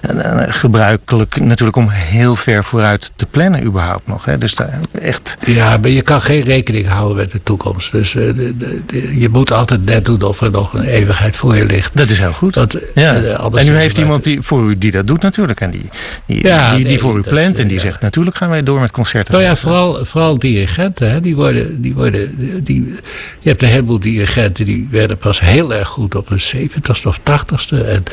[0.02, 4.26] een, een, een gebruikelijk natuurlijk om heel ver vooruit te plannen überhaupt nog.
[4.26, 4.38] Hè?
[4.38, 5.38] Dus daar echt.
[5.46, 7.92] Ja, maar je kan geen rekening houden met de toekomst.
[7.92, 11.38] Dus eh, de- de- de- je moet altijd net doen of er nog een eeuwigheid
[11.38, 11.92] voor je ligt.
[11.98, 12.56] Dat is heel goed.
[12.56, 13.14] Want, Ja.
[13.16, 15.62] eh, en u heeft iemand die voor u die dat doet natuurlijk.
[15.62, 15.90] En die,
[16.26, 17.82] die, Ja, die, die nee, voor u plant en eh, die ja.
[17.84, 19.34] zegt natuurlijk gaan wij door met concerten.
[19.34, 21.12] Nou ja, vooral, vooral dirigenten.
[21.12, 22.96] Hè, die worden, die worden, die,
[23.40, 26.40] je hebt een heleboel dirigenten die werden pas heel erg goed op hun
[26.70, 27.86] 70ste of 80ste.
[27.86, 28.04] En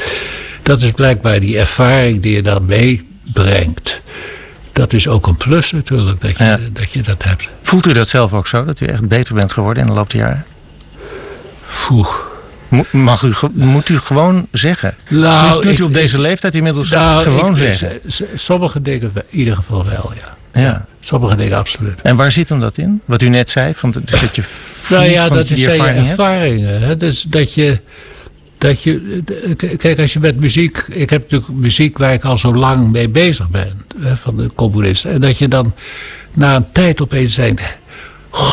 [0.62, 4.01] dat is blijkbaar die ervaring die je dan meebrengt.
[4.72, 6.59] Dat is ook een plus natuurlijk, dat je, Ja.
[6.72, 7.48] dat, je dat hebt.
[7.62, 8.64] Voelt u dat zelf ook zo?
[8.64, 10.44] Dat u echt beter bent geworden in de loop der jaren?
[12.90, 14.94] Mag u, moet u gewoon zeggen?
[15.09, 18.01] Nou, kunt, u op deze leeftijd inmiddels Nou, gewoon ik- zeggen?
[18.35, 20.36] Sommige dingen in ieder geval wel, ja.
[20.60, 20.86] Ja.
[21.01, 22.02] Sommige dingen absoluut.
[22.02, 23.01] En waar zit hem dat in?
[23.05, 24.43] Wat u net zei, van, dus dat je
[24.89, 26.80] Nou ja, dat je is je ervaringen.
[26.80, 26.97] Hè?
[26.97, 27.80] Dus dat je,
[28.59, 29.22] dat je,
[29.76, 33.09] kijk, als je met muziek, ik heb natuurlijk muziek waar ik al zo lang mee
[33.09, 35.10] bezig ben, hè, van de componisten.
[35.10, 35.74] En dat je dan
[36.32, 37.76] na een tijd opeens denkt,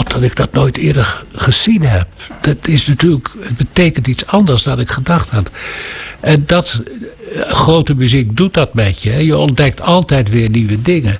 [0.07, 2.07] dat ik dat nooit eerder gezien heb.
[2.41, 5.49] Dat is natuurlijk, het betekent iets anders dan ik gedacht had.
[6.19, 6.81] En dat,
[7.33, 9.25] eh, grote muziek doet dat met je.
[9.25, 11.19] Je ontdekt altijd weer nieuwe dingen.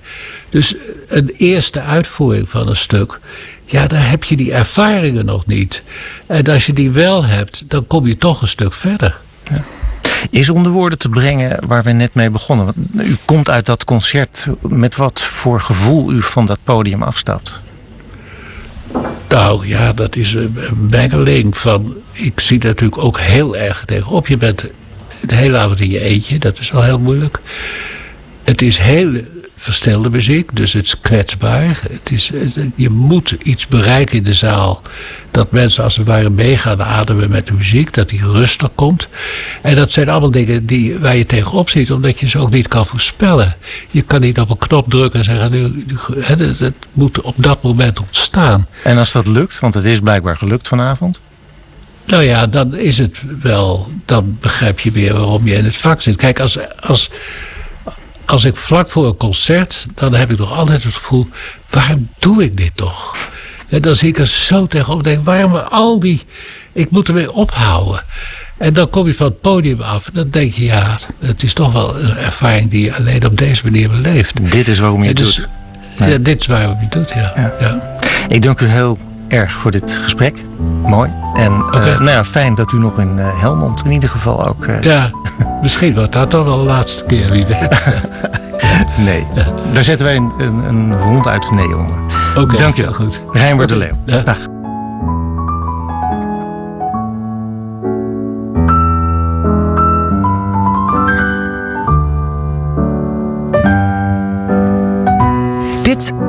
[0.50, 0.76] Dus
[1.08, 3.20] een eerste uitvoering van een stuk,
[3.66, 5.84] ja, daar heb je die ervaringen nog niet.
[6.28, 9.20] En als je die wel hebt, dan kom je toch een stuk verder.
[10.30, 12.74] Is onder woorden te brengen waar we net mee begonnen.
[12.94, 17.62] U komt uit dat concert met wat voor gevoel u van dat podium afstapt.
[19.30, 20.57] Nou ja, dat is een
[20.89, 21.95] mengeling van.
[22.11, 24.27] Ik zie natuurlijk ook heel erg tegenop.
[24.27, 24.65] Je bent
[25.22, 27.39] de hele avond in je eentje, dat is al heel moeilijk.
[28.43, 29.22] Het is heel
[29.66, 31.82] verstelde muziek, dus het is kwetsbaar.
[31.92, 32.32] Het is,
[32.76, 34.82] je moet iets bereiken in de zaal.
[35.32, 39.08] Dat mensen als het ware mee gaan ademen met de muziek, dat die rustig komt.
[39.62, 42.68] En dat zijn allemaal dingen die, waar je tegenop ziet, omdat je ze ook niet
[42.68, 43.56] kan voorspellen.
[43.92, 47.22] Je kan niet op een knop drukken en zeggen, nu, nu- hè, het, het moet
[47.22, 48.68] op dat moment ontstaan.
[48.84, 51.20] En als dat lukt, want het is blijkbaar gelukt vanavond.
[52.06, 53.92] Nou ja, dan is het wel.
[54.06, 56.16] Dan begrijp je weer waarom je in het vak zit.
[56.16, 57.10] Kijk, als, als,
[58.26, 59.85] als ik vlak voor een concert.
[59.95, 61.27] dan heb ik toch altijd het gevoel.
[61.69, 63.15] waarom doe ik dit toch?
[63.69, 65.03] En dan zie ik er zo tegenop.
[65.03, 66.22] denk waarom al die.
[66.73, 68.03] ik moet ermee ophouden.
[68.57, 70.07] En dan kom je van het podium af.
[70.07, 73.38] En dan denk je, ja, het is toch wel een ervaring die je alleen op
[73.38, 74.52] deze manier beleeft.
[74.52, 75.47] Dit is waarom je het dus- doet.
[75.97, 77.53] Ja, dit is waarom je het doet, ja.
[77.60, 77.97] ja.
[78.27, 78.97] Ik dank u heel
[79.27, 80.43] erg voor dit gesprek.
[80.85, 81.10] Mooi.
[81.35, 84.65] En eh, nou ja, fijn dat u nog in eh, Helmond in ieder geval ook...
[84.65, 85.11] eh, Ja,
[85.61, 87.84] misschien wordt dat toch wel de laatste keer, wie weet.
[88.97, 89.27] Nee,
[89.72, 91.95] daar zetten wij een, een, een ronduit nee onder.
[92.38, 92.93] Oké, Dank je wel.
[92.93, 93.22] goed.
[93.31, 94.23] Rijnbert de Leeuw.
[94.23, 94.38] Dag.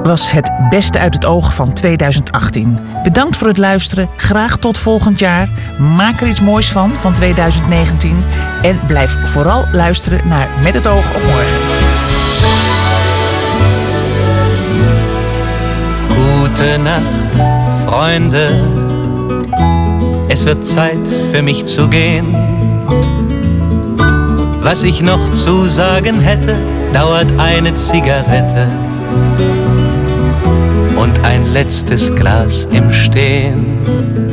[0.07, 2.78] Was het beste uit het oog van 2018.
[3.03, 4.09] Bedankt voor het luisteren.
[4.16, 5.49] Graag tot volgend jaar.
[5.97, 8.24] Maak er iets moois van van 2019.
[8.62, 11.59] En blijf vooral luisteren naar Met het oog op morgen.
[16.09, 17.37] Gute Nacht,
[17.87, 18.51] Freunde.
[20.28, 22.35] Es wird Zeit für mich zu gehen.
[24.62, 26.57] Was ich noch zu sagen hätte,
[26.93, 28.86] dauert eine Zigarette
[31.37, 34.26] ein letztes Glas im Stehen.